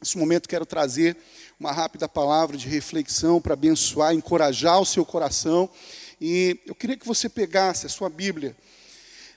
Nesse 0.00 0.16
momento 0.16 0.48
quero 0.48 0.64
trazer 0.64 1.16
uma 1.58 1.72
rápida 1.72 2.08
palavra 2.08 2.56
de 2.56 2.68
reflexão 2.68 3.40
para 3.40 3.54
abençoar, 3.54 4.14
encorajar 4.14 4.80
o 4.80 4.86
seu 4.86 5.04
coração. 5.04 5.68
E 6.20 6.60
eu 6.64 6.74
queria 6.74 6.96
que 6.96 7.06
você 7.06 7.28
pegasse 7.28 7.84
a 7.84 7.88
sua 7.88 8.08
Bíblia. 8.08 8.56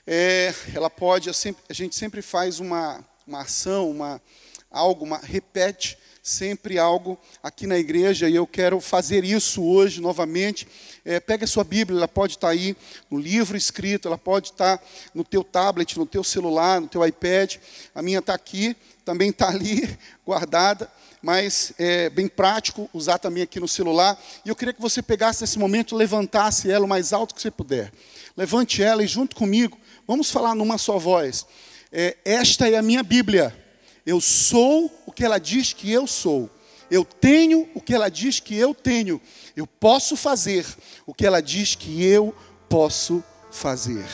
É, 0.06 0.54
ela 0.72 0.88
pode, 0.88 1.28
a 1.28 1.72
gente 1.72 1.96
sempre 1.96 2.22
faz 2.22 2.60
uma, 2.60 3.04
uma 3.26 3.40
ação, 3.40 3.90
uma, 3.90 4.22
algo, 4.70 5.04
uma, 5.04 5.18
repete 5.18 5.98
sempre 6.22 6.78
algo 6.78 7.18
aqui 7.42 7.66
na 7.66 7.76
igreja 7.76 8.28
e 8.28 8.36
eu 8.36 8.46
quero 8.46 8.80
fazer 8.80 9.24
isso 9.24 9.60
hoje 9.64 10.00
novamente. 10.00 10.68
É, 11.04 11.18
pega 11.18 11.44
a 11.44 11.48
sua 11.48 11.64
Bíblia, 11.64 11.98
ela 11.98 12.06
pode 12.06 12.34
estar 12.34 12.48
aí 12.48 12.76
no 13.10 13.18
livro 13.18 13.56
escrito, 13.56 14.06
ela 14.06 14.16
pode 14.16 14.50
estar 14.50 14.80
no 15.12 15.24
teu 15.24 15.42
tablet, 15.42 15.98
no 15.98 16.06
teu 16.06 16.22
celular, 16.22 16.80
no 16.80 16.86
teu 16.86 17.04
iPad. 17.04 17.56
A 17.92 18.00
minha 18.00 18.20
está 18.20 18.34
aqui, 18.34 18.76
também 19.04 19.30
está 19.30 19.48
ali 19.48 19.98
guardada, 20.24 20.88
mas 21.20 21.72
é 21.76 22.08
bem 22.08 22.28
prático 22.28 22.88
usar 22.94 23.18
também 23.18 23.42
aqui 23.42 23.58
no 23.58 23.66
celular. 23.66 24.16
E 24.44 24.48
eu 24.48 24.54
queria 24.54 24.72
que 24.72 24.80
você 24.80 25.02
pegasse 25.02 25.40
nesse 25.40 25.58
momento, 25.58 25.96
levantasse 25.96 26.70
ela 26.70 26.84
o 26.84 26.88
mais 26.88 27.12
alto 27.12 27.34
que 27.34 27.42
você 27.42 27.50
puder. 27.50 27.92
Levante 28.36 28.80
ela 28.80 29.02
e 29.02 29.08
junto 29.08 29.34
comigo, 29.34 29.76
vamos 30.06 30.30
falar 30.30 30.54
numa 30.54 30.78
só 30.78 31.00
voz. 31.00 31.44
É, 31.90 32.16
esta 32.24 32.68
é 32.68 32.76
a 32.76 32.82
minha 32.82 33.02
Bíblia. 33.02 33.61
Eu 34.04 34.20
sou 34.20 34.90
o 35.06 35.12
que 35.12 35.24
ela 35.24 35.38
diz 35.38 35.72
que 35.72 35.90
eu 35.90 36.06
sou. 36.06 36.50
Eu 36.90 37.04
tenho 37.04 37.68
o 37.74 37.80
que 37.80 37.94
ela 37.94 38.10
diz 38.10 38.40
que 38.40 38.56
eu 38.56 38.74
tenho. 38.74 39.20
Eu 39.56 39.66
posso 39.66 40.16
fazer 40.16 40.66
o 41.06 41.14
que 41.14 41.26
ela 41.26 41.40
diz 41.40 41.74
que 41.74 42.04
eu 42.04 42.34
posso 42.68 43.22
fazer. 43.50 44.04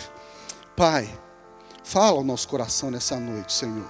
Pai, 0.77 1.09
fala 1.83 2.19
ao 2.19 2.25
nosso 2.25 2.47
coração 2.47 2.91
nessa 2.91 3.19
noite, 3.19 3.53
Senhor, 3.53 3.89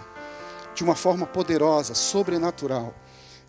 de 0.74 0.82
uma 0.82 0.94
forma 0.94 1.26
poderosa, 1.26 1.94
sobrenatural. 1.94 2.94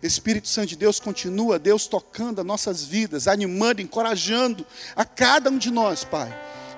Espírito 0.02 0.48
Santo 0.48 0.68
de 0.68 0.76
Deus 0.76 0.98
continua, 0.98 1.58
Deus 1.58 1.86
tocando 1.86 2.40
as 2.40 2.46
nossas 2.46 2.84
vidas, 2.84 3.28
animando, 3.28 3.80
encorajando 3.80 4.66
a 4.96 5.04
cada 5.04 5.50
um 5.50 5.58
de 5.58 5.70
nós, 5.70 6.04
Pai 6.04 6.30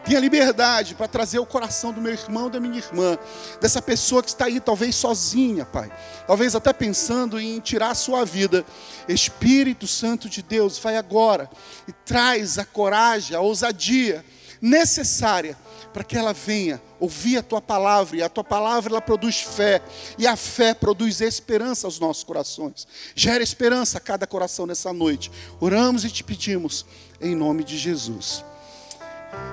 Tenha 0.04 0.18
liberdade 0.18 0.94
para 0.94 1.06
trazer 1.06 1.38
o 1.38 1.46
coração 1.46 1.92
do 1.92 2.00
meu 2.00 2.12
irmão, 2.12 2.50
da 2.50 2.58
minha 2.58 2.78
irmã, 2.78 3.16
dessa 3.60 3.80
pessoa 3.80 4.22
que 4.22 4.30
está 4.30 4.46
aí, 4.46 4.58
talvez 4.58 4.96
sozinha, 4.96 5.64
Pai. 5.64 5.92
Talvez 6.26 6.54
até 6.54 6.72
pensando 6.72 7.40
em 7.40 7.60
tirar 7.60 7.90
a 7.90 7.94
sua 7.94 8.24
vida. 8.24 8.64
Espírito 9.08 9.86
Santo 9.86 10.28
de 10.28 10.42
Deus, 10.42 10.78
vai 10.78 10.96
agora 10.96 11.48
e 11.86 11.92
traz 11.92 12.58
a 12.58 12.64
coragem, 12.64 13.36
a 13.36 13.40
ousadia 13.40 14.24
necessária 14.60 15.56
para 15.92 16.04
que 16.04 16.16
ela 16.16 16.32
venha 16.32 16.80
ouvir 16.98 17.36
a 17.36 17.42
tua 17.42 17.60
palavra, 17.60 18.16
e 18.16 18.22
a 18.22 18.28
tua 18.28 18.44
palavra 18.44 18.92
ela 18.92 19.00
produz 19.00 19.40
fé, 19.40 19.82
e 20.16 20.26
a 20.26 20.36
fé 20.36 20.72
produz 20.72 21.20
esperança 21.20 21.86
aos 21.86 21.98
nossos 21.98 22.24
corações. 22.24 22.86
Gera 23.14 23.42
esperança 23.42 23.98
a 23.98 24.00
cada 24.00 24.26
coração 24.26 24.66
nessa 24.66 24.92
noite. 24.92 25.30
Oramos 25.60 26.04
e 26.04 26.10
te 26.10 26.24
pedimos 26.24 26.86
em 27.20 27.34
nome 27.34 27.62
de 27.62 27.76
Jesus. 27.76 28.44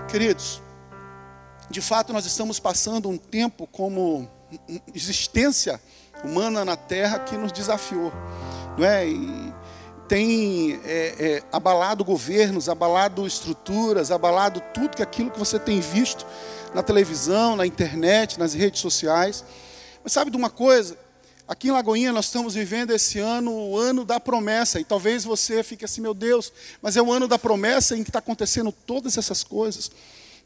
Queridos, 0.08 0.62
de 1.70 1.82
fato 1.82 2.12
nós 2.12 2.26
estamos 2.26 2.60
passando 2.60 3.10
um 3.10 3.18
tempo 3.18 3.68
como 3.68 4.30
existência 4.94 5.80
humana 6.24 6.66
na 6.66 6.76
Terra 6.76 7.20
que 7.20 7.38
nos 7.38 7.52
desafiou, 7.52 8.12
não 8.78 8.86
é? 8.86 9.08
E 9.08 9.54
tem 10.08 10.82
é, 10.84 11.16
é, 11.20 11.44
abalado 11.52 12.04
governos, 12.04 12.68
abalado 12.68 13.28
estruturas, 13.28 14.10
abalado 14.10 14.60
tudo 14.74 14.98
que 14.98 15.04
aquilo 15.04 15.30
que 15.30 15.38
você 15.38 15.60
tem 15.60 15.80
visto 15.80 16.26
na 16.74 16.82
televisão, 16.82 17.56
na 17.56 17.66
internet, 17.66 18.40
nas 18.40 18.56
redes 18.56 18.82
sociais. 18.82 19.46
Mas 20.04 20.12
sabe 20.12 20.32
de 20.32 20.38
uma 20.38 20.50
coisa? 20.50 20.98
Aqui 21.50 21.70
em 21.70 21.72
Lagoinha 21.72 22.14
nós 22.14 22.26
estamos 22.26 22.54
vivendo 22.54 22.92
esse 22.92 23.18
ano, 23.18 23.52
o 23.52 23.76
ano 23.76 24.06
da 24.06 24.20
promessa, 24.20 24.80
e 24.80 24.84
talvez 24.84 25.24
você 25.24 25.64
fique 25.64 25.84
assim, 25.84 26.00
meu 26.00 26.14
Deus, 26.14 26.54
mas 26.80 26.96
é 26.96 27.02
o 27.02 27.12
ano 27.12 27.28
da 27.28 27.40
promessa 27.40 27.98
em 27.98 28.04
que 28.04 28.12
está 28.12 28.20
acontecendo 28.20 28.72
todas 28.72 29.18
essas 29.18 29.44
coisas, 29.44 29.90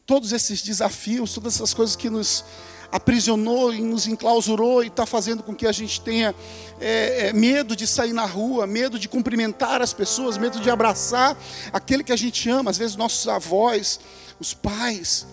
todos 0.05 0.31
esses 0.31 0.61
desafios, 0.61 1.33
todas 1.33 1.55
essas 1.55 1.73
coisas 1.73 1.97
que 1.97 2.09
nos 2.09 2.45
aprisionou 2.89 3.73
e 3.73 3.81
nos 3.81 4.07
enclausurou 4.07 4.81
e 4.81 4.87
está 4.87 5.05
fazendo 5.05 5.43
com 5.43 5.53
que 5.53 5.67
a 5.67 5.73
gente 5.73 5.99
tenha 5.99 6.33
é, 6.79 7.27
é, 7.27 7.33
medo 7.33 7.75
de 7.75 7.85
sair 7.85 8.13
na 8.13 8.25
rua, 8.25 8.65
medo 8.65 8.97
de 8.97 9.09
cumprimentar 9.09 9.81
as 9.81 9.91
pessoas, 9.91 10.37
medo 10.37 10.61
de 10.61 10.69
abraçar 10.69 11.37
aquele 11.73 12.01
que 12.01 12.13
a 12.13 12.17
gente 12.17 12.49
ama, 12.49 12.71
às 12.71 12.77
vezes 12.77 12.95
nossos 12.95 13.27
avós, 13.27 13.99
os 14.39 14.53
pais 14.53 15.27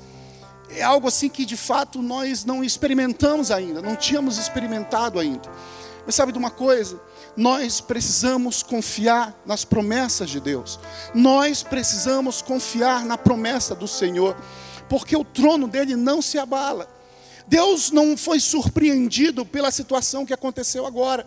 é 0.77 0.83
algo 0.83 1.09
assim 1.09 1.29
que 1.29 1.45
de 1.45 1.57
fato 1.57 2.01
nós 2.01 2.45
não 2.45 2.63
experimentamos 2.63 3.51
ainda, 3.51 3.83
não 3.83 3.97
tínhamos 3.97 4.39
experimentado 4.39 5.19
ainda. 5.19 5.51
Mas 6.07 6.15
sabe 6.15 6.33
de 6.33 6.39
uma 6.39 6.51
coisa? 6.51 7.01
Nós 7.37 7.81
precisamos 7.81 8.63
confiar 8.63 9.35
nas 9.47 9.65
promessas 9.65 10.31
de 10.31 10.41
Deus. 10.41 10.79
Nós 11.15 11.63
precisamos 11.63 12.43
confiar 12.43 13.05
na 13.05 13.17
promessa 13.17 13.75
do 13.75 13.87
Senhor, 13.87 14.37
porque 14.89 15.17
o 15.17 15.25
trono 15.25 15.69
dele 15.69 15.97
não 15.97 16.21
se 16.21 16.39
abala. 16.39 16.89
Deus 17.47 17.91
não 17.91 18.17
foi 18.17 18.41
surpreendido 18.41 19.45
pela 19.45 19.71
situação 19.71 20.25
que 20.25 20.33
aconteceu 20.33 20.87
agora, 20.87 21.27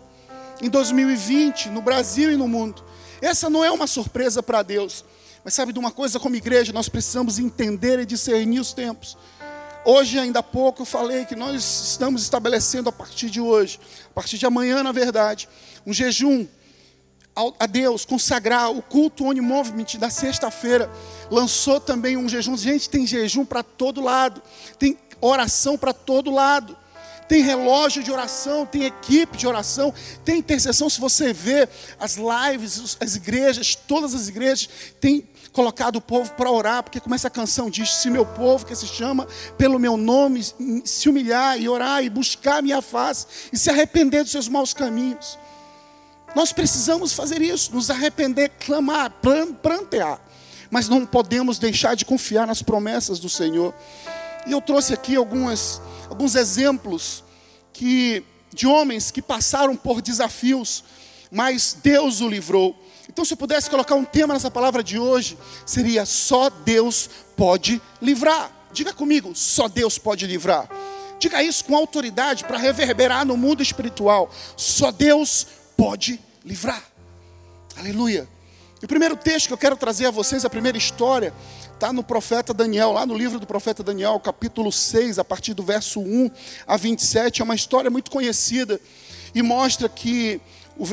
em 0.60 0.68
2020, 0.68 1.68
no 1.68 1.82
Brasil 1.82 2.32
e 2.32 2.36
no 2.36 2.48
mundo. 2.48 2.84
Essa 3.20 3.48
não 3.50 3.64
é 3.64 3.70
uma 3.70 3.86
surpresa 3.86 4.42
para 4.42 4.62
Deus. 4.62 5.04
Mas 5.44 5.52
sabe 5.52 5.72
de 5.72 5.78
uma 5.78 5.92
coisa, 5.92 6.18
como 6.18 6.34
igreja, 6.36 6.72
nós 6.72 6.88
precisamos 6.88 7.38
entender 7.38 8.00
e 8.00 8.06
discernir 8.06 8.60
os 8.60 8.72
tempos. 8.72 9.16
Hoje, 9.84 10.18
ainda 10.18 10.38
há 10.38 10.42
pouco, 10.42 10.82
eu 10.82 10.86
falei 10.86 11.26
que 11.26 11.36
nós 11.36 11.62
estamos 11.90 12.22
estabelecendo 12.22 12.88
a 12.88 12.92
partir 12.92 13.28
de 13.28 13.42
hoje, 13.42 13.78
a 14.06 14.14
partir 14.14 14.38
de 14.38 14.46
amanhã, 14.46 14.82
na 14.82 14.92
verdade, 14.92 15.46
um 15.86 15.92
jejum 15.92 16.46
a 17.58 17.66
Deus, 17.66 18.04
consagrar 18.04 18.70
o 18.70 18.80
culto 18.80 19.24
One 19.24 19.40
Movement 19.40 19.98
da 19.98 20.08
sexta-feira. 20.08 20.90
Lançou 21.30 21.80
também 21.80 22.16
um 22.16 22.28
jejum. 22.28 22.56
Gente, 22.56 22.88
tem 22.88 23.06
jejum 23.06 23.44
para 23.44 23.62
todo 23.62 24.00
lado, 24.00 24.40
tem 24.78 24.96
oração 25.20 25.76
para 25.76 25.92
todo 25.92 26.30
lado. 26.30 26.76
Tem 27.28 27.42
relógio 27.42 28.02
de 28.02 28.12
oração, 28.12 28.66
tem 28.66 28.84
equipe 28.84 29.36
de 29.36 29.46
oração, 29.46 29.92
tem 30.24 30.38
intercessão. 30.38 30.90
Se 30.90 31.00
você 31.00 31.32
vê 31.32 31.66
as 31.98 32.16
lives, 32.16 32.96
as 33.00 33.16
igrejas, 33.16 33.74
todas 33.74 34.14
as 34.14 34.28
igrejas, 34.28 34.68
tem 35.00 35.26
colocado 35.54 35.96
o 35.96 36.00
povo 36.00 36.32
para 36.32 36.50
orar, 36.50 36.82
porque 36.82 37.00
como 37.00 37.14
essa 37.14 37.30
canção 37.30 37.70
diz: 37.70 37.88
se 37.94 38.10
meu 38.10 38.26
povo 38.26 38.66
que 38.66 38.74
se 38.74 38.86
chama 38.86 39.26
pelo 39.56 39.78
meu 39.78 39.96
nome 39.96 40.42
se 40.84 41.08
humilhar 41.08 41.58
e 41.58 41.68
orar 41.68 42.04
e 42.04 42.10
buscar 42.10 42.58
a 42.58 42.62
minha 42.62 42.82
face 42.82 43.26
e 43.52 43.56
se 43.56 43.70
arrepender 43.70 44.24
dos 44.24 44.32
seus 44.32 44.48
maus 44.48 44.74
caminhos. 44.74 45.38
Nós 46.34 46.52
precisamos 46.52 47.12
fazer 47.12 47.40
isso, 47.40 47.72
nos 47.72 47.88
arrepender, 47.88 48.50
clamar, 48.58 49.12
prantear. 49.62 50.20
Mas 50.68 50.88
não 50.88 51.06
podemos 51.06 51.60
deixar 51.60 51.94
de 51.94 52.04
confiar 52.04 52.44
nas 52.48 52.60
promessas 52.60 53.20
do 53.20 53.28
Senhor. 53.28 53.72
E 54.44 54.50
eu 54.50 54.60
trouxe 54.60 54.92
aqui 54.92 55.14
algumas, 55.14 55.80
alguns 56.10 56.34
exemplos 56.34 57.22
que, 57.72 58.24
de 58.52 58.66
homens 58.66 59.12
que 59.12 59.22
passaram 59.22 59.76
por 59.76 60.02
desafios, 60.02 60.82
mas 61.30 61.76
Deus 61.80 62.20
o 62.20 62.28
livrou. 62.28 62.76
Então, 63.14 63.24
se 63.24 63.32
eu 63.32 63.36
pudesse 63.36 63.70
colocar 63.70 63.94
um 63.94 64.04
tema 64.04 64.34
nessa 64.34 64.50
palavra 64.50 64.82
de 64.82 64.98
hoje, 64.98 65.38
seria 65.64 66.04
só 66.04 66.50
Deus 66.50 67.08
pode 67.36 67.80
livrar. 68.02 68.50
Diga 68.72 68.92
comigo, 68.92 69.30
só 69.36 69.68
Deus 69.68 69.96
pode 69.98 70.26
livrar. 70.26 70.68
Diga 71.20 71.40
isso 71.40 71.64
com 71.64 71.76
autoridade 71.76 72.42
para 72.42 72.58
reverberar 72.58 73.24
no 73.24 73.36
mundo 73.36 73.62
espiritual. 73.62 74.28
Só 74.56 74.90
Deus 74.90 75.46
pode 75.76 76.20
livrar. 76.44 76.82
Aleluia. 77.76 78.28
E 78.82 78.84
o 78.84 78.88
primeiro 78.88 79.16
texto 79.16 79.46
que 79.46 79.52
eu 79.52 79.58
quero 79.58 79.76
trazer 79.76 80.06
a 80.06 80.10
vocês, 80.10 80.44
a 80.44 80.50
primeira 80.50 80.76
história, 80.76 81.32
está 81.72 81.92
no 81.92 82.02
profeta 82.02 82.52
Daniel, 82.52 82.90
lá 82.90 83.06
no 83.06 83.16
livro 83.16 83.38
do 83.38 83.46
profeta 83.46 83.84
Daniel, 83.84 84.18
capítulo 84.18 84.72
6, 84.72 85.20
a 85.20 85.24
partir 85.24 85.54
do 85.54 85.62
verso 85.62 86.00
1 86.00 86.28
a 86.66 86.76
27. 86.76 87.42
É 87.42 87.44
uma 87.44 87.54
história 87.54 87.92
muito 87.92 88.10
conhecida 88.10 88.80
e 89.32 89.40
mostra 89.40 89.88
que 89.88 90.40
o, 90.76 90.84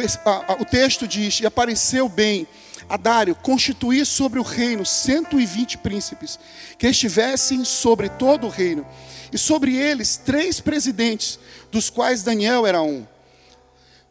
o 0.61 0.65
texto 0.65 1.07
diz: 1.07 1.39
E 1.39 1.45
apareceu 1.45 2.07
bem 2.07 2.47
a 2.87 2.97
Dário 2.97 3.35
constituir 3.35 4.05
sobre 4.05 4.39
o 4.39 4.43
reino 4.43 4.85
120 4.85 5.77
príncipes, 5.77 6.39
que 6.77 6.87
estivessem 6.87 7.63
sobre 7.63 8.09
todo 8.09 8.47
o 8.47 8.49
reino, 8.49 8.85
e 9.31 9.37
sobre 9.37 9.75
eles 9.75 10.17
três 10.17 10.59
presidentes, 10.59 11.39
dos 11.71 11.89
quais 11.89 12.21
Daniel 12.23 12.67
era 12.67 12.81
um, 12.81 13.05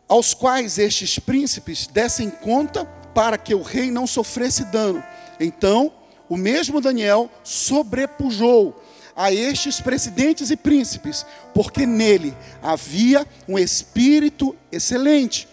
aos 0.08 0.34
quais 0.34 0.78
estes 0.78 1.18
príncipes 1.18 1.86
dessem 1.86 2.30
conta 2.30 2.84
para 3.14 3.36
que 3.36 3.54
o 3.54 3.62
rei 3.62 3.90
não 3.90 4.06
sofresse 4.06 4.64
dano. 4.64 5.02
Então, 5.38 5.92
o 6.28 6.36
mesmo 6.36 6.80
Daniel 6.80 7.30
sobrepujou 7.44 8.82
a 9.14 9.32
estes 9.32 9.80
presidentes 9.80 10.50
e 10.50 10.56
príncipes, 10.56 11.26
porque 11.52 11.84
nele 11.84 12.34
havia 12.62 13.26
um 13.46 13.58
espírito 13.58 14.56
excelente 14.72 15.46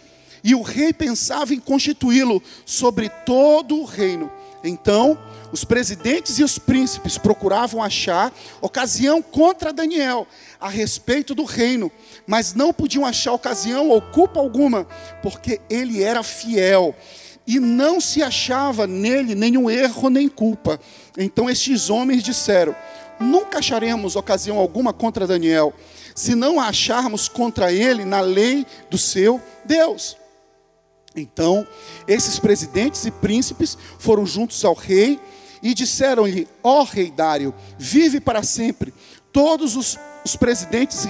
e 0.43 0.55
o 0.55 0.61
rei 0.61 0.93
pensava 0.93 1.53
em 1.53 1.59
constituí-lo 1.59 2.41
sobre 2.65 3.09
todo 3.09 3.79
o 3.79 3.85
reino, 3.85 4.31
Então, 4.63 5.17
os 5.51 5.63
presidentes 5.63 6.39
e 6.39 6.43
os 6.43 6.57
príncipes 6.57 7.17
procuravam 7.17 7.81
achar 7.81 8.33
ocasião 8.59 9.21
contra 9.21 9.71
Daniel 9.71 10.27
a 10.59 10.67
respeito 10.67 11.33
do 11.33 11.45
reino, 11.45 11.91
mas 12.25 12.53
não 12.53 12.73
podiam 12.73 13.05
achar 13.05 13.31
ocasião 13.33 13.89
ou 13.89 14.01
culpa 14.01 14.39
alguma, 14.39 14.85
porque 15.21 15.61
ele 15.69 16.03
era 16.03 16.21
fiel 16.23 16.95
e 17.45 17.59
não 17.59 18.01
se 18.01 18.21
achava 18.21 18.85
nele 18.85 19.33
nenhum 19.33 19.69
erro 19.69 20.09
nem 20.09 20.27
culpa. 20.27 20.79
Então 21.17 21.49
estes 21.49 21.89
homens 21.89 22.21
disseram: 22.21 22.75
Nunca 23.19 23.59
acharemos 23.59 24.17
ocasião 24.17 24.57
alguma 24.57 24.91
contra 24.91 25.25
Daniel, 25.25 25.73
se 26.13 26.35
não 26.35 26.59
a 26.59 26.67
acharmos 26.67 27.29
contra 27.29 27.71
ele 27.71 28.03
na 28.03 28.19
lei 28.19 28.65
do 28.89 28.97
seu 28.97 29.41
Deus. 29.63 30.17
Então, 31.17 31.67
esses 32.07 32.37
presidentes 32.37 33.05
e 33.05 33.11
príncipes 33.11 33.77
foram 33.97 34.25
juntos 34.25 34.63
ao 34.63 34.73
rei 34.73 35.19
e 35.61 35.73
disseram-lhe: 35.73 36.47
Ó 36.63 36.81
oh, 36.81 36.83
rei 36.83 37.11
Dário, 37.11 37.53
vive 37.77 38.19
para 38.19 38.43
sempre. 38.43 38.93
Todos 39.31 39.75
os, 39.75 39.97
os 40.23 40.35
presidentes 40.35 41.05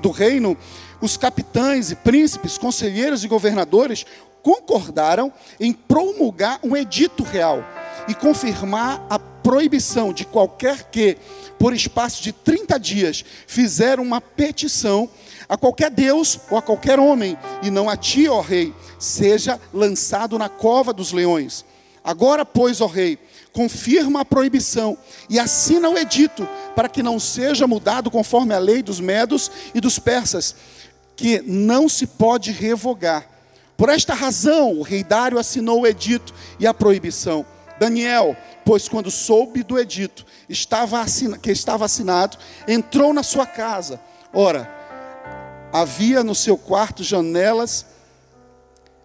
do 0.00 0.10
reino, 0.10 0.56
os 1.00 1.16
capitães 1.16 1.90
e 1.90 1.96
príncipes, 1.96 2.58
conselheiros 2.58 3.24
e 3.24 3.28
governadores 3.28 4.04
concordaram 4.42 5.32
em 5.60 5.72
promulgar 5.72 6.58
um 6.62 6.76
edito 6.76 7.22
real 7.22 7.64
e 8.08 8.14
confirmar 8.14 9.06
a 9.08 9.18
proibição 9.18 10.12
de 10.12 10.24
qualquer 10.24 10.90
que, 10.90 11.16
por 11.58 11.72
espaço 11.72 12.22
de 12.22 12.32
30 12.32 12.78
dias, 12.78 13.24
fizer 13.46 14.00
uma 14.00 14.20
petição 14.20 15.08
a 15.52 15.56
qualquer 15.58 15.90
Deus 15.90 16.40
ou 16.50 16.56
a 16.56 16.62
qualquer 16.62 16.98
homem, 16.98 17.36
e 17.62 17.70
não 17.70 17.90
a 17.90 17.94
ti, 17.94 18.26
ó 18.26 18.40
rei, 18.40 18.72
seja 18.98 19.60
lançado 19.70 20.38
na 20.38 20.48
cova 20.48 20.94
dos 20.94 21.12
leões. 21.12 21.62
Agora, 22.02 22.42
pois, 22.42 22.80
ó 22.80 22.86
rei, 22.86 23.18
confirma 23.52 24.20
a 24.20 24.24
proibição 24.24 24.96
e 25.28 25.38
assina 25.38 25.90
o 25.90 25.98
edito, 25.98 26.48
para 26.74 26.88
que 26.88 27.02
não 27.02 27.20
seja 27.20 27.66
mudado 27.66 28.10
conforme 28.10 28.54
a 28.54 28.58
lei 28.58 28.82
dos 28.82 28.98
medos 28.98 29.50
e 29.74 29.80
dos 29.80 29.98
persas, 29.98 30.56
que 31.14 31.42
não 31.42 31.86
se 31.86 32.06
pode 32.06 32.50
revogar. 32.50 33.28
Por 33.76 33.90
esta 33.90 34.14
razão, 34.14 34.78
o 34.78 34.82
rei 34.82 35.04
Dário 35.04 35.38
assinou 35.38 35.82
o 35.82 35.86
edito 35.86 36.32
e 36.58 36.66
a 36.66 36.72
proibição. 36.72 37.44
Daniel, 37.78 38.34
pois 38.64 38.88
quando 38.88 39.10
soube 39.10 39.62
do 39.62 39.78
edito 39.78 40.24
estava 40.48 40.98
assina, 40.98 41.36
que 41.36 41.50
estava 41.50 41.84
assinado, 41.84 42.38
entrou 42.66 43.12
na 43.12 43.22
sua 43.22 43.44
casa. 43.44 44.00
Ora, 44.32 44.80
havia 45.72 46.22
no 46.22 46.34
seu 46.34 46.56
quarto 46.56 47.02
janelas 47.02 47.86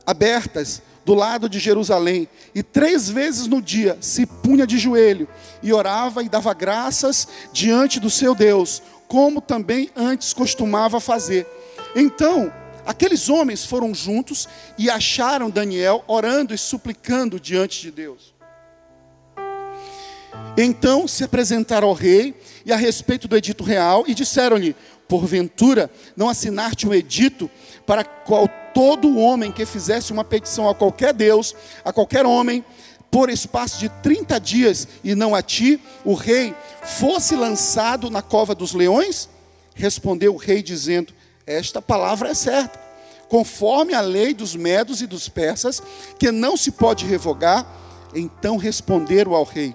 abertas 0.06 0.82
do 1.06 1.14
lado 1.14 1.48
de 1.48 1.58
Jerusalém, 1.58 2.28
e 2.54 2.62
três 2.62 3.10
vezes 3.10 3.48
no 3.48 3.62
dia 3.62 3.98
se 4.02 4.26
punha 4.26 4.68
de 4.68 4.78
joelho 4.78 5.26
e 5.64 5.72
orava 5.72 6.22
e 6.22 6.28
dava 6.28 6.54
graças 6.54 7.28
diante 7.54 7.98
do 7.98 8.10
seu 8.10 8.36
Deus, 8.36 8.82
como 9.08 9.40
também 9.40 9.90
antes 9.96 10.34
costumava 10.34 11.00
fazer. 11.00 11.48
Então, 11.96 12.52
aqueles 12.86 13.30
homens 13.30 13.64
foram 13.64 13.96
juntos 13.96 14.50
e 14.78 14.90
acharam 14.90 15.50
Daniel 15.50 16.04
orando 16.08 16.54
e 16.54 16.58
suplicando 16.58 17.40
diante 17.40 17.82
de 17.82 17.92
Deus. 17.92 18.36
Então 20.58 21.08
se 21.08 21.24
apresentaram 21.24 21.88
ao 21.88 21.94
rei 21.94 22.36
e 22.66 22.74
a 22.74 22.76
respeito 22.76 23.28
do 23.28 23.38
edito 23.38 23.64
real 23.64 24.04
e 24.08 24.14
disseram-lhe: 24.14 24.76
Porventura, 25.08 25.90
não 26.16 26.30
assinaste 26.30 26.88
um 26.88 26.94
edito 26.94 27.50
para 27.86 28.04
qual 28.04 28.50
todo 28.74 29.18
homem 29.18 29.52
que 29.52 29.66
fizesse 29.66 30.12
uma 30.12 30.24
petição 30.24 30.70
a 30.70 30.76
qualquer 30.76 31.14
Deus, 31.14 31.56
a 31.84 31.94
qualquer 31.94 32.26
homem, 32.26 32.64
por 33.10 33.30
espaço 33.30 33.80
de 33.80 33.90
30 33.90 34.40
dias, 34.40 34.88
e 35.04 35.16
não 35.16 35.34
a 35.34 35.42
ti, 35.42 35.80
o 36.04 36.14
rei, 36.14 36.54
fosse 36.84 37.36
lançado 37.36 38.10
na 38.10 38.22
cova 38.22 38.54
dos 38.54 38.74
leões? 38.74 39.30
Respondeu 39.74 40.34
o 40.34 40.38
rei, 40.38 40.62
dizendo: 40.62 41.14
Esta 41.46 41.82
palavra 41.82 42.30
é 42.30 42.34
certa, 42.34 42.80
conforme 43.30 43.94
a 43.94 44.02
lei 44.02 44.34
dos 44.34 44.56
medos 44.56 45.02
e 45.02 45.08
dos 45.08 45.30
persas, 45.30 45.82
que 46.20 46.32
não 46.32 46.58
se 46.58 46.72
pode 46.72 47.06
revogar. 47.06 47.66
Então 48.14 48.58
responderam 48.58 49.34
ao 49.34 49.44
rei: 49.44 49.74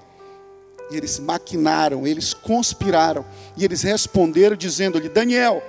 e 0.93 0.97
eles 0.97 1.19
maquinaram, 1.19 2.07
eles 2.07 2.35
conspiraram, 2.35 3.25
e 3.57 3.65
eles 3.65 3.83
responderam 3.83 4.57
dizendo-lhe: 4.57 5.09
Daniel, 5.09 5.63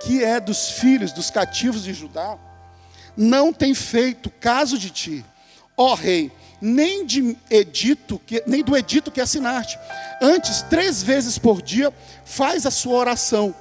que 0.00 0.24
é 0.24 0.40
dos 0.40 0.70
filhos 0.70 1.12
dos 1.12 1.30
cativos 1.30 1.84
de 1.84 1.92
Judá, 1.92 2.38
não 3.16 3.52
tem 3.52 3.74
feito 3.74 4.30
caso 4.30 4.78
de 4.78 4.90
ti, 4.90 5.24
ó 5.76 5.94
rei, 5.94 6.32
nem 6.60 7.04
de 7.04 7.36
edito, 7.50 8.20
que, 8.26 8.42
nem 8.46 8.62
do 8.62 8.76
edito 8.76 9.10
que 9.10 9.20
assinaste. 9.20 9.78
Antes, 10.20 10.62
três 10.62 11.02
vezes 11.02 11.38
por 11.38 11.60
dia, 11.60 11.92
faz 12.24 12.64
a 12.64 12.70
sua 12.70 12.98
oração. 12.98 13.54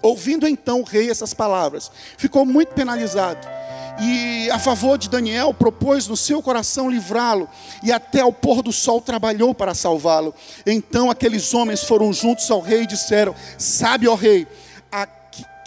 Ouvindo 0.00 0.46
então 0.46 0.80
o 0.80 0.84
rei 0.84 1.10
essas 1.10 1.34
palavras, 1.34 1.90
ficou 2.16 2.46
muito 2.46 2.72
penalizado 2.72 3.57
e 4.00 4.48
a 4.50 4.58
favor 4.58 4.96
de 4.96 5.08
Daniel, 5.08 5.52
propôs 5.52 6.06
no 6.06 6.16
seu 6.16 6.40
coração 6.40 6.88
livrá-lo, 6.88 7.48
e 7.82 7.90
até 7.90 8.20
ao 8.20 8.32
pôr 8.32 8.62
do 8.62 8.72
sol 8.72 9.00
trabalhou 9.00 9.54
para 9.54 9.74
salvá-lo. 9.74 10.34
Então 10.66 11.10
aqueles 11.10 11.52
homens 11.52 11.82
foram 11.82 12.12
juntos 12.12 12.50
ao 12.50 12.60
rei 12.60 12.82
e 12.82 12.86
disseram: 12.86 13.34
Sabe, 13.58 14.06
ó 14.06 14.14
rei, 14.14 14.46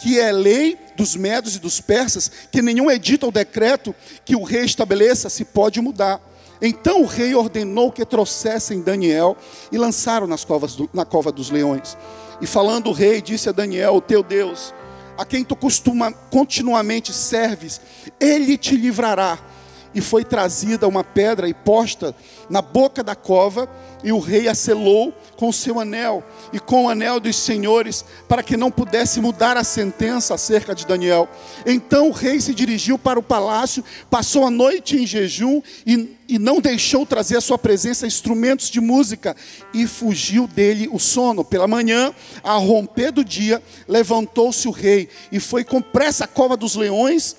que 0.02 0.18
é 0.18 0.32
lei 0.32 0.76
dos 0.96 1.14
medos 1.14 1.54
e 1.54 1.60
dos 1.60 1.80
persas, 1.80 2.30
que 2.50 2.60
nenhum 2.60 2.90
edito 2.90 3.26
ou 3.26 3.32
decreto 3.32 3.94
que 4.24 4.34
o 4.34 4.42
rei 4.42 4.64
estabeleça 4.64 5.30
se 5.30 5.44
pode 5.44 5.80
mudar. 5.80 6.20
Então 6.60 7.02
o 7.02 7.06
rei 7.06 7.34
ordenou 7.34 7.92
que 7.92 8.04
trouxessem 8.04 8.82
Daniel 8.82 9.36
e 9.70 9.78
lançaram 9.78 10.26
nas 10.26 10.44
covas 10.44 10.74
do, 10.74 10.90
na 10.92 11.04
cova 11.04 11.30
dos 11.30 11.50
leões. 11.50 11.96
E 12.40 12.46
falando 12.46 12.88
o 12.88 12.92
rei, 12.92 13.22
disse 13.22 13.48
a 13.48 13.52
Daniel: 13.52 13.94
O 13.94 14.00
teu 14.00 14.22
Deus 14.22 14.74
a 15.22 15.24
quem 15.24 15.44
tu 15.44 15.56
costuma, 15.56 16.12
continuamente 16.12 17.12
serves, 17.12 17.80
ele 18.20 18.58
te 18.58 18.76
livrará. 18.76 19.38
E 19.94 20.00
foi 20.00 20.24
trazida 20.24 20.88
uma 20.88 21.04
pedra 21.04 21.48
e 21.48 21.54
posta 21.54 22.14
na 22.48 22.62
boca 22.62 23.02
da 23.02 23.14
cova, 23.14 23.68
e 24.04 24.12
o 24.12 24.18
rei 24.18 24.48
a 24.48 24.54
selou 24.54 25.12
com 25.36 25.48
o 25.48 25.52
seu 25.52 25.78
anel 25.78 26.24
e 26.52 26.58
com 26.58 26.84
o 26.84 26.88
anel 26.88 27.20
dos 27.20 27.36
senhores, 27.36 28.04
para 28.28 28.42
que 28.42 28.56
não 28.56 28.70
pudesse 28.70 29.20
mudar 29.20 29.56
a 29.56 29.64
sentença 29.64 30.34
acerca 30.34 30.74
de 30.74 30.86
Daniel. 30.86 31.28
Então 31.64 32.08
o 32.08 32.12
rei 32.12 32.40
se 32.40 32.54
dirigiu 32.54 32.98
para 32.98 33.18
o 33.18 33.22
palácio, 33.22 33.84
passou 34.10 34.46
a 34.46 34.50
noite 34.50 34.96
em 34.96 35.06
jejum 35.06 35.62
e, 35.86 36.16
e 36.28 36.38
não 36.38 36.60
deixou 36.60 37.06
trazer 37.06 37.36
à 37.36 37.40
sua 37.40 37.58
presença 37.58 38.06
instrumentos 38.06 38.70
de 38.70 38.80
música, 38.80 39.36
e 39.72 39.86
fugiu 39.86 40.46
dele 40.46 40.88
o 40.92 40.98
sono. 40.98 41.44
Pela 41.44 41.68
manhã, 41.68 42.12
a 42.42 42.54
romper 42.54 43.12
do 43.12 43.24
dia, 43.24 43.62
levantou-se 43.86 44.66
o 44.66 44.70
rei 44.70 45.08
e 45.30 45.38
foi 45.38 45.64
com 45.64 45.80
pressa 45.80 46.24
à 46.24 46.26
cova 46.26 46.56
dos 46.56 46.74
leões. 46.74 47.36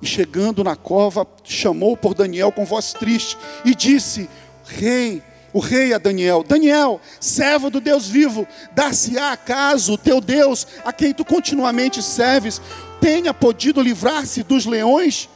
E 0.00 0.06
chegando 0.06 0.62
na 0.62 0.76
cova, 0.76 1.26
chamou 1.44 1.96
por 1.96 2.14
Daniel 2.14 2.52
com 2.52 2.64
voz 2.64 2.92
triste 2.92 3.36
e 3.64 3.74
disse: 3.74 4.28
Rei, 4.64 5.22
o 5.52 5.58
rei 5.58 5.92
a 5.92 5.98
Daniel: 5.98 6.44
Daniel, 6.46 7.00
servo 7.20 7.70
do 7.70 7.80
Deus 7.80 8.06
vivo, 8.06 8.46
dar-se-á 8.74 9.32
acaso 9.32 9.94
o 9.94 9.98
teu 9.98 10.20
Deus, 10.20 10.66
a 10.84 10.92
quem 10.92 11.12
tu 11.12 11.24
continuamente 11.24 12.02
serves, 12.02 12.60
tenha 13.00 13.34
podido 13.34 13.80
livrar-se 13.80 14.42
dos 14.42 14.66
leões? 14.66 15.28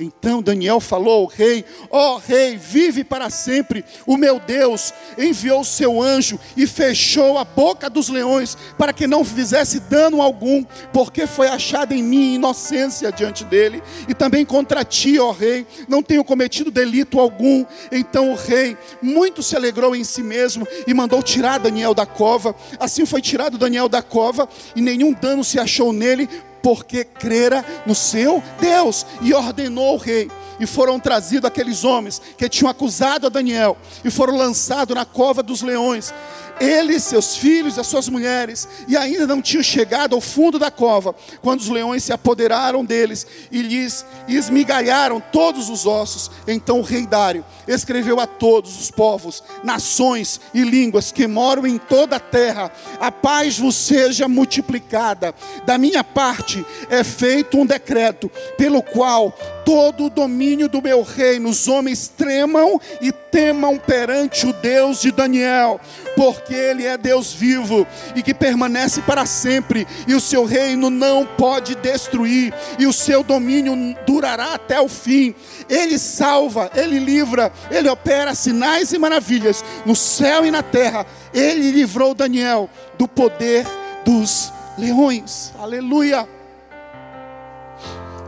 Então 0.00 0.42
Daniel 0.42 0.80
falou 0.80 1.22
ao 1.22 1.26
rei: 1.26 1.64
Ó 1.90 2.14
oh, 2.14 2.18
rei, 2.18 2.56
vive 2.56 3.04
para 3.04 3.28
sempre. 3.28 3.84
O 4.06 4.16
meu 4.16 4.40
Deus 4.40 4.92
enviou 5.18 5.62
seu 5.62 6.00
anjo 6.00 6.38
e 6.56 6.66
fechou 6.66 7.36
a 7.36 7.44
boca 7.44 7.90
dos 7.90 8.08
leões 8.08 8.56
para 8.78 8.92
que 8.92 9.06
não 9.06 9.24
fizesse 9.24 9.80
dano 9.80 10.22
algum, 10.22 10.64
porque 10.92 11.26
foi 11.26 11.48
achada 11.48 11.94
em 11.94 12.02
mim 12.02 12.34
inocência 12.34 13.12
diante 13.12 13.44
dele. 13.44 13.82
E 14.08 14.14
também 14.14 14.44
contra 14.44 14.84
ti, 14.84 15.18
ó 15.18 15.32
rei, 15.32 15.66
não 15.88 16.02
tenho 16.02 16.24
cometido 16.24 16.70
delito 16.70 17.20
algum. 17.20 17.64
Então 17.92 18.32
o 18.32 18.36
rei 18.36 18.76
muito 19.02 19.42
se 19.42 19.54
alegrou 19.54 19.94
em 19.94 20.04
si 20.04 20.22
mesmo 20.22 20.66
e 20.86 20.94
mandou 20.94 21.22
tirar 21.22 21.58
Daniel 21.58 21.94
da 21.94 22.06
cova. 22.06 22.54
Assim 22.78 23.04
foi 23.04 23.20
tirado 23.20 23.58
Daniel 23.58 23.88
da 23.88 24.02
cova 24.02 24.48
e 24.74 24.80
nenhum 24.80 25.12
dano 25.12 25.44
se 25.44 25.58
achou 25.58 25.92
nele, 25.92 26.28
porque 26.62 27.04
crera 27.04 27.64
no 27.86 27.94
seu 27.94 28.42
Deus 28.60 29.06
e 29.20 29.32
ordenou 29.32 29.94
o 29.94 29.98
rei. 29.98 30.30
E 30.58 30.66
foram 30.66 31.00
trazidos 31.00 31.46
aqueles 31.46 31.84
homens 31.84 32.20
que 32.36 32.48
tinham 32.48 32.70
acusado 32.70 33.26
a 33.26 33.30
Daniel 33.30 33.78
e 34.04 34.10
foram 34.10 34.36
lançados 34.36 34.94
na 34.94 35.06
cova 35.06 35.42
dos 35.42 35.62
leões 35.62 36.12
ele, 36.60 37.00
seus 37.00 37.36
filhos 37.36 37.76
e 37.76 37.80
as 37.80 37.86
suas 37.86 38.08
mulheres, 38.08 38.68
e 38.86 38.96
ainda 38.96 39.26
não 39.26 39.40
tinham 39.40 39.62
chegado 39.62 40.14
ao 40.14 40.20
fundo 40.20 40.58
da 40.58 40.70
cova, 40.70 41.14
quando 41.40 41.60
os 41.60 41.68
leões 41.68 42.04
se 42.04 42.12
apoderaram 42.12 42.84
deles 42.84 43.26
e 43.50 43.62
lhes 43.62 44.04
esmigalharam 44.28 45.20
todos 45.32 45.70
os 45.70 45.86
ossos. 45.86 46.30
Então 46.46 46.80
o 46.80 46.82
rei 46.82 47.06
Dário 47.06 47.44
escreveu 47.66 48.20
a 48.20 48.26
todos 48.26 48.78
os 48.78 48.90
povos, 48.90 49.42
nações 49.64 50.40
e 50.52 50.62
línguas 50.62 51.10
que 51.10 51.26
moram 51.26 51.66
em 51.66 51.78
toda 51.78 52.16
a 52.16 52.20
terra: 52.20 52.70
a 53.00 53.10
paz 53.10 53.58
vos 53.58 53.74
seja 53.76 54.28
multiplicada. 54.28 55.34
Da 55.64 55.78
minha 55.78 56.04
parte 56.04 56.64
é 56.90 57.02
feito 57.02 57.58
um 57.58 57.64
decreto, 57.64 58.30
pelo 58.58 58.82
qual 58.82 59.34
todo 59.64 60.06
o 60.06 60.10
domínio 60.10 60.68
do 60.68 60.82
meu 60.82 61.02
reino, 61.02 61.48
os 61.48 61.68
homens 61.68 62.08
tremam 62.08 62.80
e 63.00 63.12
temam 63.12 63.78
perante 63.78 64.46
o 64.46 64.52
Deus 64.52 65.00
de 65.00 65.12
Daniel, 65.12 65.80
porque 66.16 66.49
ele 66.54 66.86
é 66.86 66.96
Deus 66.96 67.32
vivo 67.32 67.86
e 68.14 68.22
que 68.22 68.34
permanece 68.34 69.02
para 69.02 69.26
sempre, 69.26 69.86
e 70.06 70.14
o 70.14 70.20
seu 70.20 70.44
reino 70.44 70.90
não 70.90 71.26
pode 71.26 71.74
destruir, 71.76 72.52
e 72.78 72.86
o 72.86 72.92
seu 72.92 73.22
domínio 73.22 73.74
durará 74.06 74.54
até 74.54 74.80
o 74.80 74.88
fim. 74.88 75.34
Ele 75.68 75.98
salva, 75.98 76.70
ele 76.74 76.98
livra, 76.98 77.52
ele 77.70 77.88
opera 77.88 78.34
sinais 78.34 78.92
e 78.92 78.98
maravilhas 78.98 79.64
no 79.86 79.94
céu 79.96 80.44
e 80.44 80.50
na 80.50 80.62
terra. 80.62 81.06
Ele 81.32 81.70
livrou 81.70 82.14
Daniel 82.14 82.68
do 82.98 83.06
poder 83.06 83.66
dos 84.04 84.52
leões. 84.76 85.52
Aleluia. 85.58 86.28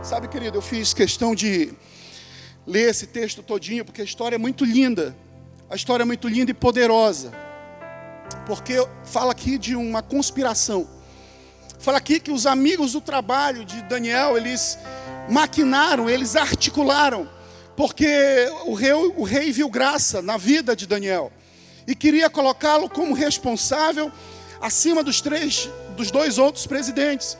Sabe, 0.03 0.27
querido, 0.27 0.57
eu 0.57 0.61
fiz 0.61 0.93
questão 0.93 1.33
de 1.33 1.73
ler 2.67 2.89
esse 2.89 3.07
texto 3.07 3.41
todinho, 3.41 3.85
porque 3.85 4.01
a 4.01 4.05
história 4.05 4.35
é 4.35 4.37
muito 4.37 4.65
linda. 4.65 5.15
A 5.69 5.75
história 5.75 6.03
é 6.03 6.05
muito 6.05 6.27
linda 6.27 6.51
e 6.51 6.53
poderosa. 6.53 7.31
Porque 8.45 8.75
fala 9.03 9.31
aqui 9.31 9.57
de 9.57 9.75
uma 9.75 10.01
conspiração. 10.01 10.87
Fala 11.79 11.97
aqui 11.97 12.19
que 12.19 12.31
os 12.31 12.45
amigos 12.45 12.93
do 12.93 13.01
trabalho 13.01 13.65
de 13.65 13.81
Daniel, 13.83 14.37
eles 14.37 14.77
maquinaram, 15.29 16.09
eles 16.09 16.35
articularam, 16.35 17.29
porque 17.75 18.07
o 18.65 18.73
rei, 18.73 18.93
o 18.93 19.23
rei 19.23 19.51
viu 19.51 19.69
graça 19.69 20.21
na 20.21 20.37
vida 20.37 20.75
de 20.75 20.87
Daniel 20.87 21.31
e 21.87 21.95
queria 21.95 22.29
colocá-lo 22.29 22.89
como 22.89 23.13
responsável 23.13 24.11
acima 24.61 25.03
dos 25.03 25.19
três, 25.19 25.69
dos 25.97 26.09
dois 26.09 26.37
outros 26.37 26.65
presidentes. 26.65 27.37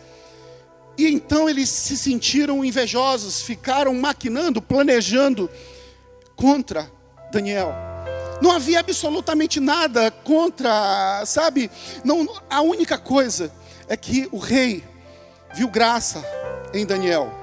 E 0.98 1.08
então 1.08 1.50
eles 1.50 1.70
se 1.70 1.98
sentiram 1.98 2.64
invejosos, 2.64 3.42
ficaram 3.42 3.94
maquinando, 3.94 4.62
planejando 4.62 5.50
contra 6.36 6.92
Daniel. 7.32 7.93
Não 8.44 8.52
havia 8.52 8.82
absolutamente 8.82 9.62
nada 9.62 10.12
contra, 10.12 11.24
sabe? 11.26 11.72
Não, 12.04 12.28
a 12.50 12.60
única 12.60 12.98
coisa 12.98 13.50
é 13.88 13.96
que 13.96 14.28
o 14.34 14.38
rei 14.38 14.84
viu 15.56 15.70
graça 15.70 16.22
em 16.74 16.86
Daniel. 16.86 17.34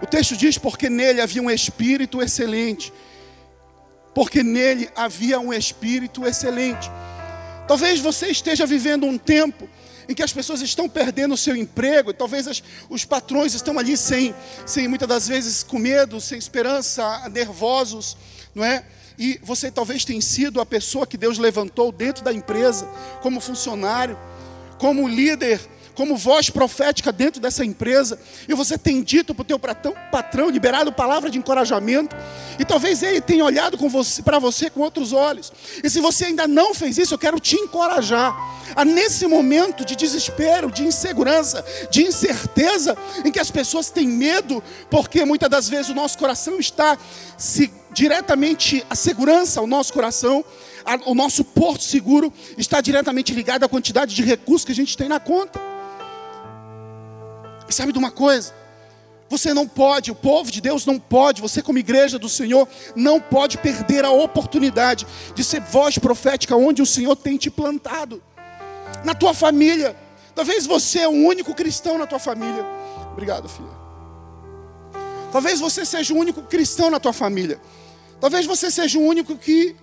O 0.00 0.06
texto 0.06 0.36
diz: 0.36 0.56
porque 0.56 0.88
nele 0.88 1.20
havia 1.20 1.42
um 1.42 1.50
espírito 1.50 2.22
excelente. 2.22 2.92
Porque 4.14 4.44
nele 4.44 4.88
havia 4.94 5.40
um 5.40 5.52
espírito 5.52 6.24
excelente. 6.24 6.88
Talvez 7.66 7.98
você 7.98 8.28
esteja 8.28 8.64
vivendo 8.64 9.06
um 9.06 9.18
tempo 9.18 9.68
em 10.08 10.14
que 10.14 10.22
as 10.22 10.32
pessoas 10.32 10.60
estão 10.62 10.88
perdendo 10.88 11.34
o 11.34 11.36
seu 11.36 11.56
emprego, 11.56 12.14
talvez 12.14 12.46
as, 12.46 12.62
os 12.88 13.04
patrões 13.04 13.54
estão 13.54 13.76
ali 13.76 13.96
sem, 13.96 14.32
sem 14.64 14.86
muitas 14.86 15.08
das 15.08 15.26
vezes 15.26 15.64
com 15.64 15.80
medo, 15.80 16.20
sem 16.20 16.38
esperança, 16.38 17.28
nervosos, 17.28 18.16
não 18.54 18.64
é? 18.64 18.84
E 19.18 19.38
você 19.42 19.70
talvez 19.70 20.04
tenha 20.04 20.20
sido 20.20 20.60
a 20.60 20.66
pessoa 20.66 21.06
que 21.06 21.16
Deus 21.16 21.38
levantou 21.38 21.92
dentro 21.92 22.24
da 22.24 22.32
empresa, 22.32 22.86
como 23.22 23.40
funcionário, 23.40 24.18
como 24.78 25.08
líder 25.08 25.60
como 25.94 26.16
voz 26.16 26.50
profética 26.50 27.12
dentro 27.12 27.40
dessa 27.40 27.64
empresa, 27.64 28.18
e 28.48 28.54
você 28.54 28.76
tem 28.76 29.02
dito 29.02 29.34
para 29.34 29.42
o 29.42 29.44
teu 29.44 29.58
patrão, 29.58 30.50
liberado 30.50 30.92
palavra 30.92 31.30
de 31.30 31.38
encorajamento, 31.38 32.14
e 32.58 32.64
talvez 32.64 33.02
ele 33.02 33.20
tenha 33.20 33.44
olhado 33.44 33.78
para 34.24 34.38
você 34.38 34.68
com 34.70 34.80
outros 34.80 35.12
olhos. 35.12 35.52
E 35.82 35.88
se 35.88 36.00
você 36.00 36.26
ainda 36.26 36.46
não 36.46 36.74
fez 36.74 36.98
isso, 36.98 37.14
eu 37.14 37.18
quero 37.18 37.38
te 37.38 37.56
encorajar 37.56 38.34
a 38.74 38.84
nesse 38.84 39.26
momento 39.26 39.84
de 39.84 39.94
desespero, 39.94 40.70
de 40.70 40.84
insegurança, 40.84 41.64
de 41.90 42.02
incerteza, 42.02 42.96
em 43.24 43.30
que 43.30 43.38
as 43.38 43.50
pessoas 43.50 43.90
têm 43.90 44.08
medo, 44.08 44.62
porque 44.90 45.24
muitas 45.24 45.48
das 45.48 45.68
vezes 45.68 45.90
o 45.90 45.94
nosso 45.94 46.18
coração 46.18 46.58
está 46.58 46.98
se 47.36 47.72
diretamente 47.92 48.84
a 48.90 48.96
segurança 48.96 49.60
ao 49.60 49.66
nosso 49.66 49.92
coração, 49.92 50.44
o 51.06 51.14
nosso 51.14 51.44
porto 51.44 51.82
seguro 51.82 52.32
está 52.58 52.80
diretamente 52.80 53.32
ligado 53.32 53.64
à 53.64 53.68
quantidade 53.68 54.14
de 54.14 54.22
recursos 54.22 54.64
que 54.64 54.72
a 54.72 54.74
gente 54.74 54.96
tem 54.96 55.08
na 55.08 55.20
conta. 55.20 55.73
Sabe 57.74 57.92
de 57.92 57.98
uma 57.98 58.10
coisa? 58.10 58.54
Você 59.28 59.52
não 59.52 59.66
pode, 59.66 60.12
o 60.12 60.14
povo 60.14 60.48
de 60.48 60.60
Deus 60.60 60.86
não 60.86 60.96
pode, 60.96 61.42
você 61.42 61.60
como 61.60 61.76
igreja 61.76 62.20
do 62.20 62.28
Senhor, 62.28 62.68
não 62.94 63.20
pode 63.20 63.58
perder 63.58 64.04
a 64.04 64.10
oportunidade 64.10 65.04
de 65.34 65.42
ser 65.42 65.60
voz 65.60 65.98
profética 65.98 66.54
onde 66.54 66.80
o 66.80 66.86
Senhor 66.86 67.16
tem 67.16 67.36
te 67.36 67.50
plantado. 67.50 68.22
Na 69.02 69.12
tua 69.12 69.34
família. 69.34 69.96
Talvez 70.36 70.66
você 70.66 71.00
é 71.00 71.08
o 71.08 71.12
único 71.12 71.52
cristão 71.52 71.98
na 71.98 72.06
tua 72.06 72.20
família. 72.20 72.64
Obrigado, 73.10 73.48
filha. 73.48 73.68
Talvez 75.32 75.58
você 75.58 75.84
seja 75.84 76.14
o 76.14 76.16
único 76.16 76.42
cristão 76.42 76.90
na 76.90 77.00
tua 77.00 77.12
família. 77.12 77.60
Talvez 78.20 78.46
você 78.46 78.70
seja 78.70 78.98
o 79.00 79.02
único 79.02 79.36
que 79.36 79.74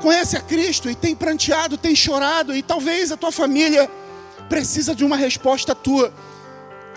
conhece 0.00 0.36
a 0.36 0.40
Cristo 0.40 0.88
e 0.88 0.94
tem 0.94 1.16
pranteado, 1.16 1.76
tem 1.76 1.96
chorado, 1.96 2.54
e 2.54 2.62
talvez 2.62 3.10
a 3.10 3.16
tua 3.16 3.32
família 3.32 3.90
precisa 4.48 4.94
de 4.94 5.04
uma 5.04 5.16
resposta 5.16 5.74
tua. 5.74 6.12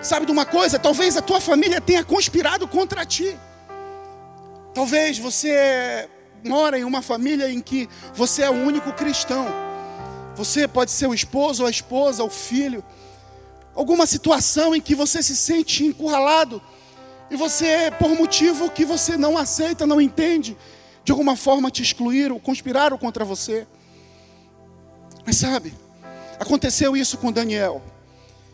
Sabe 0.01 0.25
de 0.25 0.31
uma 0.31 0.45
coisa? 0.45 0.77
Talvez 0.77 1.17
a 1.17 1.21
tua 1.21 1.41
família 1.41 1.81
tenha 1.81 2.03
conspirado 2.03 2.67
contra 2.67 3.05
ti. 3.05 3.37
Talvez 4.73 5.17
você 5.17 6.09
mora 6.43 6.77
em 6.77 6.83
uma 6.83 7.01
família 7.01 7.49
em 7.49 7.61
que 7.61 7.89
você 8.13 8.43
é 8.43 8.49
o 8.49 8.53
único 8.53 8.91
cristão. 8.93 9.47
Você 10.35 10.67
pode 10.67 10.91
ser 10.91 11.07
o 11.07 11.13
esposo, 11.13 11.65
a 11.65 11.69
esposa, 11.69 12.23
o 12.23 12.29
filho. 12.29 12.83
Alguma 13.73 14.05
situação 14.05 14.75
em 14.75 14.81
que 14.81 14.93
você 14.93 15.23
se 15.23 15.35
sente 15.35 15.83
encurralado 15.83 16.61
e 17.29 17.35
você, 17.35 17.91
por 17.97 18.09
motivo 18.09 18.69
que 18.69 18.85
você 18.85 19.17
não 19.17 19.37
aceita, 19.37 19.87
não 19.87 19.99
entende, 19.99 20.55
de 21.03 21.11
alguma 21.11 21.35
forma 21.35 21.71
te 21.71 21.81
excluíram, 21.81 22.39
conspiraram 22.39 22.97
contra 22.97 23.25
você. 23.25 23.65
Mas 25.25 25.37
sabe, 25.37 25.73
aconteceu 26.39 26.95
isso 26.95 27.17
com 27.17 27.31
Daniel. 27.31 27.81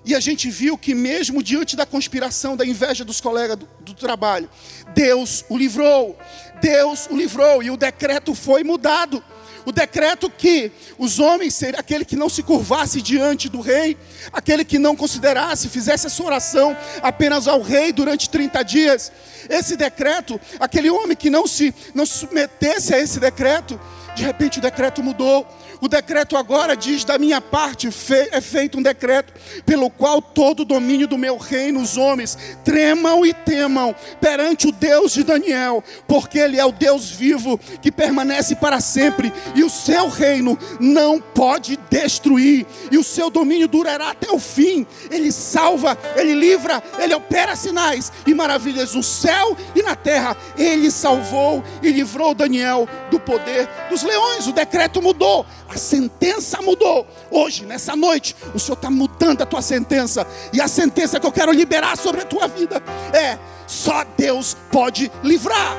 E 0.04 0.16
a 0.16 0.20
gente 0.20 0.50
viu 0.50 0.78
que, 0.78 0.96
mesmo 0.96 1.44
diante 1.44 1.76
da 1.76 1.86
conspiração, 1.86 2.58
da 2.58 2.66
inveja 2.66 3.06
dos 3.06 3.22
colegas 3.22 3.58
do, 3.58 3.68
do, 3.82 3.94
trabalho, 3.94 4.50
Deus 4.96 5.46
o 5.48 5.58
livrou. 5.58 6.18
Deus 6.60 7.08
o 7.10 7.16
livrou 7.16 7.62
e 7.62 7.70
o 7.70 7.78
decreto 7.78 8.34
foi 8.34 8.64
mudado. 8.64 9.24
O 9.64 9.72
decreto 9.72 10.28
que 10.28 10.72
os 10.98 11.20
homens 11.20 11.54
seriam 11.54 11.80
aquele 11.80 12.04
que 12.04 12.16
não 12.16 12.30
se 12.30 12.42
curvasse 12.42 13.00
diante 13.00 13.48
do 13.48 13.62
rei, 13.62 13.96
aquele 14.34 14.66
que 14.66 14.80
não 14.80 14.96
considerasse, 14.96 15.70
fizesse 15.70 16.08
a 16.08 16.10
sua 16.10 16.28
oração 16.28 16.76
apenas 17.04 17.48
ao 17.48 17.62
rei 17.62 17.92
durante 17.92 18.28
30 18.28 18.64
dias. 18.64 19.12
Esse 19.48 19.76
decreto, 19.76 20.42
aquele 20.60 20.90
homem 20.90 21.16
que 21.16 21.30
não 21.30 21.46
se 21.46 21.74
não 21.94 22.08
se 22.08 22.20
submetesse 22.20 22.94
a 22.94 23.00
esse 23.00 23.20
decreto, 23.20 23.80
de 24.16 24.24
repente 24.24 24.60
o 24.60 24.62
decreto 24.62 25.04
mudou. 25.04 25.48
O 25.80 25.88
decreto 25.88 26.38
agora 26.38 26.76
diz: 26.76 27.04
da 27.04 27.18
minha 27.18 27.42
parte 27.42 27.90
é 28.32 28.42
feito 28.42 28.78
um 28.78 28.82
decreto 28.82 29.34
pelo 29.66 29.90
qual 29.90 30.22
todo 30.22 30.62
o 30.62 30.66
domínio 30.66 31.08
do 31.08 31.18
meu 31.18 31.38
reino, 31.38 31.82
os 31.82 31.98
homens, 31.98 32.38
tremam 32.64 33.26
e 33.26 33.34
temam 33.34 33.96
perante 34.20 34.68
o 34.68 34.72
Deus 34.72 35.14
de 35.14 35.24
Daniel, 35.24 35.84
porque 36.08 36.38
Ele 36.38 36.60
é 36.60 36.66
o 36.66 36.72
Deus 36.72 37.10
vivo 37.10 37.60
que 37.82 37.92
permanece 37.92 38.56
para 38.56 38.80
sempre, 38.80 39.34
e 39.56 39.64
o 39.64 39.70
seu 39.70 40.08
reino 40.08 40.58
não 40.80 41.20
pode 41.20 41.78
destruir, 41.92 42.66
e 42.90 42.98
o 42.98 43.04
seu 43.04 43.30
domínio 43.30 43.68
durará 43.68 44.12
até 44.12 44.32
o 44.32 44.40
fim. 44.40 44.88
Ele 45.10 45.30
salva, 45.30 45.98
Ele 46.16 46.34
livra, 46.34 46.82
Ele 46.98 47.14
opera 47.14 47.54
sinais 47.54 48.12
e 48.26 48.34
maravilhas 48.34 48.96
no 48.96 49.04
céu 49.04 49.58
e 49.76 49.84
na 49.84 49.94
terra. 49.94 50.38
Ele 50.58 50.90
salvou 50.90 51.62
e 51.84 51.92
livrou 51.92 52.34
Daniel 52.34 52.88
do 53.12 53.20
poder 53.20 53.68
dos 53.90 54.04
leões. 54.04 54.48
O 54.48 54.54
decreto 54.54 55.02
mudou. 55.02 55.46
A 55.68 55.78
sentença 55.78 56.62
mudou. 56.62 57.06
Hoje, 57.30 57.66
nessa 57.66 57.96
noite, 57.96 58.36
o 58.56 58.60
Senhor 58.60 58.76
está 58.76 58.90
mudando 58.90 59.42
a 59.42 59.46
tua 59.46 59.62
sentença. 59.62 60.26
E 60.54 60.62
a 60.62 60.68
sentença 60.70 61.20
que 61.20 61.28
eu 61.28 61.32
quero 61.32 61.52
liberar 61.52 61.98
sobre 61.98 62.22
a 62.22 62.26
tua 62.26 62.48
vida 62.48 62.82
é: 63.14 63.38
só 63.68 64.06
Deus 64.18 64.56
pode 64.72 65.12
livrar. 65.22 65.76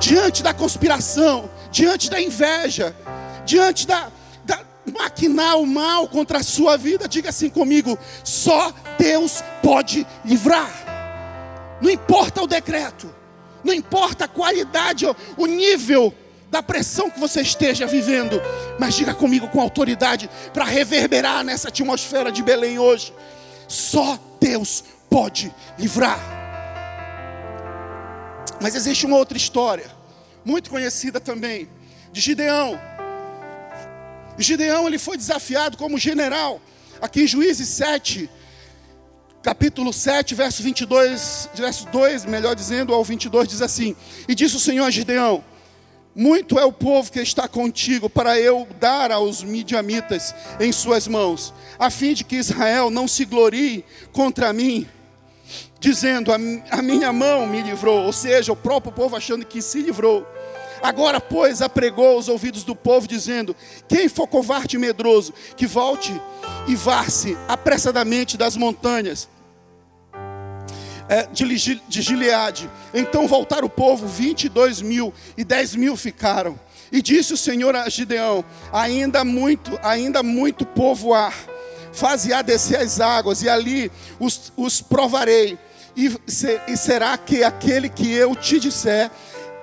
Diante 0.00 0.42
da 0.42 0.52
conspiração, 0.52 1.50
diante 1.70 2.10
da 2.10 2.20
inveja, 2.20 2.94
diante 3.44 3.86
da, 3.86 4.10
maquinar 4.92 5.58
o 5.58 5.66
mal 5.66 6.06
contra 6.08 6.38
a 6.38 6.42
sua 6.42 6.76
vida, 6.76 7.08
diga 7.08 7.30
assim 7.30 7.48
comigo: 7.48 7.98
só 8.22 8.72
Deus 8.98 9.42
pode 9.62 10.06
livrar. 10.24 10.70
Não 11.80 11.90
importa 11.90 12.42
o 12.42 12.46
decreto, 12.46 13.12
não 13.62 13.72
importa 13.72 14.24
a 14.24 14.28
qualidade, 14.28 15.06
o 15.36 15.46
nível 15.46 16.14
da 16.50 16.62
pressão 16.62 17.10
que 17.10 17.18
você 17.18 17.40
esteja 17.40 17.86
vivendo, 17.86 18.40
mas 18.78 18.94
diga 18.94 19.12
comigo 19.12 19.48
com 19.48 19.60
autoridade 19.60 20.30
para 20.52 20.64
reverberar 20.64 21.42
nessa 21.42 21.68
atmosfera 21.68 22.30
de 22.30 22.42
Belém 22.42 22.78
hoje. 22.78 23.12
Só 23.66 24.18
Deus 24.40 24.84
pode 25.10 25.52
livrar. 25.78 26.18
Mas 28.60 28.76
existe 28.76 29.04
uma 29.04 29.16
outra 29.16 29.36
história, 29.36 29.90
muito 30.44 30.70
conhecida 30.70 31.18
também, 31.20 31.68
de 32.12 32.20
Gideão. 32.20 32.80
Gideão 34.38 34.86
ele 34.86 34.98
foi 34.98 35.16
desafiado 35.16 35.76
como 35.76 35.98
general, 35.98 36.60
aqui 37.00 37.22
em 37.22 37.26
Juízes 37.26 37.68
7, 37.68 38.28
capítulo 39.42 39.92
7, 39.92 40.34
verso 40.34 40.62
22, 40.62 41.50
verso 41.54 41.86
2, 41.92 42.24
melhor 42.24 42.54
dizendo, 42.54 42.94
ao 42.94 43.04
22, 43.04 43.46
diz 43.46 43.62
assim: 43.62 43.94
E 44.26 44.34
disse 44.34 44.56
o 44.56 44.60
Senhor 44.60 44.84
a 44.84 44.90
Gideão: 44.90 45.44
Muito 46.14 46.58
é 46.58 46.64
o 46.64 46.72
povo 46.72 47.12
que 47.12 47.20
está 47.20 47.46
contigo 47.46 48.08
para 48.08 48.40
eu 48.40 48.66
dar 48.80 49.12
aos 49.12 49.42
midianitas 49.42 50.34
em 50.58 50.72
suas 50.72 51.06
mãos, 51.06 51.52
a 51.78 51.90
fim 51.90 52.14
de 52.14 52.24
que 52.24 52.36
Israel 52.36 52.90
não 52.90 53.06
se 53.06 53.24
glorie 53.24 53.84
contra 54.12 54.52
mim, 54.52 54.88
dizendo: 55.78 56.32
A, 56.32 56.36
a 56.70 56.82
minha 56.82 57.12
mão 57.12 57.46
me 57.46 57.62
livrou, 57.62 58.04
ou 58.04 58.12
seja, 58.12 58.50
o 58.50 58.56
próprio 58.56 58.92
povo 58.92 59.14
achando 59.14 59.44
que 59.44 59.62
se 59.62 59.80
livrou. 59.80 60.26
Agora, 60.84 61.18
pois, 61.18 61.62
apregou 61.62 62.18
os 62.18 62.28
ouvidos 62.28 62.62
do 62.62 62.76
povo, 62.76 63.08
dizendo: 63.08 63.56
Quem 63.88 64.06
for 64.06 64.26
covarde 64.26 64.76
e 64.76 64.78
medroso, 64.78 65.32
que 65.56 65.66
volte 65.66 66.12
e 66.68 66.76
vá-se 66.76 67.38
apressadamente 67.48 68.36
das 68.36 68.54
montanhas 68.54 69.26
é, 71.08 71.26
de, 71.32 71.80
de 71.88 72.02
Gileade. 72.02 72.68
Então 72.92 73.26
voltaram 73.26 73.66
o 73.66 73.70
povo, 73.70 74.06
22 74.06 74.82
mil, 74.82 75.14
e 75.38 75.42
10 75.42 75.76
mil 75.76 75.96
ficaram. 75.96 76.60
E 76.92 77.00
disse 77.00 77.32
o 77.32 77.38
Senhor 77.38 77.74
a 77.74 77.88
Gideão: 77.88 78.44
Ainda 78.70 79.24
muito, 79.24 79.80
ainda 79.82 80.22
muito 80.22 80.66
povo 80.66 81.14
há. 81.14 81.32
Faze-a 81.94 82.42
descer 82.42 82.80
as 82.80 83.00
águas, 83.00 83.40
e 83.40 83.48
ali 83.48 83.90
os, 84.20 84.52
os 84.54 84.82
provarei. 84.82 85.58
E, 85.96 86.14
e 86.68 86.76
será 86.76 87.16
que 87.16 87.42
aquele 87.42 87.88
que 87.88 88.12
eu 88.12 88.34
te 88.34 88.58
disser, 88.58 89.10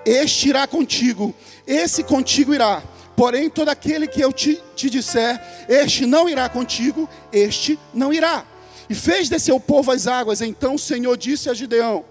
este 0.05 0.49
irá 0.49 0.67
contigo, 0.67 1.33
esse 1.65 2.03
contigo 2.03 2.53
irá. 2.53 2.81
Porém, 3.15 3.49
todo 3.49 3.69
aquele 3.69 4.07
que 4.07 4.21
eu 4.21 4.31
te, 4.31 4.59
te 4.75 4.89
disser, 4.89 5.39
este 5.69 6.05
não 6.05 6.27
irá 6.27 6.49
contigo, 6.49 7.07
este 7.31 7.77
não 7.93 8.11
irá 8.11 8.45
e 8.91 8.93
fez 8.93 9.29
descer 9.29 9.53
o 9.53 9.59
povo 9.59 9.89
as 9.89 10.05
águas. 10.05 10.41
Então 10.41 10.75
o 10.75 10.79
Senhor 10.79 11.15
disse 11.15 11.49
a 11.49 11.53
Gideão: 11.53 12.03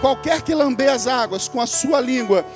Qualquer 0.00 0.40
que 0.42 0.54
lamber 0.54 0.88
as 0.88 1.08
águas 1.08 1.48
com 1.48 1.60
a 1.60 1.66
sua 1.66 2.00
língua, 2.00 2.46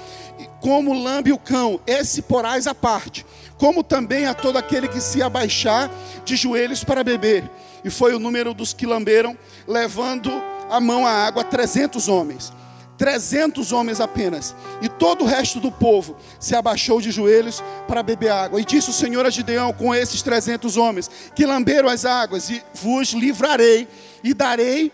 como 0.60 0.94
lambe 0.94 1.32
o 1.32 1.38
cão, 1.38 1.80
esse 1.84 2.22
porás 2.22 2.68
à 2.68 2.74
parte, 2.74 3.26
como 3.58 3.82
também 3.82 4.26
a 4.26 4.34
todo 4.34 4.56
aquele 4.56 4.86
que 4.86 5.00
se 5.00 5.20
abaixar 5.20 5.90
de 6.24 6.36
joelhos 6.36 6.84
para 6.84 7.02
beber. 7.02 7.42
E 7.84 7.90
foi 7.90 8.14
o 8.14 8.20
número 8.20 8.54
dos 8.54 8.72
que 8.72 8.86
lamberam, 8.86 9.36
levando 9.66 10.30
a 10.70 10.78
mão 10.78 11.04
à 11.04 11.10
água, 11.10 11.42
trezentos 11.42 12.06
homens. 12.06 12.52
300 12.98 13.72
homens 13.72 14.00
apenas, 14.00 14.54
e 14.80 14.88
todo 14.88 15.24
o 15.24 15.26
resto 15.26 15.60
do 15.60 15.70
povo 15.70 16.16
se 16.40 16.54
abaixou 16.54 17.00
de 17.00 17.10
joelhos 17.10 17.62
para 17.86 18.02
beber 18.02 18.30
água. 18.30 18.60
E 18.60 18.64
disse 18.64 18.90
o 18.90 18.92
Senhor 18.92 19.26
a 19.26 19.30
Gideão 19.30 19.72
com 19.72 19.94
esses 19.94 20.22
300 20.22 20.76
homens 20.76 21.10
que 21.34 21.46
lamberam 21.46 21.88
as 21.88 22.04
águas, 22.04 22.48
e 22.50 22.62
vos 22.74 23.12
livrarei 23.12 23.86
e 24.24 24.32
darei 24.32 24.92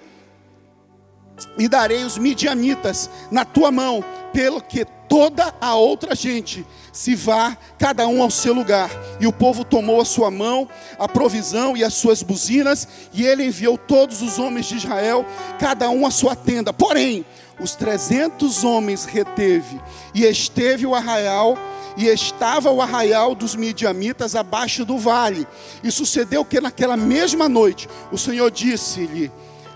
e 1.59 1.69
darei 1.69 2.05
os 2.05 2.19
midianitas 2.19 3.11
na 3.31 3.45
tua 3.45 3.71
mão, 3.71 4.05
pelo 4.33 4.61
que 4.61 4.85
toda 5.09 5.55
a 5.61 5.75
outra 5.75 6.15
gente 6.15 6.65
se 6.93 7.15
vá, 7.15 7.57
cada 7.79 8.07
um 8.07 8.23
ao 8.23 8.31
seu 8.31 8.55
lugar. 8.55 8.91
E 9.21 9.27
o 9.27 9.33
povo 9.33 9.65
tomou 9.65 10.01
a 10.01 10.05
sua 10.05 10.31
mão, 10.31 10.69
a 10.99 11.09
provisão 11.09 11.77
e 11.77 11.85
as 11.85 11.95
suas 11.95 12.23
buzinas, 12.23 12.87
e 13.13 13.25
ele 13.25 13.45
enviou 13.45 13.77
todos 13.77 14.23
os 14.23 14.39
homens 14.39 14.67
de 14.67 14.77
Israel, 14.77 15.27
cada 15.59 15.91
um 15.91 16.07
à 16.07 16.11
sua 16.11 16.37
tenda. 16.37 16.73
Porém, 16.73 17.25
os 17.61 17.75
trezentos 17.75 18.65
homens 18.65 19.05
reteve, 19.05 19.81
e 20.15 20.25
esteve 20.25 20.87
o 20.87 20.95
arraial, 20.95 21.57
e 21.97 22.07
estava 22.07 22.71
o 22.71 22.81
arraial 22.81 23.35
dos 23.35 23.55
midianitas 23.55 24.35
abaixo 24.35 24.85
do 24.85 24.99
vale. 24.99 25.47
E 25.83 25.91
sucedeu 25.91 26.45
que 26.45 26.61
naquela 26.61 26.97
mesma 26.97 27.49
noite 27.49 27.89
o 28.11 28.19
Senhor 28.19 28.51
disse-lhe: 28.51 29.31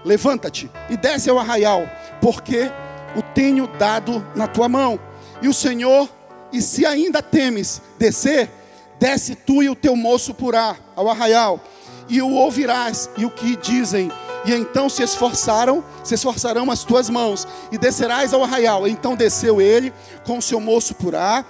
Levanta-te 0.05 0.71
e 0.89 0.97
desce 0.97 1.29
ao 1.29 1.39
arraial, 1.39 1.89
porque 2.21 2.71
o 3.17 3.23
tenho 3.23 3.67
dado 3.67 4.27
na 4.35 4.47
tua 4.47 4.69
mão. 4.69 4.99
E 5.43 5.49
o 5.49 5.55
Senhor, 5.55 6.09
e 6.53 6.63
se 6.63 6.87
ainda 6.87 7.21
temes 7.21 7.83
descer, 7.99 8.51
desce 8.99 9.35
tu 9.35 9.63
e 9.63 9.69
o 9.69 9.77
teu 9.77 9.95
moço 9.95 10.33
purá 10.33 10.77
ao 10.95 11.11
arraial, 11.11 11.61
e 12.09 12.23
o 12.23 12.31
ouvirás, 12.31 13.11
e 13.17 13.25
o 13.25 13.31
que 13.31 13.57
dizem 13.57 14.11
e 14.47 14.55
então 14.55 14.89
se 14.89 15.03
esforçaram, 15.03 15.85
se 16.05 16.15
esforçarão 16.15 16.71
as 16.71 16.85
tuas 16.85 17.11
mãos, 17.11 17.47
e 17.73 17.77
descerás 17.77 18.33
ao 18.33 18.45
arraial. 18.45 18.87
Então 18.87 19.17
desceu 19.17 19.61
ele 19.61 19.93
com 20.25 20.39
o 20.39 20.43
seu 20.43 20.61
moço 20.61 20.95
purá, 20.95 21.45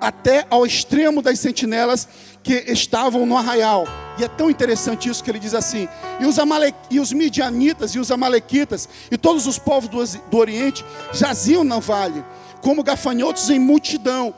até 0.00 0.46
ao 0.48 0.64
extremo 0.64 1.20
das 1.20 1.40
sentinelas 1.40 2.08
que 2.42 2.64
estavam 2.68 3.26
no 3.26 3.36
arraial. 3.36 3.84
E 4.16 4.24
é 4.24 4.28
tão 4.28 4.48
interessante 4.48 5.08
isso 5.08 5.22
que 5.22 5.30
ele 5.30 5.40
diz 5.40 5.54
assim: 5.54 5.88
e 6.20 6.24
os, 6.24 6.38
Amale... 6.38 6.72
e 6.88 7.00
os 7.00 7.12
midianitas 7.12 7.96
e 7.96 7.98
os 7.98 8.12
amalequitas 8.12 8.88
e 9.10 9.18
todos 9.18 9.46
os 9.48 9.58
povos 9.58 9.88
do, 9.88 10.20
do 10.30 10.36
Oriente 10.36 10.84
jaziam 11.12 11.64
no 11.64 11.80
vale, 11.80 12.24
como 12.60 12.84
gafanhotos 12.84 13.50
em 13.50 13.58
multidão, 13.58 14.32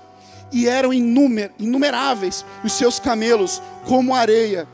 e 0.50 0.66
eram 0.66 0.94
inumer... 0.94 1.52
inumeráveis 1.58 2.42
os 2.64 2.72
seus 2.72 2.98
camelos, 2.98 3.60
como 3.84 4.14
areia 4.14 4.66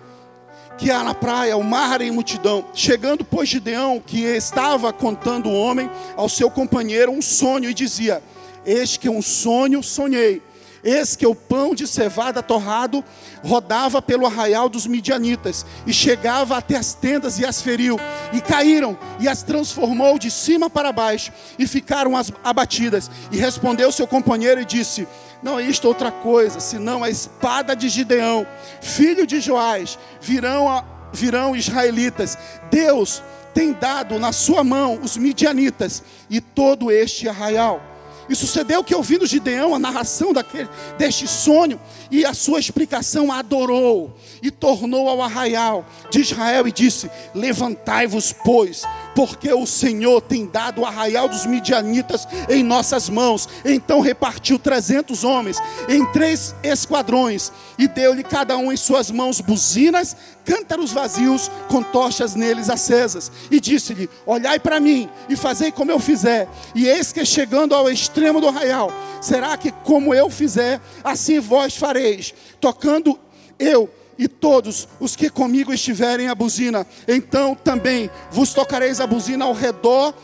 que 0.76 0.90
há 0.90 1.02
na 1.02 1.14
praia, 1.14 1.56
o 1.56 1.64
mar 1.64 2.00
em 2.00 2.10
multidão. 2.10 2.64
Chegando, 2.74 3.24
pois, 3.24 3.48
Gideão, 3.48 4.02
que 4.04 4.20
estava 4.22 4.92
contando 4.92 5.48
o 5.48 5.54
homem 5.54 5.90
ao 6.16 6.28
seu 6.28 6.50
companheiro 6.50 7.12
um 7.12 7.22
sonho, 7.22 7.70
e 7.70 7.74
dizia: 7.74 8.22
Eis 8.64 8.96
que 8.96 9.08
um 9.08 9.22
sonho 9.22 9.82
sonhei. 9.82 10.42
Eis 10.84 11.16
que 11.16 11.26
o 11.26 11.34
pão 11.34 11.74
de 11.74 11.84
cevada 11.84 12.40
torrado 12.42 13.02
rodava 13.42 14.00
pelo 14.00 14.24
arraial 14.24 14.68
dos 14.68 14.86
midianitas 14.86 15.66
e 15.84 15.92
chegava 15.92 16.56
até 16.56 16.76
as 16.76 16.94
tendas 16.94 17.40
e 17.40 17.44
as 17.44 17.60
feriu, 17.60 17.98
e 18.32 18.40
caíram 18.40 18.96
e 19.18 19.26
as 19.26 19.42
transformou 19.42 20.16
de 20.16 20.30
cima 20.30 20.70
para 20.70 20.92
baixo 20.92 21.32
e 21.58 21.66
ficaram 21.66 22.16
as 22.16 22.30
abatidas. 22.44 23.10
E 23.32 23.36
respondeu 23.36 23.90
seu 23.90 24.06
companheiro 24.06 24.60
e 24.60 24.64
disse: 24.64 25.08
não 25.42 25.58
é 25.58 25.64
isto 25.64 25.86
outra 25.86 26.10
coisa, 26.10 26.60
senão 26.60 27.04
a 27.04 27.10
espada 27.10 27.74
de 27.74 27.88
Gideão, 27.88 28.46
filho 28.80 29.26
de 29.26 29.40
Joás, 29.40 29.98
virão, 30.20 30.68
a, 30.68 30.84
virão 31.12 31.54
israelitas. 31.54 32.36
Deus 32.70 33.22
tem 33.54 33.72
dado 33.72 34.18
na 34.18 34.32
sua 34.32 34.62
mão 34.62 35.00
os 35.02 35.16
midianitas 35.16 36.02
e 36.28 36.40
todo 36.40 36.90
este 36.90 37.28
arraial. 37.28 37.80
E 38.28 38.34
sucedeu 38.34 38.82
que, 38.82 38.94
ouvindo 38.94 39.26
Gideão 39.26 39.74
a 39.74 39.78
narração 39.78 40.32
daquele, 40.32 40.68
deste 40.98 41.28
sonho 41.28 41.80
e 42.10 42.24
a 42.24 42.34
sua 42.34 42.58
explicação, 42.58 43.30
adorou 43.30 44.16
e 44.42 44.50
tornou 44.50 45.08
ao 45.08 45.22
arraial 45.22 45.86
de 46.10 46.20
Israel 46.20 46.66
e 46.66 46.72
disse: 46.72 47.10
Levantai-vos, 47.34 48.34
pois, 48.44 48.82
porque 49.16 49.50
o 49.50 49.64
Senhor 49.64 50.20
tem 50.20 50.44
dado 50.44 50.82
o 50.82 50.84
arraial 50.84 51.26
dos 51.26 51.46
midianitas 51.46 52.28
em 52.50 52.62
nossas 52.62 53.08
mãos. 53.08 53.48
Então 53.64 54.00
repartiu 54.00 54.58
trezentos 54.58 55.24
homens 55.24 55.56
em 55.88 56.04
três 56.12 56.54
esquadrões 56.62 57.50
e 57.78 57.88
deu-lhe 57.88 58.22
cada 58.22 58.58
um 58.58 58.70
em 58.70 58.76
suas 58.76 59.10
mãos 59.10 59.40
buzinas, 59.40 60.14
cântaros 60.44 60.92
vazios 60.92 61.50
com 61.66 61.82
tochas 61.82 62.34
neles 62.34 62.68
acesas. 62.68 63.32
E 63.50 63.58
disse-lhe: 63.58 64.10
Olhai 64.26 64.60
para 64.60 64.78
mim 64.78 65.08
e 65.30 65.34
fazei 65.34 65.72
como 65.72 65.90
eu 65.90 65.98
fizer. 65.98 66.46
E 66.74 66.86
eis 66.86 67.10
que 67.10 67.24
chegando 67.24 67.74
ao 67.74 67.88
extremo 67.88 68.38
do 68.38 68.48
arraial, 68.48 68.92
será 69.22 69.56
que 69.56 69.72
como 69.72 70.14
eu 70.14 70.28
fizer, 70.28 70.78
assim 71.02 71.40
vós 71.40 71.74
fareis, 71.74 72.34
tocando 72.60 73.18
eu 73.58 73.88
e 74.18 74.28
todos 74.28 74.88
os 74.98 75.14
que 75.14 75.28
comigo 75.28 75.72
estiverem 75.72 76.28
a 76.28 76.34
buzina, 76.34 76.86
então 77.06 77.54
também 77.54 78.10
vos 78.30 78.52
tocareis 78.52 79.00
a 79.00 79.06
buzina 79.06 79.44
ao 79.44 79.52
redor 79.52 80.14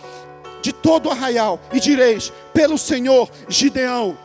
de 0.63 0.73
todo 0.73 1.07
o 1.07 1.11
arraial, 1.11 1.61
e 1.73 1.81
direis: 1.81 2.33
pelo 2.55 2.79
Senhor 2.79 3.29
Gideão, 3.49 4.17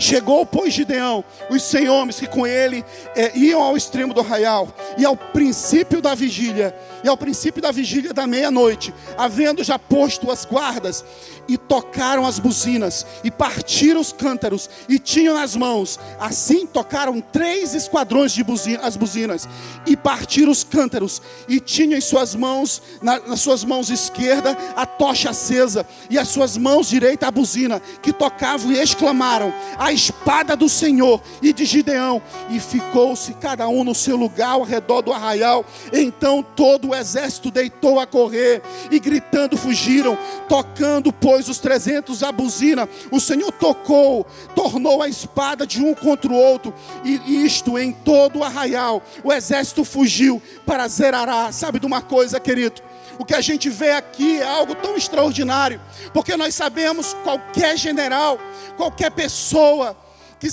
Chegou, 0.00 0.46
pois, 0.46 0.72
Gideão, 0.72 1.22
os 1.50 1.62
cem 1.62 1.90
homens 1.90 2.18
que 2.18 2.26
com 2.26 2.46
ele 2.46 2.82
é, 3.14 3.36
iam 3.36 3.60
ao 3.60 3.76
extremo 3.76 4.14
do 4.14 4.20
arraial, 4.20 4.66
e 4.96 5.04
ao 5.04 5.14
princípio 5.14 6.00
da 6.00 6.14
vigília, 6.14 6.74
e 7.04 7.08
ao 7.08 7.18
princípio 7.18 7.60
da 7.60 7.70
vigília 7.70 8.14
da 8.14 8.26
meia-noite, 8.26 8.94
havendo 9.18 9.62
já 9.62 9.78
posto 9.78 10.30
as 10.30 10.46
guardas, 10.46 11.04
e 11.46 11.58
tocaram 11.58 12.24
as 12.24 12.38
buzinas, 12.38 13.04
e 13.22 13.30
partiram 13.30 14.00
os 14.00 14.10
cântaros, 14.10 14.70
e 14.88 14.98
tinham 14.98 15.34
nas 15.34 15.54
mãos, 15.54 16.00
assim 16.18 16.66
tocaram 16.66 17.20
três 17.20 17.74
esquadrões 17.74 18.32
de 18.32 18.42
buzina, 18.42 18.80
as 18.82 18.96
buzinas, 18.96 19.46
e 19.86 19.98
partiram 19.98 20.50
os 20.50 20.64
cântaros, 20.64 21.20
e 21.46 21.60
tinham 21.60 21.98
em 21.98 22.00
suas 22.00 22.34
mãos, 22.34 22.80
na, 23.02 23.18
nas 23.18 23.42
suas 23.42 23.64
mãos 23.64 23.90
esquerda, 23.90 24.56
a 24.74 24.86
tocha 24.86 25.28
acesa, 25.28 25.86
e 26.08 26.18
as 26.18 26.28
suas 26.28 26.56
mãos 26.56 26.88
direita 26.88 27.26
a 27.26 27.30
buzina, 27.30 27.82
que 28.00 28.14
tocavam 28.14 28.72
e 28.72 28.80
exclamaram: 28.80 29.52
a 29.90 29.92
espada 29.92 30.54
do 30.54 30.68
Senhor 30.68 31.20
e 31.42 31.52
de 31.52 31.64
Gideão, 31.64 32.22
e 32.48 32.60
ficou-se 32.60 33.34
cada 33.34 33.68
um 33.68 33.82
no 33.82 33.94
seu 33.94 34.16
lugar 34.16 34.52
ao 34.52 34.62
redor 34.62 35.02
do 35.02 35.12
arraial. 35.12 35.64
Então 35.92 36.42
todo 36.42 36.90
o 36.90 36.94
exército 36.94 37.50
deitou 37.50 37.98
a 37.98 38.06
correr 38.06 38.62
e 38.90 39.00
gritando 39.00 39.56
fugiram, 39.56 40.16
tocando, 40.48 41.12
pois, 41.12 41.48
os 41.48 41.58
trezentos 41.58 42.22
a 42.22 42.30
buzina. 42.30 42.88
O 43.10 43.20
Senhor 43.20 43.50
tocou, 43.50 44.24
tornou 44.54 45.02
a 45.02 45.08
espada 45.08 45.66
de 45.66 45.82
um 45.82 45.92
contra 45.92 46.30
o 46.30 46.36
outro, 46.36 46.72
e 47.04 47.44
isto 47.44 47.76
em 47.76 47.92
todo 47.92 48.38
o 48.38 48.44
arraial. 48.44 49.02
O 49.24 49.32
exército 49.32 49.84
fugiu 49.84 50.40
para 50.64 50.86
Zerará. 50.86 51.50
Sabe 51.50 51.80
de 51.80 51.86
uma 51.86 52.00
coisa, 52.00 52.38
querido? 52.38 52.80
O 53.20 53.24
que 53.26 53.34
a 53.34 53.40
gente 53.42 53.68
vê 53.68 53.90
aqui 53.90 54.40
é 54.40 54.48
algo 54.48 54.74
tão 54.74 54.96
extraordinário, 54.96 55.78
porque 56.10 56.38
nós 56.38 56.54
sabemos 56.54 57.14
qualquer 57.22 57.76
general, 57.76 58.38
qualquer 58.78 59.10
pessoa 59.10 59.94
que, 60.38 60.48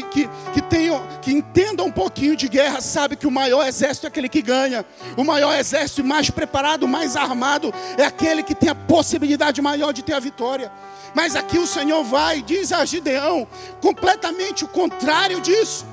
que, 0.00 0.30
que, 0.54 0.62
tenha, 0.62 0.98
que 1.20 1.30
entenda 1.30 1.84
um 1.84 1.92
pouquinho 1.92 2.34
de 2.34 2.48
guerra, 2.48 2.80
sabe 2.80 3.16
que 3.16 3.26
o 3.26 3.30
maior 3.30 3.68
exército 3.68 4.06
é 4.06 4.08
aquele 4.08 4.30
que 4.30 4.40
ganha, 4.40 4.82
o 5.14 5.24
maior 5.24 5.54
exército 5.58 6.02
mais 6.02 6.30
preparado, 6.30 6.88
mais 6.88 7.16
armado, 7.16 7.70
é 7.98 8.04
aquele 8.06 8.42
que 8.42 8.54
tem 8.54 8.70
a 8.70 8.74
possibilidade 8.74 9.60
maior 9.60 9.92
de 9.92 10.02
ter 10.02 10.14
a 10.14 10.18
vitória. 10.18 10.72
Mas 11.14 11.36
aqui 11.36 11.58
o 11.58 11.66
Senhor 11.66 12.02
vai, 12.02 12.40
diz 12.40 12.72
a 12.72 12.82
Gideão, 12.86 13.46
completamente 13.82 14.64
o 14.64 14.68
contrário 14.68 15.38
disso. 15.38 15.84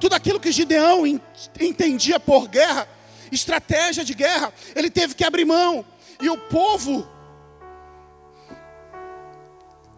Tudo 0.00 0.14
aquilo 0.14 0.40
que 0.40 0.50
Gideão 0.50 1.02
entendia 1.60 2.18
por 2.18 2.48
guerra, 2.48 2.88
estratégia 3.32 4.04
de 4.04 4.14
guerra, 4.14 4.52
ele 4.74 4.90
teve 4.90 5.14
que 5.14 5.24
abrir 5.24 5.44
mão. 5.44 5.84
E 6.20 6.28
o 6.28 6.38
povo, 6.38 7.06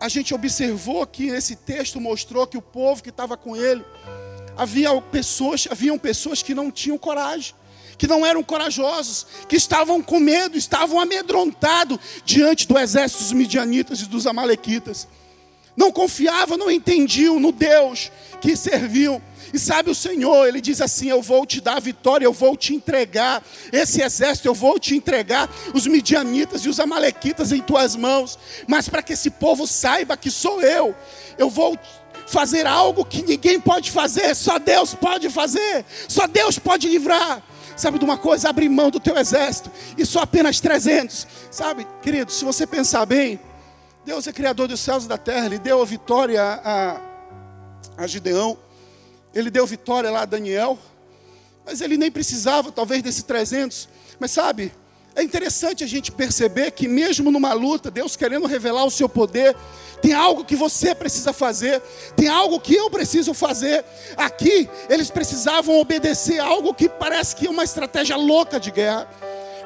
a 0.01 0.09
gente 0.09 0.35
observou 0.35 1.07
que 1.07 1.29
esse 1.29 1.57
texto 1.57 2.01
mostrou 2.01 2.47
que 2.47 2.57
o 2.57 2.63
povo 2.63 3.03
que 3.03 3.11
estava 3.11 3.37
com 3.37 3.57
ele, 3.57 3.85
havia 4.57 5.01
pessoas, 5.01 5.69
haviam 5.71 5.99
pessoas 5.99 6.43
que 6.43 6.55
não 6.55 6.71
tinham 6.71 6.99
coragem, 6.99 7.55
que 7.97 8.07
não 8.07 8.25
eram 8.25 8.43
corajosos, 8.43 9.27
que 9.49 9.57
estavam 9.57 10.03
com 10.03 10.19
medo, 10.21 10.57
estavam 10.57 11.01
amedrontados 11.01 11.99
diante 12.25 12.67
do 12.67 12.79
exército 12.79 13.23
dos 13.23 13.33
midianitas 13.33 14.01
e 14.01 14.07
dos 14.07 14.27
amalequitas. 14.27 15.07
Não 15.79 15.93
confiavam, 15.93 16.59
não 16.59 16.69
entendiam 16.69 17.39
no 17.39 17.53
Deus 17.53 18.11
que 18.41 18.57
serviam. 18.57 19.23
E 19.55 19.59
sabe 19.61 19.91
o 19.91 19.95
Senhor, 19.95 20.49
Ele 20.49 20.61
diz 20.61 20.81
assim: 20.81 21.09
Eu 21.09 21.23
vou 21.23 21.47
te 21.47 21.61
dar 21.61 21.77
a 21.77 21.81
vitória, 21.81 22.25
eu 22.25 22.33
vou 22.33 22.57
te 22.57 22.75
entregar 22.75 23.41
esse 23.73 24.03
exército, 24.03 24.49
eu 24.49 24.55
vou 24.55 24.77
te 24.81 24.97
entregar 24.97 25.49
os 25.73 25.87
midianitas 25.87 26.65
e 26.65 26.69
os 26.69 26.81
amalequitas 26.81 27.53
em 27.53 27.63
tuas 27.63 27.95
mãos. 27.95 28.37
Mas 28.67 28.89
para 28.89 29.03
que 29.03 29.13
esse 29.13 29.31
povo 29.31 29.69
saiba 29.69 30.17
que 30.17 30.33
sou 30.33 30.61
eu, 30.61 30.97
eu 31.39 31.49
vou 31.49 31.79
fazer 32.27 32.67
algo 32.67 33.05
que 33.05 33.23
ninguém 33.23 33.61
pode 33.61 33.93
fazer, 33.93 34.35
só 34.35 34.59
Deus 34.59 34.95
pode 34.95 35.31
fazer, 35.31 35.85
só 36.09 36.27
Deus 36.27 36.59
pode 36.59 36.89
livrar. 36.89 37.41
Sabe 37.77 38.01
de 38.01 38.05
uma 38.05 38.19
coisa? 38.19 38.49
Abrir 38.49 38.69
mão 38.69 38.91
do 38.91 38.99
teu 38.99 39.17
exército, 39.17 39.71
e 39.97 40.05
só 40.05 40.23
apenas 40.23 40.59
300. 40.59 41.25
Sabe, 41.53 41.87
querido, 42.03 42.33
se 42.33 42.45
você 42.45 42.67
pensar 42.67 43.07
bem, 43.07 43.39
Deus 44.05 44.27
é 44.27 44.33
criador 44.33 44.69
dos 44.69 44.81
céus 44.81 45.05
e 45.05 45.09
da 45.09 45.19
terra, 45.19 45.47
Ele 45.47 45.59
deu 45.59 45.83
a 45.83 45.85
vitória 45.85 46.43
a, 46.43 47.01
a, 47.97 48.07
Gideão. 48.07 48.57
Ele 49.35 49.51
deu 49.51 49.67
vitória 49.67 50.11
lá 50.11 50.23
a 50.23 50.25
Daniel, 50.25 50.79
mas 51.65 51.81
ele 51.81 51.99
nem 51.99 52.11
precisava, 52.11 52.73
talvez, 52.73 53.03
desse 53.03 53.25
300. 53.25 53.89
Mas 54.19 54.31
sabe, 54.31 54.73
é 55.15 55.23
interessante 55.23 55.83
a 55.83 55.87
gente 55.87 56.11
perceber 56.11 56.71
que, 56.71 56.87
mesmo 56.87 57.31
numa 57.31 57.53
luta, 57.53 57.91
Deus 57.91 58.17
querendo 58.17 58.47
revelar 58.47 58.85
o 58.85 58.91
seu 58.91 59.09
poder, 59.09 59.55
tem 60.01 60.13
algo 60.13 60.45
que 60.45 60.55
você 60.55 60.95
precisa 60.95 61.33
fazer, 61.33 61.83
tem 62.17 62.29
algo 62.29 62.61
que 62.61 62.75
eu 62.75 62.89
preciso 62.89 63.35
fazer. 63.35 63.85
Aqui, 64.17 64.69
eles 64.89 65.11
precisavam 65.11 65.79
obedecer 65.81 66.39
algo 66.39 66.73
que 66.73 66.89
parece 66.89 67.35
que 67.35 67.47
é 67.47 67.51
uma 67.51 67.65
estratégia 67.65 68.17
louca 68.17 68.61
de 68.61 68.71
guerra. 68.71 69.09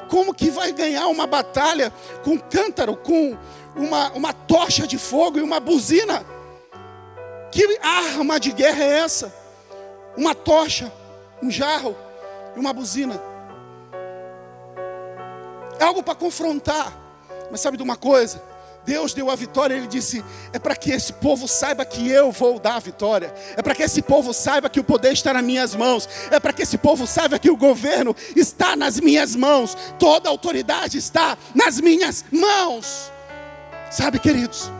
Como 0.09 0.33
que 0.33 0.49
vai 0.49 0.71
ganhar 0.71 1.07
uma 1.07 1.25
batalha 1.25 1.93
com 2.23 2.37
cântaro, 2.39 2.97
com 2.97 3.37
uma, 3.75 4.11
uma 4.11 4.33
tocha 4.33 4.87
de 4.87 4.97
fogo 4.97 5.37
e 5.37 5.41
uma 5.41 5.59
buzina? 5.59 6.25
Que 7.51 7.77
arma 7.81 8.39
de 8.39 8.51
guerra 8.51 8.83
é 8.83 8.99
essa? 8.99 9.43
uma 10.15 10.33
tocha, 10.35 10.91
um 11.41 11.49
jarro 11.49 11.95
e 12.55 12.59
uma 12.59 12.73
buzina. 12.73 13.21
É 15.79 15.83
algo 15.83 16.03
para 16.03 16.15
confrontar. 16.15 16.99
Mas 17.51 17.61
sabe 17.61 17.77
de 17.77 17.83
uma 17.83 17.97
coisa? 17.97 18.41
Deus 18.85 19.13
deu 19.13 19.29
a 19.29 19.35
vitória, 19.35 19.75
Ele 19.75 19.87
disse: 19.87 20.23
é 20.51 20.59
para 20.59 20.75
que 20.75 20.91
esse 20.91 21.13
povo 21.13 21.47
saiba 21.47 21.85
que 21.85 22.09
eu 22.09 22.31
vou 22.31 22.59
dar 22.59 22.75
a 22.75 22.79
vitória, 22.79 23.33
é 23.55 23.61
para 23.61 23.73
que 23.73 23.83
esse 23.83 24.01
povo 24.01 24.33
saiba 24.33 24.69
que 24.69 24.79
o 24.79 24.83
poder 24.83 25.13
está 25.13 25.33
nas 25.33 25.43
minhas 25.43 25.73
mãos, 25.73 26.07
é 26.29 26.39
para 26.39 26.51
que 26.51 26.63
esse 26.63 26.77
povo 26.77 27.07
saiba 27.07 27.39
que 27.39 27.49
o 27.49 27.55
governo 27.55 28.15
está 28.35 28.75
nas 28.75 28.99
minhas 28.99 29.35
mãos, 29.35 29.77
toda 29.97 30.29
autoridade 30.29 30.97
está 30.97 31.37
nas 31.55 31.79
minhas 31.79 32.25
mãos. 32.31 33.11
Sabe, 33.93 34.17
queridos, 34.17 34.71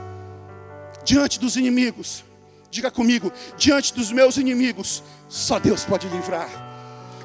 diante 1.05 1.39
dos 1.39 1.55
inimigos, 1.55 2.23
diga 2.71 2.89
comigo, 2.89 3.31
diante 3.55 3.93
dos 3.93 4.11
meus 4.11 4.37
inimigos, 4.37 5.03
só 5.29 5.59
Deus 5.59 5.85
pode 5.85 6.07
livrar. 6.07 6.49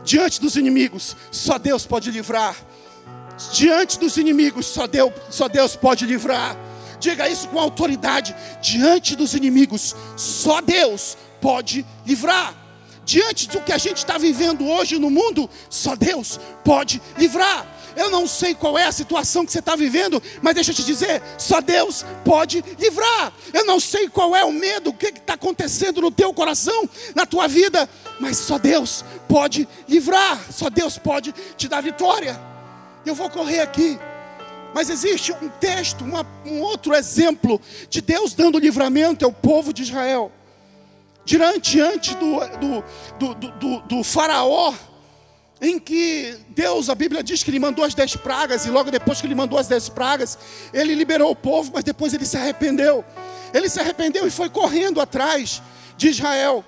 Diante 0.04 0.38
dos 0.38 0.54
inimigos, 0.56 1.16
só 1.30 1.58
Deus 1.58 1.86
pode 1.86 2.10
livrar. 2.10 2.54
Diante 3.54 3.98
dos 3.98 4.18
inimigos, 4.18 4.66
só 4.66 4.86
Deus, 4.86 5.14
só 5.30 5.48
Deus 5.48 5.76
pode 5.76 6.04
livrar. 6.04 6.58
Diga 7.00 7.26
isso 7.26 7.48
com 7.48 7.58
autoridade. 7.58 8.36
Diante 8.60 9.16
dos 9.16 9.32
inimigos, 9.32 9.96
só 10.14 10.60
Deus 10.60 11.16
pode 11.40 11.86
livrar. 12.04 12.54
Diante 13.02 13.48
do 13.48 13.62
que 13.62 13.72
a 13.72 13.78
gente 13.78 13.96
está 13.96 14.18
vivendo 14.18 14.68
hoje 14.68 14.98
no 14.98 15.08
mundo, 15.08 15.48
só 15.70 15.96
Deus 15.96 16.38
pode 16.62 17.00
livrar. 17.16 17.77
Eu 17.96 18.10
não 18.10 18.26
sei 18.26 18.54
qual 18.54 18.78
é 18.78 18.84
a 18.84 18.92
situação 18.92 19.44
que 19.44 19.52
você 19.52 19.58
está 19.58 19.76
vivendo, 19.76 20.22
mas 20.42 20.54
deixa 20.54 20.70
eu 20.70 20.74
te 20.74 20.84
dizer: 20.84 21.22
só 21.36 21.60
Deus 21.60 22.04
pode 22.24 22.64
livrar. 22.78 23.32
Eu 23.52 23.64
não 23.64 23.80
sei 23.80 24.08
qual 24.08 24.34
é 24.34 24.44
o 24.44 24.52
medo, 24.52 24.90
o 24.90 24.94
que 24.94 25.06
está 25.06 25.34
acontecendo 25.34 26.00
no 26.00 26.10
teu 26.10 26.32
coração, 26.32 26.88
na 27.14 27.26
tua 27.26 27.48
vida, 27.48 27.88
mas 28.20 28.36
só 28.36 28.58
Deus 28.58 29.04
pode 29.28 29.68
livrar. 29.88 30.40
Só 30.52 30.70
Deus 30.70 30.98
pode 30.98 31.34
te 31.56 31.68
dar 31.68 31.80
vitória. 31.80 32.38
Eu 33.04 33.14
vou 33.14 33.30
correr 33.30 33.60
aqui. 33.60 33.98
Mas 34.74 34.90
existe 34.90 35.32
um 35.32 35.48
texto, 35.48 36.04
uma, 36.04 36.26
um 36.44 36.60
outro 36.60 36.94
exemplo 36.94 37.60
de 37.88 38.00
Deus 38.00 38.34
dando 38.34 38.58
livramento 38.58 39.24
ao 39.24 39.32
povo 39.32 39.72
de 39.72 39.82
Israel. 39.82 40.30
Diante, 41.24 41.72
diante 41.72 42.14
do, 42.14 42.38
do, 42.58 43.34
do, 43.34 43.50
do, 43.50 43.80
do 43.80 44.04
faraó, 44.04 44.72
em 45.60 45.78
que 45.78 46.36
Deus, 46.50 46.88
a 46.88 46.94
Bíblia 46.94 47.22
diz 47.22 47.42
que 47.42 47.50
ele 47.50 47.58
mandou 47.58 47.84
as 47.84 47.94
dez 47.94 48.14
pragas, 48.14 48.64
e 48.64 48.70
logo 48.70 48.90
depois 48.90 49.20
que 49.20 49.26
ele 49.26 49.34
mandou 49.34 49.58
as 49.58 49.66
dez 49.66 49.88
pragas, 49.88 50.38
ele 50.72 50.94
liberou 50.94 51.30
o 51.30 51.36
povo, 51.36 51.72
mas 51.74 51.82
depois 51.82 52.14
ele 52.14 52.24
se 52.24 52.36
arrependeu. 52.36 53.04
Ele 53.52 53.68
se 53.68 53.80
arrependeu 53.80 54.26
e 54.26 54.30
foi 54.30 54.48
correndo 54.48 55.00
atrás 55.00 55.62
de 55.96 56.08
Israel 56.08 56.64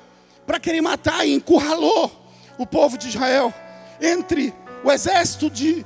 para 0.46 0.58
querer 0.58 0.80
matar 0.80 1.26
e 1.26 1.32
encurralou 1.32 2.10
o 2.58 2.66
povo 2.66 2.98
de 2.98 3.08
Israel 3.08 3.54
entre 4.00 4.52
o 4.82 4.90
exército 4.90 5.48
de, 5.48 5.84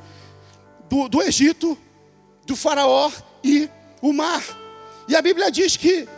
do, 0.89 1.09
do 1.09 1.23
Egito, 1.23 1.77
do 2.47 2.57
Faraó 2.57 3.11
e 3.43 3.69
o 4.01 4.13
mar. 4.13 4.43
E 5.07 5.15
a 5.15 5.21
Bíblia 5.21 5.51
diz 5.51 5.77
que 5.77 6.09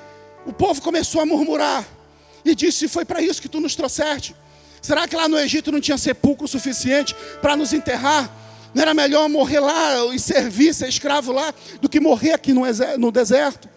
o 0.45 0.53
povo 0.53 0.81
começou 0.81 1.21
a 1.21 1.27
murmurar 1.27 1.85
e 2.45 2.55
disse: 2.55 2.87
Foi 2.87 3.05
para 3.05 3.21
isso 3.21 3.43
que 3.43 3.49
tu 3.49 3.61
nos 3.61 3.75
trouxeste. 3.75 4.37
Será 4.87 5.09
que 5.09 5.17
lá 5.17 5.29
no 5.29 5.37
Egito 5.37 5.73
não 5.73 5.81
tinha 5.81 5.99
sepulcro 5.99 6.47
suficiente 6.47 7.13
para 7.43 7.57
nos 7.57 7.73
enterrar? 7.73 8.31
Não 8.73 8.83
era 8.83 8.95
melhor 8.95 9.29
morrer 9.29 9.59
lá 9.59 10.15
e 10.15 10.19
servir, 10.21 10.73
ser 10.73 10.89
escravo 10.89 11.33
lá, 11.33 11.53
do 11.81 11.89
que 11.89 11.99
morrer 11.99 12.35
aqui 12.35 12.53
no 12.53 13.11
deserto? 13.11 13.69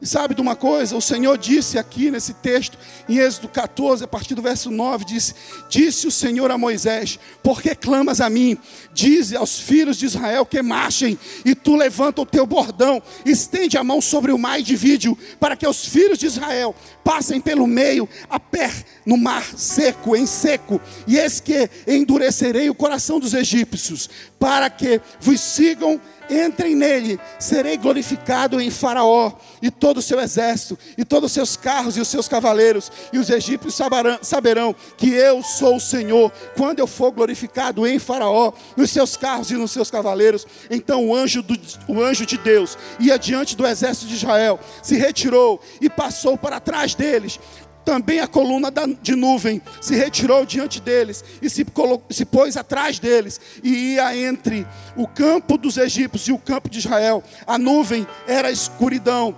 E 0.00 0.06
sabe 0.06 0.34
de 0.34 0.40
uma 0.40 0.54
coisa? 0.54 0.96
O 0.96 1.00
Senhor 1.00 1.36
disse 1.36 1.76
aqui 1.76 2.08
nesse 2.10 2.32
texto, 2.34 2.78
em 3.08 3.18
Êxodo 3.18 3.48
14, 3.48 4.04
a 4.04 4.06
partir 4.06 4.34
do 4.36 4.42
verso 4.42 4.70
9, 4.70 5.04
disse: 5.04 5.34
Disse 5.68 6.06
o 6.06 6.10
Senhor 6.10 6.50
a 6.52 6.58
Moisés: 6.58 7.18
Por 7.42 7.60
que 7.60 7.74
clamas 7.74 8.20
a 8.20 8.30
mim? 8.30 8.56
Dize 8.92 9.36
aos 9.36 9.58
filhos 9.58 9.96
de 9.96 10.06
Israel 10.06 10.46
que 10.46 10.62
marchem, 10.62 11.18
e 11.44 11.52
tu 11.52 11.74
levanta 11.74 12.22
o 12.22 12.26
teu 12.26 12.46
bordão, 12.46 13.02
estende 13.24 13.76
a 13.76 13.82
mão 13.82 14.00
sobre 14.00 14.30
o 14.30 14.38
mar 14.38 14.60
e 14.60 14.62
divide-o, 14.62 15.18
para 15.40 15.56
que 15.56 15.66
os 15.66 15.86
filhos 15.86 16.18
de 16.18 16.26
Israel 16.26 16.76
passem 17.02 17.40
pelo 17.40 17.66
meio, 17.66 18.08
a 18.30 18.38
pé, 18.38 18.70
no 19.08 19.16
mar 19.16 19.42
seco, 19.56 20.14
em 20.14 20.26
seco, 20.26 20.78
e 21.06 21.16
eis 21.16 21.40
que 21.40 21.70
endurecerei 21.86 22.68
o 22.68 22.74
coração 22.74 23.18
dos 23.18 23.32
egípcios, 23.32 24.10
para 24.38 24.68
que 24.68 25.00
vos 25.18 25.40
sigam 25.40 25.98
entrem 26.28 26.74
nele, 26.74 27.18
serei 27.38 27.78
glorificado 27.78 28.60
em 28.60 28.70
Faraó 28.70 29.32
e 29.62 29.70
todo 29.70 29.96
o 29.96 30.02
seu 30.02 30.20
exército, 30.20 30.78
e 30.98 31.06
todos 31.06 31.28
os 31.28 31.32
seus 31.32 31.56
carros 31.56 31.96
e 31.96 32.02
os 32.02 32.08
seus 32.08 32.28
cavaleiros, 32.28 32.92
e 33.10 33.18
os 33.18 33.30
egípcios 33.30 33.74
saberão, 33.74 34.18
saberão 34.20 34.76
que 34.98 35.08
eu 35.08 35.42
sou 35.42 35.76
o 35.76 35.80
Senhor, 35.80 36.30
quando 36.54 36.80
eu 36.80 36.86
for 36.86 37.10
glorificado 37.10 37.86
em 37.86 37.98
Faraó, 37.98 38.52
nos 38.76 38.90
seus 38.90 39.16
carros 39.16 39.50
e 39.50 39.54
nos 39.54 39.70
seus 39.70 39.90
cavaleiros. 39.90 40.46
Então 40.70 41.06
o 41.06 41.16
anjo, 41.16 41.42
do, 41.42 41.58
o 41.88 42.02
anjo 42.02 42.26
de 42.26 42.36
Deus 42.36 42.76
ia 43.00 43.18
diante 43.18 43.56
do 43.56 43.66
exército 43.66 44.06
de 44.06 44.16
Israel, 44.16 44.60
se 44.82 44.96
retirou 44.96 45.58
e 45.80 45.88
passou 45.88 46.36
para 46.36 46.60
trás 46.60 46.94
deles 46.94 47.40
também 47.88 48.20
a 48.20 48.28
coluna 48.28 48.70
de 49.00 49.16
nuvem 49.16 49.62
se 49.80 49.96
retirou 49.96 50.44
diante 50.44 50.78
deles 50.78 51.24
e 51.40 51.48
se, 51.48 51.64
se 52.10 52.24
pôs 52.26 52.54
atrás 52.54 52.98
deles 52.98 53.40
e 53.64 53.94
ia 53.94 54.14
entre 54.14 54.66
o 54.94 55.08
campo 55.08 55.56
dos 55.56 55.78
egípcios 55.78 56.28
e 56.28 56.32
o 56.32 56.38
campo 56.38 56.68
de 56.68 56.80
Israel. 56.80 57.24
A 57.46 57.56
nuvem 57.56 58.06
era 58.26 58.50
escuridão 58.50 59.34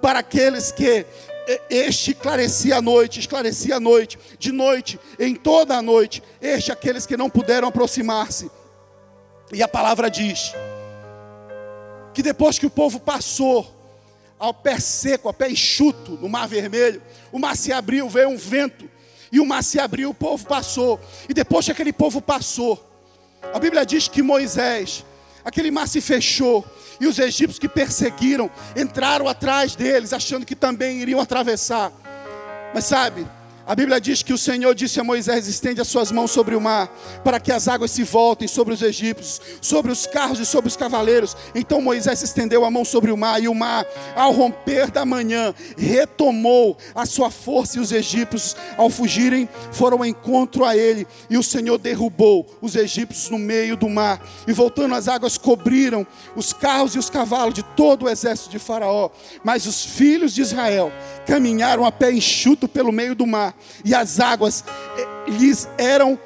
para 0.00 0.20
aqueles 0.20 0.70
que 0.70 1.04
este 1.68 2.12
esclarecia 2.12 2.76
a 2.76 2.80
noite, 2.80 3.18
esclarecia 3.18 3.74
a 3.74 3.80
noite, 3.80 4.16
de 4.38 4.52
noite, 4.52 4.96
em 5.18 5.34
toda 5.34 5.76
a 5.76 5.82
noite, 5.82 6.22
este 6.40 6.70
aqueles 6.70 7.06
que 7.06 7.16
não 7.16 7.28
puderam 7.28 7.66
aproximar-se. 7.66 8.48
E 9.52 9.64
a 9.64 9.66
palavra 9.66 10.08
diz 10.08 10.54
que 12.14 12.22
depois 12.22 12.56
que 12.56 12.66
o 12.66 12.70
povo 12.70 13.00
passou 13.00 13.79
ao 14.40 14.54
pé 14.54 14.80
seco, 14.80 15.28
ao 15.28 15.34
pé 15.34 15.50
enxuto, 15.50 16.12
no 16.12 16.28
mar 16.28 16.48
vermelho, 16.48 17.02
o 17.30 17.38
mar 17.38 17.54
se 17.54 17.70
abriu, 17.70 18.08
veio 18.08 18.30
um 18.30 18.38
vento, 18.38 18.88
e 19.30 19.38
o 19.38 19.44
mar 19.44 19.62
se 19.62 19.78
abriu, 19.78 20.10
o 20.10 20.14
povo 20.14 20.46
passou, 20.46 20.98
e 21.28 21.34
depois 21.34 21.66
que 21.66 21.72
aquele 21.72 21.92
povo 21.92 22.22
passou, 22.22 22.82
a 23.52 23.58
Bíblia 23.58 23.84
diz 23.84 24.08
que 24.08 24.22
Moisés, 24.22 25.04
aquele 25.44 25.70
mar 25.70 25.86
se 25.86 26.00
fechou, 26.00 26.64
e 26.98 27.06
os 27.06 27.18
egípcios 27.18 27.58
que 27.58 27.68
perseguiram 27.68 28.50
entraram 28.74 29.28
atrás 29.28 29.76
deles, 29.76 30.14
achando 30.14 30.46
que 30.46 30.56
também 30.56 31.00
iriam 31.00 31.20
atravessar. 31.20 31.92
Mas 32.74 32.84
sabe, 32.84 33.26
a 33.70 33.74
Bíblia 33.76 34.00
diz 34.00 34.20
que 34.20 34.32
o 34.32 34.38
Senhor 34.38 34.74
disse 34.74 34.98
a 34.98 35.04
Moisés: 35.04 35.46
estende 35.46 35.80
as 35.80 35.86
suas 35.86 36.10
mãos 36.10 36.32
sobre 36.32 36.56
o 36.56 36.60
mar, 36.60 36.88
para 37.22 37.38
que 37.38 37.52
as 37.52 37.68
águas 37.68 37.92
se 37.92 38.02
voltem 38.02 38.48
sobre 38.48 38.74
os 38.74 38.82
egípcios, 38.82 39.40
sobre 39.60 39.92
os 39.92 40.08
carros 40.08 40.40
e 40.40 40.44
sobre 40.44 40.66
os 40.66 40.76
cavaleiros. 40.76 41.36
Então 41.54 41.80
Moisés 41.80 42.20
estendeu 42.20 42.64
a 42.64 42.70
mão 42.70 42.84
sobre 42.84 43.12
o 43.12 43.16
mar, 43.16 43.40
e 43.40 43.46
o 43.46 43.54
mar, 43.54 43.86
ao 44.16 44.32
romper 44.32 44.90
da 44.90 45.06
manhã, 45.06 45.54
retomou 45.78 46.76
a 46.92 47.06
sua 47.06 47.30
força, 47.30 47.78
e 47.78 47.80
os 47.80 47.92
egípcios, 47.92 48.56
ao 48.76 48.90
fugirem, 48.90 49.48
foram 49.70 49.98
ao 49.98 50.04
encontro 50.04 50.64
a 50.64 50.76
ele, 50.76 51.06
e 51.30 51.38
o 51.38 51.42
Senhor 51.42 51.78
derrubou 51.78 52.44
os 52.60 52.74
egípcios 52.74 53.30
no 53.30 53.38
meio 53.38 53.76
do 53.76 53.88
mar. 53.88 54.20
E 54.48 54.52
voltando, 54.52 54.96
as 54.96 55.06
águas 55.06 55.38
cobriram 55.38 56.04
os 56.34 56.52
carros 56.52 56.96
e 56.96 56.98
os 56.98 57.08
cavalos 57.08 57.54
de 57.54 57.62
todo 57.62 58.06
o 58.06 58.08
exército 58.08 58.50
de 58.50 58.58
Faraó. 58.58 59.10
Mas 59.44 59.64
os 59.64 59.84
filhos 59.84 60.34
de 60.34 60.42
Israel 60.42 60.92
caminharam 61.24 61.86
a 61.86 61.92
pé 61.92 62.10
enxuto 62.10 62.66
pelo 62.66 62.90
meio 62.90 63.14
do 63.14 63.24
mar 63.24 63.54
e 63.84 63.94
as 63.94 64.20
águas 64.20 64.64
eh, 64.96 65.30
lhes 65.30 65.68
eram 65.78 66.18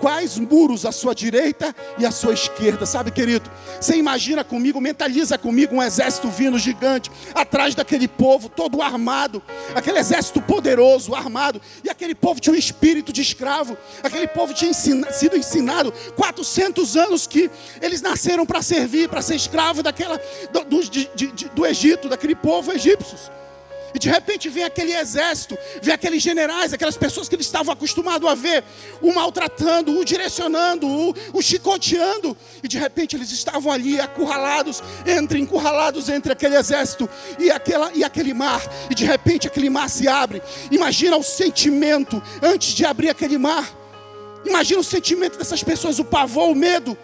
quais 0.00 0.38
muros 0.38 0.84
à 0.84 0.92
sua 0.92 1.14
direita 1.14 1.74
e 1.98 2.06
à 2.06 2.10
sua 2.10 2.34
esquerda, 2.34 2.86
sabe, 2.86 3.10
querido? 3.10 3.50
Você 3.80 3.96
imagina 3.96 4.44
comigo, 4.44 4.80
mentaliza 4.80 5.38
comigo 5.38 5.74
um 5.74 5.82
exército 5.82 6.28
vindo 6.28 6.58
gigante 6.58 7.10
atrás 7.34 7.74
daquele 7.74 8.08
povo, 8.08 8.48
todo 8.48 8.82
armado, 8.82 9.42
aquele 9.74 9.98
exército 9.98 10.40
poderoso, 10.40 11.14
armado, 11.14 11.60
e 11.84 11.90
aquele 11.90 12.14
povo 12.14 12.40
tinha 12.40 12.54
um 12.54 12.58
espírito 12.58 13.12
de 13.12 13.22
escravo, 13.22 13.76
aquele 14.02 14.26
povo 14.26 14.54
tinha 14.54 14.70
ensina, 14.70 15.10
sido 15.12 15.36
ensinado 15.36 15.92
400 16.16 16.96
anos 16.96 17.26
que 17.26 17.50
eles 17.80 18.00
nasceram 18.00 18.46
para 18.46 18.62
servir, 18.62 19.08
para 19.08 19.22
ser 19.22 19.34
escravo 19.34 19.82
daquela 19.82 20.20
do, 20.52 20.64
do, 20.64 20.90
de, 20.90 21.10
de, 21.14 21.48
do 21.48 21.66
Egito, 21.66 22.08
daquele 22.08 22.34
povo 22.34 22.72
egípcios. 22.72 23.30
E 23.96 23.98
de 23.98 24.10
repente 24.10 24.50
vem 24.50 24.62
aquele 24.62 24.92
exército, 24.92 25.56
vem 25.80 25.94
aqueles 25.94 26.22
generais, 26.22 26.70
aquelas 26.70 26.98
pessoas 26.98 27.30
que 27.30 27.34
eles 27.34 27.46
estavam 27.46 27.72
acostumados 27.72 28.28
a 28.28 28.34
ver, 28.34 28.62
o 29.00 29.10
maltratando, 29.10 29.98
o 29.98 30.04
direcionando, 30.04 30.86
o, 30.86 31.14
o 31.32 31.40
chicoteando. 31.40 32.36
E 32.62 32.68
de 32.68 32.76
repente 32.76 33.16
eles 33.16 33.32
estavam 33.32 33.72
ali 33.72 33.98
acurralados, 33.98 34.82
entre 35.06 35.38
encurralados 35.38 36.10
entre 36.10 36.30
aquele 36.30 36.56
exército 36.56 37.08
e, 37.38 37.50
aquela, 37.50 37.90
e 37.94 38.04
aquele 38.04 38.34
mar. 38.34 38.60
E 38.90 38.94
de 38.94 39.06
repente 39.06 39.46
aquele 39.46 39.70
mar 39.70 39.88
se 39.88 40.06
abre. 40.06 40.42
Imagina 40.70 41.16
o 41.16 41.22
sentimento 41.22 42.22
antes 42.42 42.74
de 42.74 42.84
abrir 42.84 43.08
aquele 43.08 43.38
mar. 43.38 43.66
Imagina 44.44 44.78
o 44.78 44.84
sentimento 44.84 45.38
dessas 45.38 45.62
pessoas, 45.62 45.98
o 45.98 46.04
pavor, 46.04 46.50
o 46.50 46.54
medo. 46.54 46.98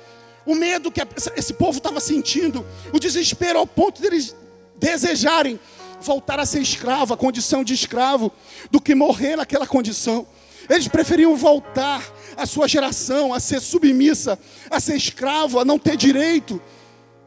O 0.44 0.54
medo 0.54 0.92
que 0.92 1.00
esse 1.36 1.54
povo 1.54 1.78
estava 1.78 2.00
sentindo, 2.00 2.66
o 2.92 2.98
desespero 2.98 3.58
ao 3.58 3.66
ponto 3.66 4.02
deles 4.02 4.36
desejarem 4.76 5.58
voltar 6.02 6.38
a 6.38 6.44
ser 6.44 6.60
escravo, 6.60 7.14
a 7.14 7.16
condição 7.16 7.64
de 7.64 7.72
escravo, 7.72 8.30
do 8.70 8.80
que 8.80 8.94
morrer 8.94 9.36
naquela 9.36 9.66
condição. 9.66 10.26
Eles 10.68 10.88
preferiam 10.88 11.34
voltar 11.36 12.02
à 12.36 12.46
sua 12.46 12.68
geração, 12.68 13.32
a 13.32 13.40
ser 13.40 13.60
submissa, 13.60 14.38
a 14.70 14.78
ser 14.78 14.96
escravo, 14.96 15.58
a 15.58 15.64
não 15.64 15.78
ter 15.78 15.96
direito, 15.96 16.60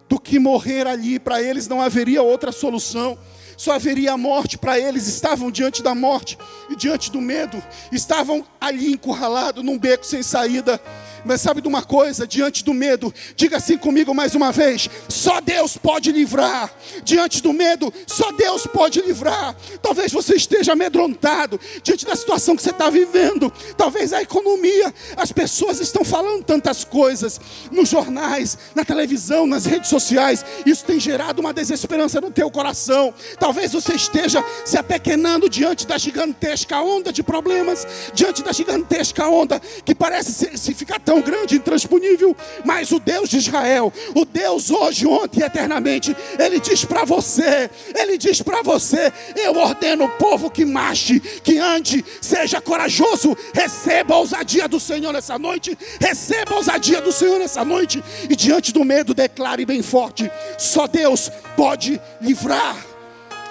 do 0.08 0.20
que 0.20 0.38
morrer 0.38 0.88
ali. 0.88 1.20
Para 1.20 1.42
eles 1.42 1.68
não 1.68 1.82
haveria 1.82 2.22
outra 2.22 2.52
solução 2.52 3.18
só 3.58 3.74
haveria 3.74 4.14
a 4.14 4.18
morte 4.18 4.58
para 4.58 4.80
eles. 4.80 5.08
Estavam 5.08 5.52
diante 5.52 5.82
da 5.82 5.96
morte 5.96 6.38
e 6.70 6.76
diante 6.76 7.12
do 7.12 7.22
medo, 7.22 7.62
estavam 7.92 8.46
ali 8.60 8.92
encurralados 8.92 9.64
num 9.64 9.78
beco 9.78 10.06
sem 10.06 10.24
saída. 10.24 10.82
Mas 11.26 11.42
sabe 11.42 11.60
de 11.60 11.68
uma 11.68 11.82
coisa? 11.82 12.28
Diante 12.28 12.64
do 12.64 12.74
medo, 12.74 13.12
diga 13.36 13.58
assim 13.58 13.78
comigo 13.78 14.14
mais 14.14 14.36
uma 14.36 14.52
vez: 14.52 14.88
só 15.10 15.42
Deus 15.42 15.76
pode 15.76 16.12
livrar. 16.12 16.72
Diante 17.04 17.42
do 17.42 17.52
medo, 17.52 17.92
só 18.06 18.32
Deus 18.32 18.68
pode 18.68 19.02
livrar. 19.02 19.56
Talvez 19.82 20.12
você 20.12 20.36
esteja 20.36 20.74
amedrontado 20.74 21.60
diante 21.82 22.06
da 22.06 22.16
situação 22.16 22.56
que 22.56 22.62
você 22.62 22.70
está 22.70 22.92
vivendo. 22.92 23.52
Talvez 23.76 24.14
a 24.14 24.22
economia, 24.22 24.94
as 25.18 25.32
pessoas 25.32 25.80
estão 25.80 26.06
falando 26.06 26.44
tantas 26.44 26.84
coisas 26.84 27.42
nos 27.72 27.90
jornais, 27.90 28.58
na 28.76 28.86
televisão, 28.86 29.48
nas 29.48 29.66
redes 29.66 29.90
sociais. 29.90 30.46
Isso 30.64 30.86
tem 30.86 31.00
gerado 31.00 31.42
uma 31.42 31.54
desesperança 31.54 32.22
no 32.22 32.30
teu 32.30 32.52
coração. 32.52 33.14
Talvez 33.46 33.74
você 33.74 33.94
esteja 33.94 34.44
se 34.66 34.76
apequenando 34.76 35.48
diante 35.48 35.86
da 35.86 36.00
gigantesca 36.00 36.82
onda 36.82 37.14
de 37.14 37.22
problemas, 37.22 37.86
diante 38.12 38.42
da 38.42 38.52
gigantesca 38.52 39.28
onda 39.28 39.62
que 39.86 39.94
parece 39.94 40.58
se, 40.58 40.74
ficar 40.74 41.00
tão 41.00 41.22
grande, 41.22 41.58
intransponível, 41.58 42.36
mas 42.66 42.92
o 42.92 43.00
Deus 43.00 43.30
de 43.30 43.38
Israel, 43.38 43.94
o 44.16 44.26
Deus 44.26 44.72
hoje, 44.72 45.06
ontem 45.06 45.42
e 45.42 45.44
eternamente, 45.44 46.18
ele 46.40 46.60
diz 46.60 46.86
para 46.86 47.06
você, 47.06 47.70
ele 47.94 48.18
diz 48.18 48.42
para 48.42 48.64
você: 48.64 49.14
eu 49.36 49.56
ordeno 49.58 50.06
o 50.06 50.10
povo 50.10 50.50
que 50.50 50.66
marche, 50.66 51.20
que 51.20 51.60
ande, 51.60 52.04
seja 52.20 52.60
corajoso, 52.60 53.38
receba 53.54 54.16
a 54.16 54.18
ousadia 54.18 54.68
do 54.68 54.80
Senhor 54.80 55.14
nessa 55.14 55.38
noite, 55.38 55.78
receba 56.02 56.56
a 56.56 56.58
ousadia 56.58 57.00
do 57.00 57.12
Senhor 57.12 57.38
nessa 57.38 57.64
noite, 57.64 58.04
e 58.28 58.36
diante 58.36 58.74
do 58.74 58.84
medo, 58.84 59.14
declare 59.14 59.68
bem 59.68 59.84
forte: 59.84 60.32
só 60.58 60.88
Deus 60.88 61.30
pode 61.56 62.02
livrar. 62.20 62.95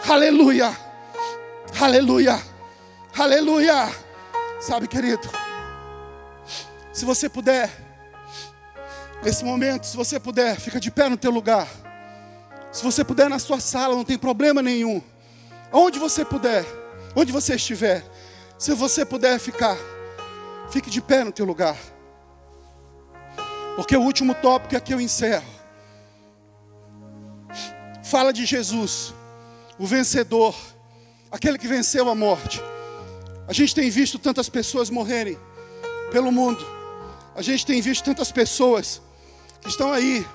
Aleluia, 0.07 0.77
aleluia, 1.81 2.39
aleluia. 3.17 3.91
Sabe, 4.61 4.87
querido? 4.87 5.27
Se 6.93 7.07
você 7.07 7.27
puder, 7.27 7.71
nesse 9.23 9.43
momento, 9.43 9.87
se 9.87 9.97
você 9.97 10.21
puder, 10.21 10.61
fica 10.61 10.79
de 10.79 10.91
pé 10.91 11.09
no 11.09 11.17
teu 11.17 11.31
lugar. 11.31 11.67
Se 12.71 12.85
você 12.85 13.03
puder 13.03 13.31
na 13.31 13.39
sua 13.39 13.59
sala, 13.61 13.95
não 13.95 14.05
tem 14.05 14.19
problema 14.19 14.61
nenhum. 14.61 15.03
Onde 15.73 15.99
você 15.99 16.23
puder, 16.23 16.67
onde 17.17 17.33
você 17.33 17.55
estiver, 17.55 18.05
se 18.59 18.75
você 18.75 19.07
puder 19.07 19.39
ficar, 19.39 19.77
fique 20.71 20.91
de 20.91 21.01
pé 21.01 21.25
no 21.25 21.33
teu 21.33 21.47
lugar. 21.47 21.79
Porque 23.75 23.97
o 23.97 24.03
último 24.03 24.35
tópico 24.35 24.77
aqui 24.77 24.93
eu 24.93 25.01
encerro. 25.01 25.49
Fala 28.03 28.35
de 28.35 28.45
Jesus, 28.45 29.15
o 29.79 29.87
vencedor, 29.87 30.55
aquele 31.31 31.59
que 31.59 31.67
venceu 31.67 32.09
a 32.09 32.15
morte. 32.15 32.63
A 33.47 33.53
gente 33.53 33.75
tem 33.75 33.91
visto 33.91 34.19
tantas 34.19 34.49
pessoas 34.49 34.89
morrerem 34.91 35.39
pelo 36.11 36.31
mundo. 36.31 36.65
A 37.35 37.43
gente 37.43 37.67
tem 37.67 37.81
visto 37.81 38.05
tantas 38.05 38.31
pessoas 38.31 39.03
que 39.61 39.69
estão 39.69 39.93
aí. 39.93 40.27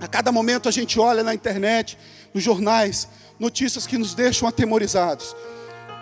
A 0.00 0.08
cada 0.08 0.32
momento 0.32 0.68
a 0.68 0.72
gente 0.72 0.98
olha 0.98 1.22
na 1.22 1.34
internet, 1.34 1.98
nos 2.34 2.42
jornais, 2.42 3.08
notícias 3.38 3.86
que 3.86 3.98
nos 3.98 4.14
deixam 4.14 4.48
atemorizados. 4.48 5.36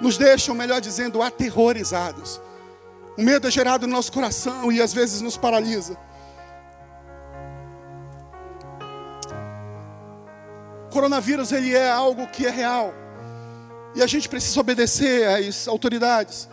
Nos 0.01 0.16
deixam, 0.16 0.55
melhor 0.55 0.81
dizendo, 0.81 1.21
aterrorizados. 1.21 2.40
O 3.19 3.23
medo 3.23 3.49
é 3.49 3.51
gerado 3.51 3.87
no 3.87 3.93
nosso 3.93 4.12
coração 4.12 4.73
e 4.73 4.81
às 4.81 4.95
vezes 4.95 5.21
nos 5.21 5.37
paralisa. 5.37 5.99
Coronavírus 10.90 11.53
ele 11.53 11.74
é 11.74 11.90
algo 11.90 12.26
que 12.26 12.46
é 12.46 12.50
real. 12.50 12.92
E 13.94 14.03
a 14.03 14.07
gente 14.07 14.29
precisa 14.29 14.61
obedecer 14.61 15.26
às 15.26 15.66
autoridades. 15.66 16.48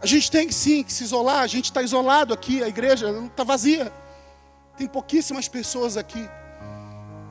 A 0.00 0.06
gente 0.06 0.30
tem 0.30 0.50
sim 0.52 0.84
que 0.84 0.92
se 0.92 1.02
isolar, 1.02 1.40
a 1.40 1.46
gente 1.46 1.66
está 1.66 1.82
isolado 1.82 2.32
aqui, 2.32 2.62
a 2.62 2.68
igreja 2.68 3.10
está 3.10 3.42
vazia. 3.42 3.92
Tem 4.76 4.86
pouquíssimas 4.86 5.48
pessoas 5.48 5.96
aqui. 5.96 6.28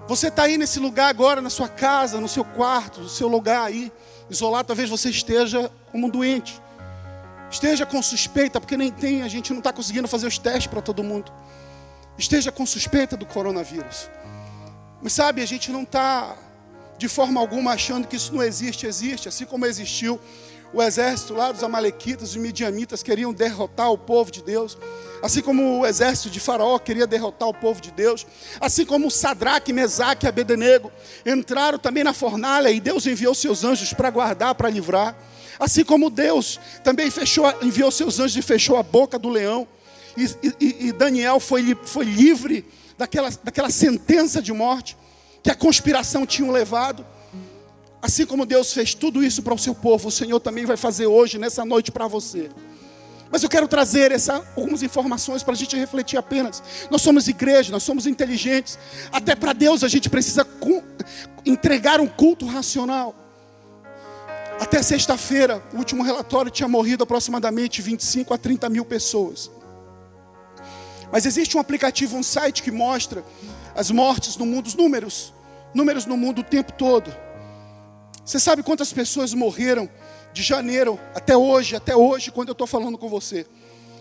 Você 0.08 0.28
está 0.28 0.44
aí 0.44 0.58
nesse 0.58 0.80
lugar 0.80 1.10
agora, 1.10 1.42
na 1.42 1.50
sua 1.50 1.68
casa, 1.68 2.20
no 2.20 2.28
seu 2.28 2.44
quarto, 2.44 3.02
no 3.02 3.10
seu 3.10 3.28
lugar 3.28 3.64
aí, 3.64 3.92
isolado, 4.30 4.68
talvez 4.68 4.90
você 4.90 5.10
esteja 5.10 5.72
como 5.92 6.08
um 6.08 6.10
doente. 6.10 6.62
Esteja 7.50 7.86
com 7.86 8.02
suspeita, 8.02 8.60
porque 8.60 8.76
nem 8.76 8.92
tem, 8.92 9.22
a 9.22 9.28
gente 9.28 9.52
não 9.52 9.60
está 9.60 9.72
conseguindo 9.72 10.08
fazer 10.08 10.28
os 10.28 10.38
testes 10.38 10.68
para 10.68 10.82
todo 10.82 11.04
mundo. 11.04 11.32
Esteja 12.18 12.52
com 12.52 12.66
suspeita 12.66 13.16
do 13.16 13.26
coronavírus. 13.26 14.10
Mas 15.02 15.14
sabe, 15.14 15.42
a 15.42 15.46
gente 15.46 15.72
não 15.72 15.84
está 15.84 16.36
de 16.98 17.08
forma 17.08 17.40
alguma 17.40 17.72
achando 17.72 18.08
que 18.08 18.16
isso 18.16 18.34
não 18.34 18.44
existe, 18.44 18.88
existe, 18.88 19.28
assim 19.28 19.46
como 19.46 19.66
existiu 19.66 20.20
o 20.74 20.82
exército 20.82 21.34
lá 21.34 21.52
dos 21.52 21.64
Amalequitas, 21.64 22.32
os 22.32 22.36
Midianitas 22.36 23.02
queriam 23.02 23.32
derrotar 23.32 23.92
o 23.92 23.98
povo 23.98 24.32
de 24.32 24.42
Deus, 24.42 24.78
assim 25.22 25.42
como 25.42 25.80
o 25.80 25.86
exército 25.86 26.30
de 26.30 26.40
Faraó 26.40 26.78
queria 26.78 27.08
derrotar 27.08 27.48
o 27.48 27.54
povo 27.54 27.80
de 27.80 27.92
Deus, 27.92 28.26
assim 28.60 28.86
como 28.86 29.10
Sadraque, 29.10 29.72
Mesaque 29.72 30.26
e 30.26 30.30
Abednego 30.30 30.92
entraram 31.26 31.80
também 31.80 32.04
na 32.04 32.14
fornalha 32.14 32.70
e 32.70 32.80
Deus 32.80 33.06
enviou 33.06 33.34
seus 33.34 33.64
anjos 33.64 33.94
para 33.94 34.10
guardar, 34.10 34.56
para 34.56 34.70
livrar. 34.70 35.16
Assim 35.60 35.84
como 35.84 36.10
Deus 36.10 36.60
também 36.84 37.10
fechou, 37.10 37.52
enviou 37.62 37.92
seus 37.92 38.20
anjos 38.20 38.38
e 38.38 38.42
fechou 38.42 38.78
a 38.78 38.84
boca 38.84 39.18
do 39.18 39.30
leão. 39.30 39.68
E, 40.16 40.26
e, 40.60 40.88
e 40.88 40.92
Daniel 40.92 41.40
foi, 41.40 41.76
foi 41.84 42.06
livre 42.06 42.66
daquela, 42.98 43.30
daquela 43.44 43.70
sentença 43.70 44.42
de 44.42 44.52
morte 44.52 44.98
que 45.44 45.52
a 45.52 45.56
conspiração 45.56 46.26
tinha 46.26 46.52
levado. 46.52 47.06
Assim 48.02 48.26
como 48.26 48.46
Deus 48.46 48.74
fez 48.74 48.94
tudo 48.94 49.24
isso 49.24 49.42
para 49.42 49.54
o 49.54 49.58
seu 49.58 49.74
povo, 49.74 50.10
o 50.10 50.12
Senhor 50.12 50.40
também 50.40 50.66
vai 50.66 50.78
fazer 50.78 51.08
hoje, 51.08 51.38
nessa 51.38 51.66
noite, 51.66 51.92
para 51.92 52.08
você. 52.08 52.50
Mas 53.30 53.44
eu 53.44 53.50
quero 53.50 53.68
trazer 53.68 54.12
essa, 54.12 54.36
algumas 54.56 54.84
informações 54.84 55.44
para 55.44 55.54
a 55.54 55.58
gente 55.58 55.76
refletir 55.76 56.18
apenas. 56.18 56.64
Nós 56.90 57.02
somos 57.02 57.28
igreja, 57.28 57.72
nós 57.72 57.84
somos 57.84 58.06
inteligentes. 58.08 58.80
Até 59.12 59.36
para 59.36 59.54
Deus 59.54 59.84
a 59.84 59.88
gente 59.88 60.10
precisa 60.10 60.48
entregar 61.46 62.00
um 62.00 62.08
culto 62.08 62.46
racional. 62.46 63.16
Até 64.60 64.82
sexta-feira, 64.82 65.62
o 65.74 65.78
último 65.78 66.04
relatório 66.04 66.50
tinha 66.50 66.68
morrido 66.68 67.04
aproximadamente 67.04 67.82
25 67.82 68.34
a 68.34 68.38
30 68.38 68.70
mil 68.70 68.86
pessoas. 68.86 69.52
Mas 71.12 71.26
existe 71.26 71.56
um 71.58 71.60
aplicativo, 71.60 72.18
um 72.18 72.24
site 72.24 72.62
que 72.62 72.72
mostra 72.72 73.24
as 73.76 73.92
mortes 73.92 74.36
no 74.38 74.46
mundo, 74.46 74.68
os 74.68 74.76
números, 74.76 75.34
números 75.74 76.06
no 76.06 76.18
mundo 76.18 76.40
o 76.40 76.44
tempo 76.44 76.74
todo. 76.74 77.14
Você 78.26 78.40
sabe 78.40 78.64
quantas 78.64 78.92
pessoas 78.92 79.34
morreram 79.34 79.90
de 80.34 80.44
janeiro 80.44 81.00
até 81.16 81.38
hoje, 81.38 81.76
até 81.76 81.96
hoje, 81.96 82.32
quando 82.32 82.50
eu 82.50 82.54
estou 82.54 82.68
falando 82.68 82.98
com 82.98 83.08
você? 83.08 83.46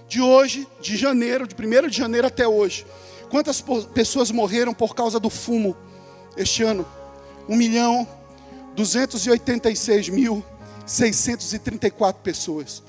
De 0.09 0.21
hoje, 0.21 0.67
de 0.81 0.97
janeiro, 0.97 1.47
de 1.47 1.55
1 1.55 1.89
de 1.89 1.97
janeiro 1.97 2.27
até 2.27 2.47
hoje. 2.47 2.85
Quantas 3.31 3.63
pessoas 3.95 4.31
morreram 4.31 4.75
por 4.75 4.95
causa 4.95 5.21
do 5.21 5.31
fumo 5.31 5.77
este 6.37 6.63
ano? 6.63 6.87
1 7.49 7.57
milhão 7.57 8.07
286 8.75 10.09
mil 10.09 10.45
634 10.87 12.23
pessoas. 12.23 12.83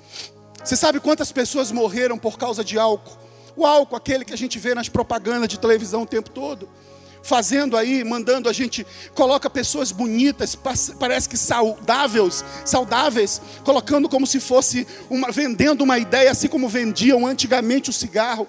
Você 0.64 0.76
sabe 0.76 1.00
quantas 1.00 1.32
pessoas 1.32 1.72
morreram 1.72 2.18
por 2.18 2.38
causa 2.38 2.64
de 2.64 2.78
álcool? 2.78 3.27
O 3.58 3.66
álcool, 3.66 3.96
aquele 3.96 4.24
que 4.24 4.34
a 4.34 4.38
gente 4.38 4.60
vê 4.60 4.76
nas 4.76 4.88
propagandas 4.88 5.50
de 5.50 5.60
televisão 5.60 6.04
o 6.04 6.06
tempo 6.06 6.30
todo 6.30 6.70
fazendo 7.28 7.76
aí, 7.76 8.06
mandando 8.06 8.48
a 8.48 8.54
gente, 8.54 8.88
coloca 9.14 9.50
pessoas 9.50 9.92
bonitas, 9.92 10.58
parece 10.98 11.28
que 11.28 11.36
saudáveis, 11.36 12.46
saudáveis, 12.64 13.42
colocando 13.66 14.08
como 14.08 14.26
se 14.26 14.40
fosse 14.40 14.88
uma, 15.10 15.30
vendendo 15.30 15.84
uma 15.84 16.00
ideia, 16.00 16.32
assim 16.32 16.48
como 16.48 16.70
vendiam 16.70 17.28
antigamente 17.28 17.90
o 17.90 17.94
cigarro. 17.94 18.48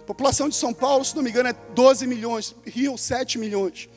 A 0.00 0.04
população 0.04 0.48
de 0.48 0.56
São 0.56 0.72
Paulo, 0.72 1.04
se 1.04 1.14
não 1.14 1.22
me 1.22 1.28
engano, 1.28 1.50
é 1.50 1.52
12 1.74 2.06
milhões. 2.06 2.56
Rio, 2.64 2.96
7 2.96 3.38
milhões. 3.38 3.90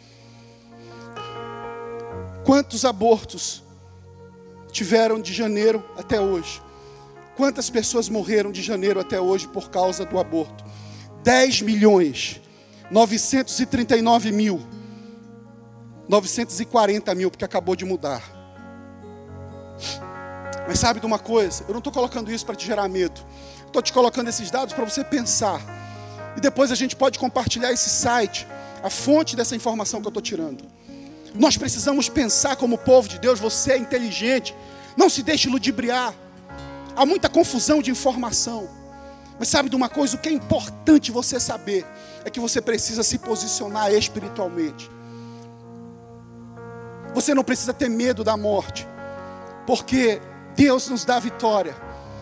Quantos 2.43 2.83
abortos 2.83 3.63
tiveram 4.73 5.21
de 5.21 5.31
janeiro 5.31 5.81
até 5.95 6.19
hoje? 6.19 6.61
Quantas 7.37 7.69
pessoas 7.69 8.09
morreram 8.09 8.51
de 8.51 8.61
janeiro 8.61 8.99
até 8.99 9.21
hoje 9.21 9.47
por 9.47 9.69
causa 9.69 10.03
do 10.03 10.19
aborto? 10.19 10.65
10 11.23 11.61
milhões, 11.61 12.41
939 12.91 14.33
mil, 14.33 14.59
940 16.09 17.15
mil, 17.15 17.31
porque 17.31 17.45
acabou 17.45 17.77
de 17.77 17.85
mudar. 17.85 18.38
Mas 20.69 20.77
sabe 20.77 20.99
de 20.99 21.05
uma 21.07 21.17
coisa? 21.17 21.63
Eu 21.67 21.71
não 21.71 21.79
estou 21.79 21.91
colocando 21.91 22.31
isso 22.31 22.45
para 22.45 22.53
te 22.53 22.67
gerar 22.67 22.87
medo. 22.87 23.19
Estou 23.65 23.81
te 23.81 23.91
colocando 23.91 24.27
esses 24.27 24.51
dados 24.51 24.71
para 24.71 24.85
você 24.85 25.03
pensar. 25.03 25.59
E 26.37 26.39
depois 26.39 26.71
a 26.71 26.75
gente 26.75 26.95
pode 26.95 27.17
compartilhar 27.17 27.71
esse 27.71 27.89
site, 27.89 28.45
a 28.83 28.87
fonte 28.87 29.35
dessa 29.35 29.55
informação 29.55 29.99
que 29.99 30.05
eu 30.05 30.11
estou 30.11 30.21
tirando. 30.21 30.63
Nós 31.33 31.57
precisamos 31.57 32.07
pensar 32.07 32.55
como 32.55 32.77
povo 32.77 33.09
de 33.09 33.17
Deus, 33.17 33.39
você 33.39 33.71
é 33.71 33.77
inteligente, 33.79 34.55
não 34.95 35.09
se 35.09 35.23
deixe 35.23 35.49
ludibriar. 35.49 36.13
Há 36.95 37.03
muita 37.03 37.29
confusão 37.29 37.81
de 37.81 37.89
informação. 37.89 38.69
Mas 39.39 39.47
sabe 39.47 39.69
de 39.69 39.75
uma 39.75 39.89
coisa, 39.89 40.17
o 40.17 40.19
que 40.19 40.29
é 40.29 40.31
importante 40.31 41.11
você 41.11 41.39
saber 41.39 41.83
é 42.23 42.29
que 42.29 42.39
você 42.39 42.61
precisa 42.61 43.01
se 43.01 43.17
posicionar 43.17 43.91
espiritualmente. 43.91 44.87
Você 47.15 47.33
não 47.33 47.43
precisa 47.43 47.73
ter 47.73 47.89
medo 47.89 48.23
da 48.23 48.37
morte, 48.37 48.87
porque 49.65 50.21
Deus 50.55 50.89
nos 50.89 51.05
dá 51.05 51.19
vitória. 51.19 51.75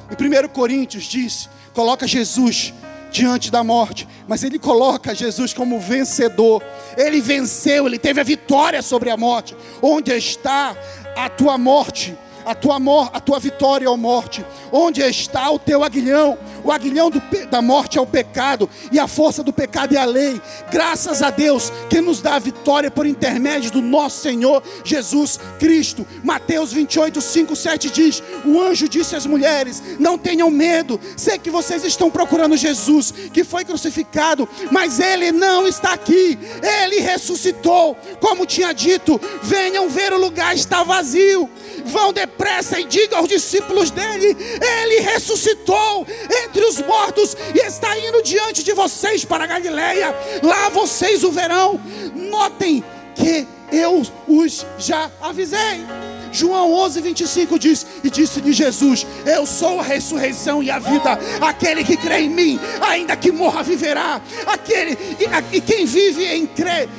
Em 0.10 0.46
1 0.46 0.48
Coríntios 0.50 1.06
diz: 1.06 1.50
coloca 1.74 2.08
Jesus 2.08 2.74
diante 3.12 3.50
da 3.52 3.64
morte, 3.64 4.08
mas 4.28 4.44
ele 4.44 4.60
coloca 4.60 5.16
Jesus 5.16 5.54
como 5.54 5.80
vencedor. 5.80 6.64
Ele 6.98 7.22
venceu, 7.22 7.88
ele 7.88 8.00
teve 8.00 8.22
a 8.22 8.24
vitória 8.24 8.82
sobre 8.82 9.10
a 9.10 9.18
morte. 9.18 9.56
Onde 9.82 10.12
está 10.12 10.76
a 11.16 11.30
tua 11.30 11.58
morte? 11.58 12.16
A 12.48 12.56
tua, 12.56 12.78
a 13.14 13.20
tua 13.20 13.40
vitória 13.40 13.90
ou 13.90 13.98
morte? 13.98 14.46
Onde 14.72 15.02
está 15.02 15.50
o 15.52 15.60
teu 15.60 15.84
aguilhão? 15.84 16.38
O 16.64 16.72
aguilhão 16.72 17.12
da 17.50 17.62
morte 17.62 17.98
é 17.98 18.02
o 18.02 18.06
pecado, 18.06 18.70
e 18.92 19.00
a 19.00 19.08
força 19.08 19.44
do 19.44 19.54
pecado 19.54 19.96
é 19.96 19.98
a 19.98 20.06
lei. 20.06 20.42
Graças 20.72 21.22
a 21.22 21.30
Deus 21.30 21.72
que 21.90 22.02
nos 22.02 22.22
dá 22.22 22.36
a 22.36 22.40
vitória 22.40 22.92
por 22.92 23.06
intermédio 23.06 23.72
do 23.72 23.82
nosso 23.82 24.22
Senhor 24.22 24.62
Jesus 24.84 25.40
Cristo. 25.60 26.06
Mateus 26.24 26.74
28, 26.74 27.22
5, 27.22 27.56
7 27.56 27.90
diz: 27.90 28.24
O 28.46 28.62
anjo 28.62 28.90
disse 28.90 29.16
às 29.16 29.26
mulheres: 29.26 29.82
Não 30.00 30.18
tenham 30.18 30.50
medo, 30.50 31.00
sei 31.16 31.38
que 31.38 31.50
vocês 31.50 31.84
estão 31.84 32.10
procurando 32.10 32.58
Jesus, 32.58 33.14
que 33.32 33.44
foi 33.44 33.64
crucificado, 33.64 34.48
mas 34.72 35.00
ele 35.00 35.32
não 35.32 35.68
está 35.68 35.94
aqui, 35.94 36.38
ele 36.84 37.00
ressuscitou, 37.00 37.96
como 38.20 38.46
tinha 38.46 38.74
dito: 38.74 39.20
venham 39.42 39.90
ver 39.90 40.14
o 40.14 40.20
lugar 40.20 40.56
está 40.56 40.84
vazio. 40.84 41.50
Vão 41.88 42.14
depressa 42.14 42.80
e 42.80 42.86
digam 42.86 43.20
aos 43.20 43.30
discípulos 43.30 43.92
dele: 43.92 44.36
Ele 44.82 45.00
ressuscitou 45.02 46.06
entre 46.44 46.64
os 46.66 46.80
mortos 46.82 47.36
e 47.56 47.60
está 47.60 47.98
indo 47.98 48.22
diante 48.22 48.64
de 48.64 48.74
vocês 48.74 49.26
para 49.26 49.44
a 49.44 49.48
Galileia. 49.48 50.16
Lá 50.44 50.70
vocês 50.70 51.24
o 51.24 51.32
verão. 51.32 51.80
Notem 52.14 52.84
que 53.16 53.48
eu 53.72 54.04
os 54.28 54.66
já 54.78 55.12
avisei. 55.22 55.86
João 56.32 56.74
11, 56.74 57.02
25 57.02 57.60
diz: 57.60 57.86
E 58.04 58.10
disse-lhe 58.10 58.54
Jesus: 58.54 59.06
Eu 59.26 59.46
sou 59.46 59.80
a 59.80 59.84
ressurreição 59.84 60.62
e 60.62 60.70
a 60.70 60.80
vida. 60.80 61.18
Aquele 61.42 61.84
que 61.84 61.98
crê 61.98 62.20
em 62.20 62.30
mim, 62.30 62.60
ainda 62.82 63.16
que 63.16 63.32
morra, 63.32 63.64
viverá. 63.64 64.22
Aquele 64.46 64.98
e, 65.20 65.58
e 65.58 65.62
quem 65.62 65.86
vive 65.86 66.26
em 66.26 66.46
crer, 66.46 66.90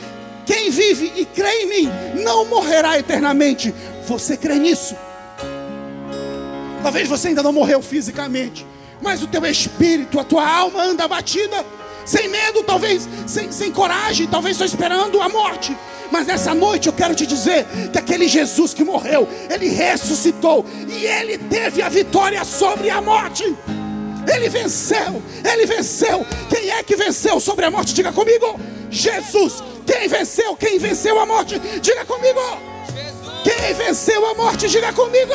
quem 0.44 0.70
vive 0.70 1.12
e 1.16 1.24
crê 1.24 1.62
em 1.62 1.66
mim, 1.66 1.90
não 2.22 2.46
morrerá 2.46 2.98
eternamente. 2.98 3.74
Você 4.08 4.38
crê 4.38 4.54
nisso? 4.54 4.96
Talvez 6.82 7.06
você 7.06 7.28
ainda 7.28 7.42
não 7.42 7.52
morreu 7.52 7.82
fisicamente, 7.82 8.66
mas 9.02 9.22
o 9.22 9.26
teu 9.26 9.44
espírito, 9.44 10.18
a 10.18 10.24
tua 10.24 10.48
alma 10.48 10.82
anda 10.82 11.04
abatida, 11.04 11.64
sem 12.06 12.26
medo, 12.28 12.62
talvez 12.62 13.06
sem, 13.26 13.52
sem 13.52 13.70
coragem, 13.70 14.26
talvez 14.26 14.56
só 14.56 14.64
esperando 14.64 15.20
a 15.20 15.28
morte. 15.28 15.76
Mas 16.10 16.26
nessa 16.26 16.54
noite 16.54 16.86
eu 16.86 16.92
quero 16.94 17.14
te 17.14 17.26
dizer 17.26 17.66
que 17.92 17.98
aquele 17.98 18.28
Jesus 18.28 18.72
que 18.72 18.82
morreu, 18.82 19.28
ele 19.50 19.68
ressuscitou 19.68 20.64
e 20.88 21.04
ele 21.04 21.36
teve 21.36 21.82
a 21.82 21.90
vitória 21.90 22.42
sobre 22.46 22.88
a 22.88 23.02
morte. 23.02 23.44
Ele 24.26 24.48
venceu, 24.48 25.22
ele 25.44 25.66
venceu. 25.66 26.24
Quem 26.48 26.70
é 26.70 26.82
que 26.82 26.96
venceu 26.96 27.38
sobre 27.40 27.66
a 27.66 27.70
morte? 27.70 27.92
Diga 27.92 28.10
comigo. 28.10 28.58
Jesus. 28.90 29.62
Quem 29.86 30.08
venceu? 30.08 30.56
Quem 30.56 30.78
venceu 30.78 31.20
a 31.20 31.26
morte? 31.26 31.58
Diga 31.82 32.06
comigo. 32.06 32.40
Quem 33.48 33.72
venceu 33.72 34.26
a 34.26 34.34
morte, 34.34 34.68
diga 34.68 34.92
comigo. 34.92 35.32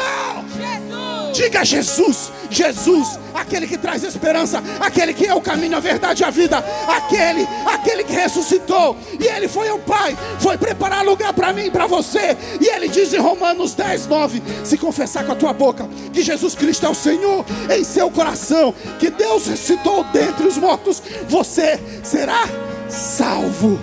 Jesus. 0.55 1.38
Diga 1.38 1.66
Jesus. 1.66 2.32
Jesus, 2.51 3.20
aquele 3.34 3.66
que 3.66 3.80
traz 3.80 4.03
esperança, 4.03 4.64
aquele 4.80 5.11
que 5.11 5.26
é 5.26 5.34
o 5.34 5.41
caminho, 5.41 5.76
a 5.76 5.80
verdade 5.80 6.22
e 6.22 6.26
a 6.26 6.30
vida, 6.30 6.64
aquele, 6.88 7.47
aquele 7.66 8.03
que 8.03 8.14
ressuscitou, 8.14 8.95
e 9.20 9.26
ele 9.26 9.47
foi 9.47 9.68
ao 9.70 9.80
Pai, 9.80 10.16
foi 10.39 10.55
preparar 10.55 11.03
lugar 11.03 11.34
para 11.34 11.51
mim 11.51 11.66
e 11.66 11.72
para 11.72 11.88
você, 11.88 12.38
e 12.61 12.68
ele 12.68 12.88
diz 12.88 13.11
em 13.11 13.18
Romanos 13.18 13.74
10, 13.74 14.05
9: 14.05 14.43
se 14.64 14.78
confessar 14.78 15.26
com 15.26 15.32
a 15.32 15.36
tua 15.36 15.51
boca 15.51 15.89
que 16.14 16.22
Jesus 16.22 16.53
Cristo 16.53 16.86
é 16.86 16.89
o 16.89 16.95
Senhor, 16.95 17.43
em 17.76 17.84
seu 17.84 18.11
coração, 18.11 18.72
que 18.99 19.09
Deus 19.09 19.47
ressuscitou 19.47 20.03
dentre 20.05 20.45
os 20.45 20.57
mortos, 20.57 21.01
você 21.28 21.80
será 22.03 22.43
salvo. 22.88 23.80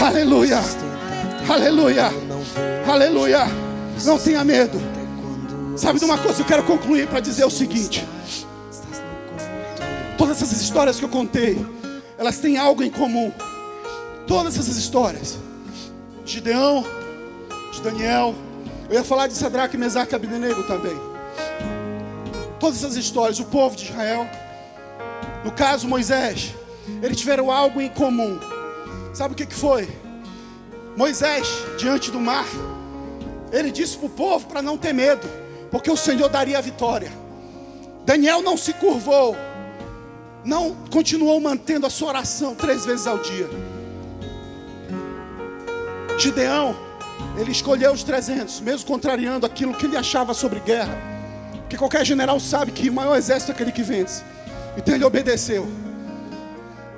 Aleluia, 0.00 0.60
aleluia, 1.48 2.10
aleluia. 2.86 3.46
Não 4.04 4.18
tenha 4.18 4.44
medo. 4.44 4.80
Sabe 5.76 5.98
de 5.98 6.04
uma 6.04 6.18
coisa? 6.18 6.42
Eu 6.42 6.46
quero 6.46 6.62
concluir 6.64 7.08
para 7.08 7.20
dizer 7.20 7.44
o 7.44 7.50
seguinte: 7.50 8.06
todas 10.18 10.42
essas 10.42 10.60
histórias 10.60 10.98
que 10.98 11.04
eu 11.04 11.08
contei, 11.08 11.64
elas 12.18 12.38
têm 12.38 12.56
algo 12.56 12.82
em 12.82 12.90
comum. 12.90 13.32
Todas 14.26 14.58
essas 14.58 14.76
histórias, 14.76 15.38
Gideão, 16.24 16.84
de 17.72 17.80
Daniel, 17.82 18.34
eu 18.88 18.94
ia 18.94 19.04
falar 19.04 19.26
de 19.26 19.34
Sadraque, 19.34 19.76
Mesaque 19.76 20.12
e 20.12 20.16
Abdenego 20.16 20.62
também. 20.64 20.96
Todas 22.60 22.78
essas 22.78 22.96
histórias, 22.96 23.40
o 23.40 23.44
povo 23.44 23.74
de 23.74 23.84
Israel, 23.84 24.28
no 25.44 25.50
caso 25.50 25.88
Moisés, 25.88 26.54
eles 27.02 27.16
tiveram 27.16 27.50
algo 27.50 27.80
em 27.80 27.88
comum. 27.88 28.38
Sabe 29.12 29.34
o 29.34 29.36
que, 29.36 29.46
que 29.46 29.54
foi? 29.54 29.88
Moisés, 30.96 31.48
diante 31.78 32.10
do 32.10 32.20
mar, 32.20 32.46
ele 33.50 33.70
disse 33.70 33.96
para 33.96 34.06
o 34.06 34.10
povo 34.10 34.46
para 34.46 34.62
não 34.62 34.76
ter 34.76 34.92
medo, 34.92 35.26
porque 35.70 35.90
o 35.90 35.96
Senhor 35.96 36.28
daria 36.28 36.58
a 36.58 36.60
vitória. 36.60 37.10
Daniel 38.04 38.42
não 38.42 38.56
se 38.56 38.72
curvou, 38.74 39.36
não 40.44 40.74
continuou 40.90 41.40
mantendo 41.40 41.86
a 41.86 41.90
sua 41.90 42.08
oração 42.08 42.54
três 42.54 42.84
vezes 42.84 43.06
ao 43.06 43.18
dia. 43.18 43.48
Gideão, 46.18 46.76
ele 47.38 47.52
escolheu 47.52 47.92
os 47.92 48.02
300, 48.02 48.60
mesmo 48.60 48.86
contrariando 48.86 49.46
aquilo 49.46 49.74
que 49.74 49.86
ele 49.86 49.96
achava 49.96 50.34
sobre 50.34 50.60
guerra, 50.60 50.96
porque 51.60 51.76
qualquer 51.76 52.04
general 52.04 52.38
sabe 52.38 52.70
que 52.70 52.90
o 52.90 52.92
maior 52.92 53.16
exército 53.16 53.52
é 53.52 53.54
aquele 53.54 53.72
que 53.72 53.82
vence, 53.82 54.22
então 54.76 54.94
ele 54.94 55.04
obedeceu. 55.04 55.66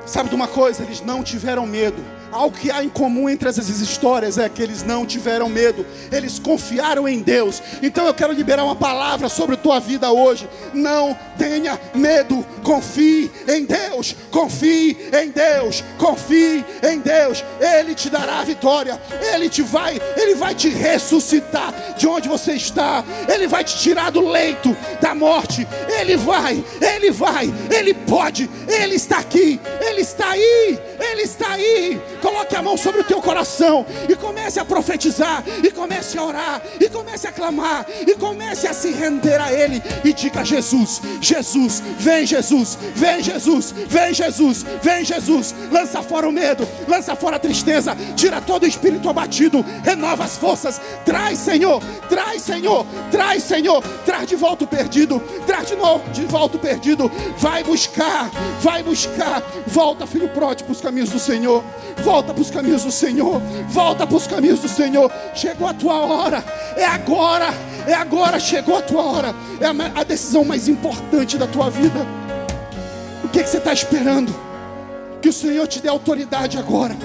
Sabe 0.06 0.28
de 0.28 0.34
uma 0.34 0.48
coisa? 0.48 0.82
Eles 0.82 1.00
não 1.00 1.22
tiveram 1.22 1.66
medo. 1.66 2.02
Algo 2.34 2.58
que 2.58 2.68
há 2.68 2.82
em 2.82 2.88
comum 2.88 3.30
entre 3.30 3.48
essas 3.48 3.68
histórias 3.68 4.38
é 4.38 4.48
que 4.48 4.60
eles 4.60 4.82
não 4.82 5.06
tiveram 5.06 5.48
medo, 5.48 5.86
eles 6.10 6.36
confiaram 6.36 7.08
em 7.08 7.20
Deus. 7.20 7.62
Então 7.80 8.08
eu 8.08 8.12
quero 8.12 8.32
liberar 8.32 8.64
uma 8.64 8.74
palavra 8.74 9.28
sobre 9.28 9.54
a 9.54 9.56
tua 9.56 9.78
vida 9.78 10.10
hoje. 10.10 10.48
Não 10.72 11.16
tenha 11.38 11.78
medo, 11.94 12.44
confie 12.64 13.30
em 13.46 13.64
Deus, 13.64 14.16
confie 14.32 14.96
em 15.12 15.30
Deus, 15.30 15.84
confie 15.96 16.64
em 16.82 16.98
Deus. 16.98 17.44
Ele 17.60 17.94
te 17.94 18.10
dará 18.10 18.40
a 18.40 18.44
vitória. 18.44 19.00
Ele 19.32 19.48
te 19.48 19.62
vai, 19.62 20.00
ele 20.16 20.34
vai 20.34 20.56
te 20.56 20.68
ressuscitar 20.68 21.72
de 21.96 22.08
onde 22.08 22.28
você 22.28 22.54
está. 22.54 23.04
Ele 23.32 23.46
vai 23.46 23.62
te 23.62 23.78
tirar 23.78 24.10
do 24.10 24.28
leito 24.28 24.76
da 25.00 25.14
morte. 25.14 25.68
Ele 26.00 26.16
vai, 26.16 26.64
ele 26.80 27.12
vai, 27.12 27.54
ele 27.70 27.94
pode. 27.94 28.50
Ele 28.66 28.96
está 28.96 29.18
aqui. 29.18 29.60
Ele 29.80 30.00
está 30.00 30.30
aí. 30.30 30.80
Ele 30.98 31.22
está 31.22 31.52
aí. 31.52 32.02
Coloque 32.24 32.56
a 32.56 32.62
mão 32.62 32.74
sobre 32.74 33.02
o 33.02 33.04
teu 33.04 33.20
coração 33.20 33.84
e 34.08 34.16
comece 34.16 34.58
a 34.58 34.64
profetizar, 34.64 35.44
e 35.62 35.70
comece 35.70 36.16
a 36.16 36.24
orar, 36.24 36.62
e 36.80 36.88
comece 36.88 37.26
a 37.26 37.32
clamar, 37.32 37.84
e 38.00 38.14
comece 38.14 38.66
a 38.66 38.72
se 38.72 38.92
render 38.92 39.38
a 39.38 39.52
Ele 39.52 39.82
e 40.02 40.10
diga: 40.10 40.42
Jesus, 40.42 41.02
Jesus, 41.20 41.82
vem 41.98 42.24
Jesus, 42.24 42.78
vem 42.94 43.22
Jesus, 43.22 43.72
vem 43.72 44.14
Jesus, 44.14 44.64
vem 44.82 45.04
Jesus, 45.04 45.54
lança 45.70 46.02
fora 46.02 46.26
o 46.26 46.32
medo, 46.32 46.66
lança 46.88 47.14
fora 47.14 47.36
a 47.36 47.38
tristeza, 47.38 47.94
tira 48.16 48.40
todo 48.40 48.62
o 48.62 48.66
espírito 48.66 49.10
abatido, 49.10 49.62
renova 49.84 50.24
as 50.24 50.38
forças, 50.38 50.80
traz 51.04 51.38
Senhor, 51.38 51.82
traz 52.08 52.40
Senhor, 52.40 52.86
traz 53.10 53.42
Senhor, 53.42 53.84
traz 54.06 54.26
de 54.26 54.34
volta 54.34 54.64
o 54.64 54.66
perdido, 54.66 55.20
traz 55.46 55.68
de 55.68 55.76
novo 55.76 56.02
de 56.10 56.24
volta 56.24 56.56
o 56.56 56.60
perdido, 56.60 57.12
vai 57.36 57.62
buscar, 57.62 58.30
vai 58.62 58.82
buscar, 58.82 59.42
volta 59.66 60.06
filho 60.06 60.30
pródigo 60.30 60.68
para 60.68 60.72
os 60.72 60.80
caminhos 60.80 61.10
do 61.10 61.18
Senhor, 61.18 61.62
volta 62.02 62.13
Volta 62.14 62.32
para 62.32 62.42
os 62.42 62.50
caminhos 62.50 62.84
do 62.84 62.92
Senhor. 62.92 63.42
Volta 63.70 64.06
para 64.06 64.16
os 64.16 64.24
caminhos 64.28 64.60
do 64.60 64.68
Senhor. 64.68 65.10
Chegou 65.34 65.66
a 65.66 65.74
tua 65.74 65.96
hora. 65.96 66.44
É 66.76 66.84
agora. 66.84 67.52
É 67.88 67.92
agora. 67.92 68.38
Chegou 68.38 68.76
a 68.76 68.82
tua 68.82 69.02
hora. 69.02 69.34
É 69.60 69.66
a, 69.66 70.00
a 70.00 70.04
decisão 70.04 70.44
mais 70.44 70.68
importante 70.68 71.36
da 71.36 71.48
tua 71.48 71.68
vida. 71.70 72.06
O 73.24 73.28
que, 73.30 73.42
que 73.42 73.48
você 73.48 73.56
está 73.56 73.72
esperando? 73.72 74.32
Que 75.20 75.28
o 75.28 75.32
Senhor 75.32 75.66
te 75.66 75.80
dê 75.80 75.88
autoridade 75.88 76.56
agora. 76.56 76.96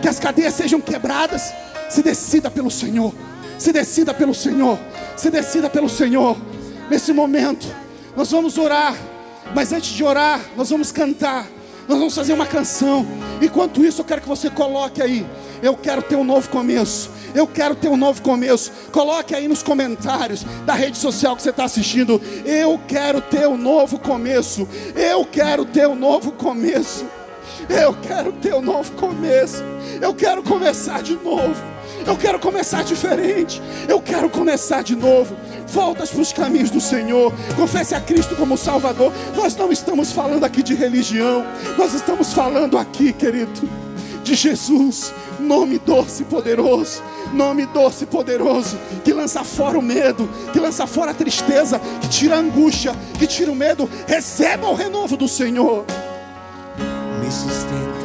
Que 0.00 0.06
as 0.06 0.20
cadeias 0.20 0.54
sejam 0.54 0.80
quebradas. 0.80 1.52
Se 1.90 2.00
decida 2.00 2.48
pelo 2.48 2.70
Senhor. 2.70 3.12
Se 3.58 3.72
decida 3.72 4.14
pelo 4.14 4.36
Senhor. 4.36 4.78
Se 5.16 5.32
decida 5.32 5.68
pelo 5.68 5.88
Senhor. 5.88 6.36
Nesse 6.88 7.12
momento, 7.12 7.66
nós 8.16 8.30
vamos 8.30 8.56
orar. 8.56 8.94
Mas 9.52 9.72
antes 9.72 9.90
de 9.90 10.04
orar, 10.04 10.40
nós 10.56 10.70
vamos 10.70 10.92
cantar. 10.92 11.44
Nós 11.88 11.98
vamos 11.98 12.14
fazer 12.14 12.34
uma 12.34 12.46
canção. 12.46 13.06
Enquanto 13.40 13.82
isso, 13.82 14.02
eu 14.02 14.04
quero 14.04 14.20
que 14.20 14.28
você 14.28 14.50
coloque 14.50 15.00
aí. 15.00 15.26
Eu 15.62 15.74
quero 15.74 16.02
ter 16.02 16.16
um 16.16 16.22
novo 16.22 16.48
começo. 16.50 17.10
Eu 17.34 17.46
quero 17.46 17.74
ter 17.74 17.88
um 17.88 17.96
novo 17.96 18.20
começo. 18.20 18.70
Coloque 18.92 19.34
aí 19.34 19.48
nos 19.48 19.62
comentários 19.62 20.44
da 20.66 20.74
rede 20.74 20.98
social 20.98 21.34
que 21.34 21.42
você 21.42 21.50
está 21.50 21.64
assistindo. 21.64 22.20
Eu 22.44 22.78
quero 22.86 23.22
ter 23.22 23.48
um 23.48 23.56
novo 23.56 23.98
começo. 23.98 24.68
Eu 24.94 25.24
quero 25.24 25.64
ter 25.64 25.88
um 25.88 25.94
novo 25.94 26.32
começo. 26.32 27.06
Eu 27.70 27.94
quero 27.94 28.32
ter 28.32 28.54
um 28.54 28.62
novo 28.62 28.92
começo. 28.92 29.64
Eu 30.00 30.14
quero 30.14 30.42
começar 30.42 31.02
de 31.02 31.14
novo. 31.14 31.77
Eu 32.08 32.16
quero 32.16 32.38
começar 32.38 32.82
diferente. 32.82 33.60
Eu 33.86 34.00
quero 34.00 34.30
começar 34.30 34.82
de 34.82 34.96
novo. 34.96 35.36
Voltas 35.66 36.08
para 36.08 36.22
os 36.22 36.32
caminhos 36.32 36.70
do 36.70 36.80
Senhor. 36.80 37.30
Confesse 37.54 37.94
a 37.94 38.00
Cristo 38.00 38.34
como 38.34 38.56
Salvador. 38.56 39.12
Nós 39.36 39.54
não 39.54 39.70
estamos 39.70 40.10
falando 40.10 40.44
aqui 40.44 40.62
de 40.62 40.74
religião. 40.74 41.44
Nós 41.76 41.92
estamos 41.92 42.32
falando 42.32 42.78
aqui, 42.78 43.12
querido, 43.12 43.68
de 44.24 44.34
Jesus. 44.34 45.12
Nome 45.38 45.78
doce 45.78 46.22
e 46.22 46.24
poderoso. 46.24 47.02
Nome 47.34 47.66
doce 47.66 48.04
e 48.04 48.06
poderoso. 48.06 48.78
Que 49.04 49.12
lança 49.12 49.44
fora 49.44 49.78
o 49.78 49.82
medo. 49.82 50.26
Que 50.50 50.58
lança 50.58 50.86
fora 50.86 51.10
a 51.10 51.14
tristeza. 51.14 51.78
Que 52.00 52.08
tira 52.08 52.36
a 52.36 52.38
angústia. 52.38 52.96
Que 53.18 53.26
tira 53.26 53.52
o 53.52 53.54
medo. 53.54 53.86
Receba 54.06 54.66
o 54.66 54.74
renovo 54.74 55.14
do 55.14 55.28
Senhor. 55.28 55.84
Me 57.20 57.30
sustenta 57.30 57.97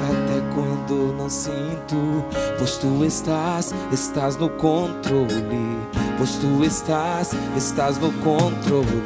quando 0.53 1.13
não 1.17 1.29
sinto, 1.29 2.23
pois 2.57 2.77
tu 2.77 3.03
estás, 3.03 3.73
estás 3.91 4.37
no 4.37 4.49
controle. 4.49 5.79
Pois 6.17 6.35
tu 6.35 6.63
estás, 6.63 7.31
estás 7.55 7.97
no 7.97 8.11
controle. 8.13 9.03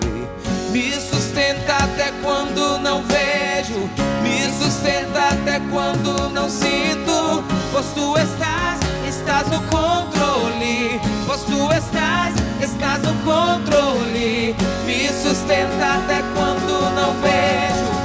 Me 0.72 0.92
sustenta 0.94 1.76
até 1.76 2.12
quando 2.22 2.80
não 2.80 3.02
vejo, 3.04 3.90
me 4.22 4.44
sustenta 4.52 5.30
até 5.30 5.60
quando 5.72 6.30
não 6.30 6.50
sinto, 6.50 7.44
pois 7.72 7.86
tu 7.94 8.18
estás, 8.18 8.80
estás 9.08 9.48
no 9.48 9.62
controle. 9.64 11.00
Pois 11.26 11.42
tu 11.42 11.72
estás, 11.72 12.34
estás 12.62 13.02
no 13.02 13.14
controle. 13.24 14.56
Me 14.86 15.08
sustenta 15.10 15.96
até 15.98 16.22
quando 16.36 16.96
não 16.96 17.14
vejo 17.22 17.98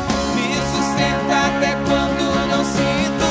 até 1.32 1.74
quando 1.86 2.48
não 2.48 2.64
sinto. 2.64 3.21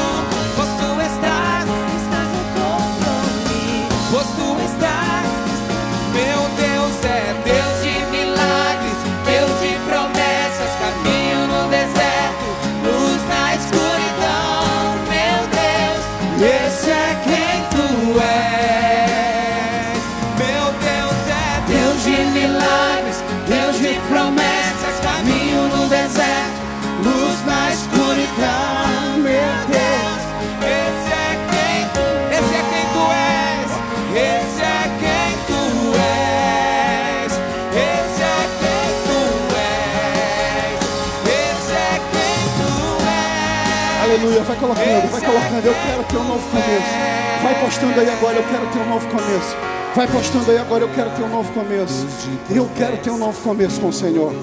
Vai 45.22 45.32
colocando. 45.32 45.65
Eu 45.65 45.74
quero 45.74 46.03
ter 46.03 46.17
um 46.17 46.24
novo 46.24 46.49
começo. 46.49 47.43
Vai 47.43 47.61
postando 47.61 47.99
aí 47.99 48.09
agora, 48.09 48.36
eu 48.36 48.43
quero 48.43 48.67
ter 48.67 48.80
um 48.80 48.89
novo 48.89 49.07
começo. 49.07 49.55
Vai 49.95 50.07
postando 50.07 50.51
aí 50.51 50.57
agora, 50.57 50.84
eu 50.84 50.89
quero 50.89 51.09
ter 51.11 51.24
um 51.24 51.30
novo 51.30 51.51
começo. 51.53 52.07
Eu 52.49 52.69
quero 52.76 52.97
ter 52.97 53.11
um 53.11 53.17
novo 53.17 53.41
começo 53.41 53.80
com 53.80 53.89
o 53.89 53.93
Senhor. 53.93 54.34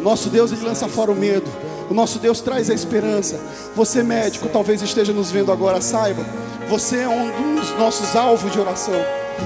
Nosso 0.00 0.28
Deus, 0.28 0.52
Ele 0.52 0.62
lança 0.62 0.88
fora 0.88 1.10
o 1.10 1.14
medo. 1.14 1.50
O 1.90 1.94
nosso 1.94 2.18
Deus 2.18 2.40
traz 2.40 2.70
a 2.70 2.74
esperança. 2.74 3.38
Você, 3.74 4.02
médico, 4.02 4.48
talvez 4.48 4.82
esteja 4.82 5.12
nos 5.12 5.30
vendo 5.30 5.52
agora, 5.52 5.80
saiba. 5.80 6.24
Você 6.68 7.00
é 7.00 7.08
um 7.08 7.56
dos 7.56 7.70
nossos 7.78 8.16
alvos 8.16 8.50
de 8.50 8.58
oração. 8.58 8.94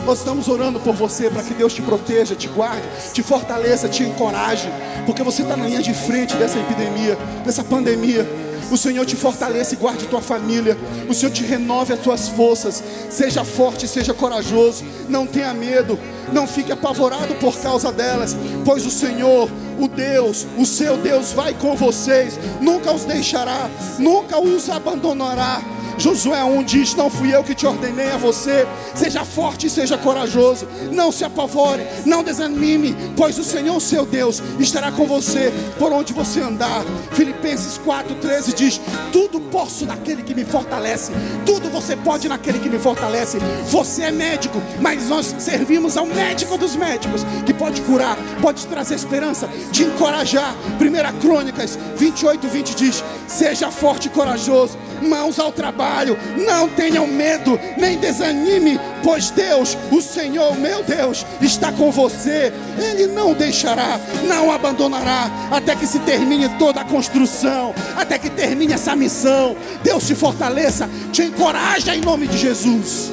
Nós 0.05 0.19
estamos 0.19 0.49
orando 0.49 0.79
por 0.79 0.95
você 0.95 1.31
para 1.31 1.43
que 1.43 1.55
Deus 1.55 1.73
te 1.73 1.83
proteja, 1.83 2.35
te 2.35 2.47
guarde, 2.47 2.83
te 3.13 3.23
fortaleça, 3.23 3.89
te 3.89 4.03
encoraje, 4.03 4.71
porque 5.07 5.23
você 5.23 5.43
está 5.43 5.57
na 5.57 5.67
linha 5.67 5.83
de 5.83 5.95
frente 5.95 6.37
dessa 6.37 6.59
epidemia, 6.59 7.17
dessa 7.45 7.65
pandemia. 7.65 8.27
O 8.71 8.77
Senhor 8.77 9.05
te 9.07 9.17
fortaleça 9.17 9.75
e 9.75 9.77
guarde 9.77 10.07
tua 10.07 10.21
família. 10.21 10.77
O 11.09 11.15
Senhor 11.15 11.33
te 11.33 11.43
renove 11.43 11.93
as 11.93 12.01
tuas 12.01 12.29
forças. 12.29 12.83
Seja 13.09 13.45
forte, 13.45 13.89
seja 13.89 14.13
corajoso. 14.13 14.85
Não 15.09 15.27
tenha 15.27 15.55
medo. 15.55 15.99
Não 16.33 16.47
fique 16.47 16.71
apavorado 16.71 17.35
por 17.37 17.59
causa 17.59 17.91
delas, 17.91 18.37
pois 18.65 18.85
o 18.85 18.91
Senhor, 18.91 19.49
o 19.79 19.89
Deus, 19.89 20.47
o 20.59 20.67
seu 20.67 20.97
Deus 20.99 21.33
vai 21.33 21.55
com 21.55 21.75
vocês. 21.75 22.39
Nunca 22.61 22.93
os 22.93 23.05
deixará, 23.05 23.71
nunca 23.99 24.39
os 24.39 24.69
abandonará. 24.69 25.63
Josué 25.99 26.45
1 26.45 26.63
diz: 26.63 26.95
Não 26.95 27.11
fui 27.11 27.35
eu 27.35 27.43
que 27.43 27.55
te 27.55 27.67
ordenei 27.67 28.13
a 28.13 28.17
você. 28.17 28.67
Seja 28.95 29.25
forte 29.25 29.67
e 29.67 29.71
seja 29.71 29.99
corajoso. 29.99 30.67
Não 30.93 31.11
se 31.11 31.25
apavore, 31.25 31.85
não 32.07 32.23
desanime, 32.23 32.95
pois 33.17 33.37
o 33.39 33.45
Senhor, 33.45 33.81
seu 33.81 34.07
Deus, 34.07 34.41
estará 34.61 34.93
com 34.93 35.07
você 35.07 35.53
por 35.77 35.93
onde 35.93 36.13
você 36.13 36.41
andar. 36.41 36.85
Filipenses 37.11 37.81
4,13 37.85 38.55
diz: 38.55 38.81
Tudo 39.13 39.41
posso 39.41 39.85
naquele 39.87 40.23
que 40.23 40.35
me 40.35 40.45
fortalece. 40.45 41.13
Tudo 41.45 41.69
você 41.69 41.97
pode 41.97 42.29
naquele 42.29 42.61
que 42.61 42.69
me 42.69 42.79
fortalece. 42.79 43.39
Você 43.69 44.05
é 44.05 44.13
médico, 44.13 44.63
mas 44.81 45.09
nós 45.09 45.35
servimos 45.39 45.97
ao 45.97 46.07
médico 46.07 46.57
dos 46.57 46.77
médicos 46.77 47.25
que 47.45 47.53
pode 47.53 47.83
curar, 47.83 48.17
pode 48.41 48.67
trazer 48.69 48.95
esperança, 48.95 49.49
te 49.73 49.83
encorajar. 49.83 50.55
1 50.81 51.19
Crônicas 51.21 51.77
28, 51.97 52.47
20 52.47 52.75
diz: 52.77 53.05
Seja 53.27 53.71
forte 53.73 54.07
e 54.07 54.11
corajoso, 54.11 54.79
mãos 55.03 55.41
ao 55.41 55.51
trabalho 55.51 55.88
trabalho. 55.89 56.19
Não 56.37 56.69
tenham 56.69 57.07
medo, 57.07 57.59
nem 57.77 57.99
desanime, 57.99 58.79
pois 59.03 59.31
Deus, 59.31 59.77
o 59.91 60.01
Senhor, 60.01 60.57
meu 60.57 60.83
Deus, 60.83 61.25
está 61.41 61.73
com 61.73 61.91
você. 61.91 62.53
Ele 62.79 63.07
não 63.07 63.33
deixará, 63.33 63.99
não 64.27 64.53
abandonará, 64.53 65.31
até 65.51 65.75
que 65.75 65.87
se 65.87 65.99
termine 66.01 66.49
toda 66.59 66.81
a 66.81 66.85
construção, 66.85 67.75
até 67.97 68.19
que 68.19 68.31
termine 68.31 68.75
essa 68.75 68.95
missão. 68.95 69.57
Deus 69.83 70.07
te 70.07 70.15
fortaleça, 70.15 70.89
te 71.13 71.23
encoraja 71.23 71.95
em 71.95 72.01
nome 72.01 72.27
de 72.27 72.37
Jesus. 72.37 73.11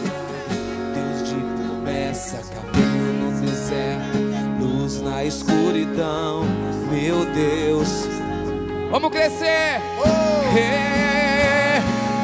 Deus 0.94 1.30
de 1.30 1.36
promessa, 1.36 2.42
caminho 2.54 3.32
no 3.32 3.42
deserto, 3.42 4.18
luz 4.60 5.02
na 5.02 5.24
escuridão, 5.24 6.44
meu 6.92 7.26
Deus. 7.26 7.90
Vamos 8.92 9.10
crescer! 9.10 9.82
Oh. 10.00 10.58
Hey. 10.58 11.15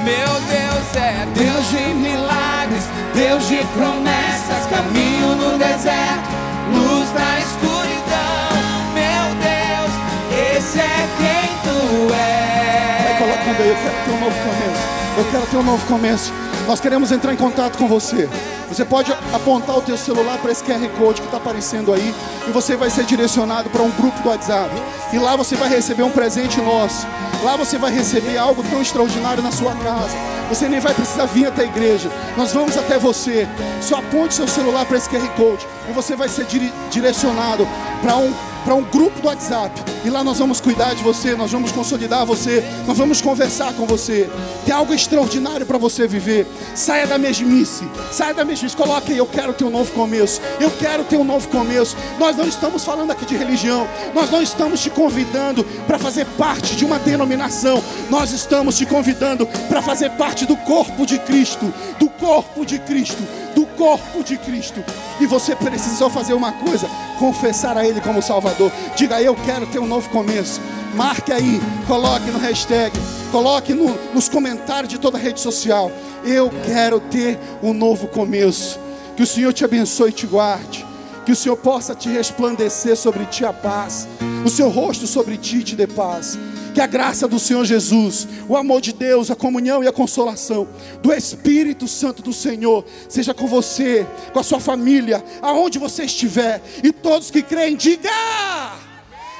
Meu 0.04 0.34
Deus 0.49 0.95
é 0.95 1.26
Deus 1.36 1.70
de 1.70 1.93
milagres, 1.93 2.84
Deus 3.14 3.47
de 3.47 3.58
promessas, 3.76 4.66
caminho 4.70 5.36
no 5.36 5.58
deserto, 5.58 6.30
luz 6.74 7.12
na 7.14 7.39
escuridão. 7.39 8.91
Meu 8.93 9.36
Deus, 9.41 10.58
esse 10.58 10.80
é 10.80 11.08
quem 11.18 11.56
tu 11.64 12.14
és. 12.14 13.04
Vai 13.04 13.18
colocando 13.18 13.62
aí, 13.62 13.70
eu 13.70 13.76
quero 13.76 13.95
ter 14.06 14.12
um 14.12 14.20
novo 14.20 14.38
começo. 14.39 15.02
Eu 15.18 15.26
quero 15.32 15.45
ter 15.45 15.58
um 15.58 15.64
novo 15.64 15.86
começo. 15.88 16.34
Nós 16.68 16.80
queremos 16.80 17.12
entrar 17.12 17.34
em 17.34 17.38
contato 17.38 17.78
com 17.78 17.88
você. 17.88 18.30
Você 18.72 18.86
pode 18.86 19.11
apontar 19.34 19.78
o 19.78 19.82
teu 19.82 19.97
celular 19.97 20.38
para 20.38 20.49
esse 20.49 20.63
QR 20.63 20.80
Code 20.97 21.19
que 21.19 21.28
está 21.28 21.36
aparecendo 21.36 21.93
aí 21.93 22.15
e 22.47 22.51
você 22.51 22.78
vai 22.78 22.89
ser 22.89 23.03
direcionado 23.03 23.69
para 23.69 23.82
um 23.82 23.91
grupo 23.91 24.17
do 24.22 24.30
WhatsApp. 24.30 24.74
E 25.11 25.19
lá 25.19 25.36
você 25.36 25.57
vai 25.57 25.67
receber 25.67 26.03
um 26.03 26.09
presente 26.09 26.61
nosso. 26.61 27.05
Lá 27.43 27.57
você 27.57 27.78
vai 27.78 27.91
receber 27.91 28.38
algo 28.38 28.63
tão 28.63 28.82
extraordinário 28.82 29.43
na 29.43 29.51
sua 29.51 29.76
casa. 29.76 30.15
Você 30.47 30.69
nem 30.69 30.80
vai 30.80 30.93
precisar 30.93 31.26
vir 31.26 31.47
até 31.47 31.63
a 31.63 31.65
igreja. 31.65 32.09
Nós 32.38 32.53
vamos 32.53 32.78
até 32.78 32.97
você. 32.97 33.45
Só 33.82 33.97
aponte 33.97 34.36
seu 34.36 34.47
celular 34.47 34.86
para 34.86 34.97
esse 34.97 35.09
QR 35.09 35.28
Code 35.36 35.67
e 35.89 35.91
você 35.91 36.15
vai 36.15 36.30
ser 36.30 36.45
direcionado 36.89 37.67
para 38.01 38.15
um 38.15 38.34
para 38.63 38.76
um 38.76 38.84
grupo 38.84 39.19
do 39.19 39.28
WhatsApp. 39.28 39.72
E 40.05 40.09
lá 40.09 40.24
nós 40.24 40.39
vamos 40.39 40.61
cuidar 40.61 40.93
de 40.93 41.03
você, 41.03 41.36
nós 41.36 41.51
vamos 41.51 41.72
consolidar 41.72 42.26
você, 42.26 42.63
nós 42.88 42.97
vamos 42.97 43.22
conversar 43.22 43.74
com 43.74 43.86
você. 43.86 44.30
Tem 44.65 44.74
algo 44.74 44.93
extraordinário 44.93 45.65
para 45.65 45.78
você 45.78 46.07
viver. 46.07 46.47
Saia 46.76 47.07
da 47.07 47.17
mesmice, 47.17 47.88
saia 48.11 48.34
da 48.34 48.45
mesmice. 48.45 48.61
Coloque 48.76 49.12
aí, 49.12 49.18
eu 49.18 49.26
quero 49.26 49.53
ter 49.53 49.64
um 49.64 49.70
novo 49.70 49.91
começo. 49.93 50.41
Eu 50.59 50.70
quero 50.72 51.03
ter 51.03 51.18
um 51.18 51.24
novo 51.24 51.47
começo. 51.47 51.95
Nós 52.20 52.36
não 52.38 52.45
estamos 52.45 52.86
falando 52.86 53.12
aqui 53.12 53.26
de 53.26 53.36
religião, 53.36 53.88
nós 54.14 54.30
não 54.30 54.41
estamos 54.41 54.82
te 54.82 54.89
convidando 54.89 55.64
para 55.88 55.97
fazer 55.97 56.26
parte 56.38 56.76
de 56.76 56.86
uma 56.86 56.99
denominação. 56.99 57.84
Nós 58.09 58.32
estamos 58.32 58.78
te 58.78 58.86
convidando 58.86 59.47
para 59.68 59.82
fazer 59.82 60.12
parte 60.12 60.45
do 60.45 60.55
corpo 60.57 61.05
de 61.05 61.18
Cristo, 61.20 61.74
do 61.99 62.09
corpo 62.09 62.66
de 62.66 62.78
Cristo, 62.80 63.22
do 63.55 63.66
corpo 63.66 64.24
de 64.24 64.38
Cristo. 64.38 64.84
E 65.20 65.26
você 65.26 65.55
precisa 65.55 65.95
só 65.95 66.09
fazer 66.09 66.34
uma 66.34 66.51
coisa: 66.51 66.88
confessar 67.18 67.78
a 67.78 67.86
Ele 67.86 68.01
como 68.01 68.22
Salvador. 68.22 68.72
Diga, 68.95 69.22
eu 69.22 69.36
quero 69.45 69.66
ter 69.66 69.80
um 69.80 69.88
novo 69.88 70.09
começo. 70.09 70.62
Marque 70.95 71.31
aí, 71.31 71.59
coloque 71.87 72.29
no 72.31 72.39
hashtag, 72.39 72.91
coloque 73.31 73.73
no, 73.73 73.95
nos 74.13 74.27
comentários 74.27 74.91
de 74.91 74.99
toda 74.99 75.17
a 75.17 75.21
rede 75.21 75.39
social. 75.39 75.91
Eu 76.23 76.51
quero 76.65 76.99
ter 76.99 77.39
um 77.63 77.73
novo 77.73 78.07
começo. 78.07 78.79
Que 79.15 79.23
o 79.23 79.27
Senhor 79.27 79.53
te 79.53 79.63
abençoe 79.63 80.09
e 80.09 80.13
te 80.13 80.27
guarde. 80.27 80.85
Que 81.25 81.31
o 81.31 81.35
Senhor 81.35 81.55
possa 81.55 81.95
te 81.95 82.09
resplandecer 82.09 82.97
sobre 82.97 83.25
ti 83.25 83.45
a 83.45 83.53
paz. 83.53 84.07
O 84.45 84.49
seu 84.49 84.69
rosto 84.69 85.07
sobre 85.07 85.37
ti 85.37 85.63
te 85.63 85.75
dê 85.75 85.87
paz. 85.87 86.37
Que 86.73 86.81
a 86.81 86.87
graça 86.87 87.27
do 87.27 87.39
Senhor 87.39 87.63
Jesus, 87.65 88.27
o 88.47 88.57
amor 88.57 88.81
de 88.81 88.93
Deus, 88.93 89.29
a 89.29 89.35
comunhão 89.35 89.83
e 89.83 89.87
a 89.87 89.91
consolação 89.91 90.67
do 91.01 91.13
Espírito 91.13 91.87
Santo 91.87 92.21
do 92.21 92.33
Senhor 92.33 92.85
seja 93.09 93.33
com 93.33 93.45
você, 93.45 94.05
com 94.31 94.39
a 94.39 94.43
sua 94.43 94.59
família, 94.59 95.23
aonde 95.41 95.77
você 95.77 96.03
estiver. 96.03 96.61
E 96.83 96.91
todos 96.91 97.29
que 97.29 97.41
creem, 97.41 97.75
diga! 97.75 98.09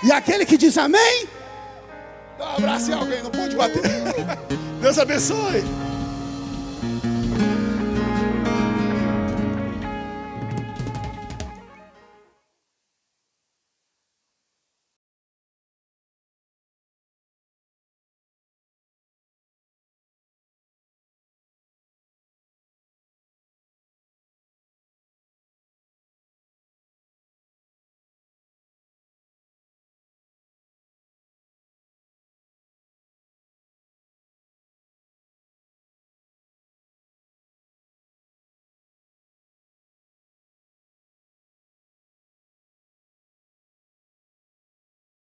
E 0.04 0.12
aquele 0.12 0.46
que 0.46 0.58
diz 0.58 0.78
amém, 0.78 1.28
dá 2.42 2.54
um 2.54 2.56
abraço 2.58 2.92
em 2.92 2.94
alguém, 2.94 3.24
não 3.24 3.32
pode 3.32 3.56
bater. 3.56 3.82
Deus 4.82 4.98
abençoe. 4.98 5.64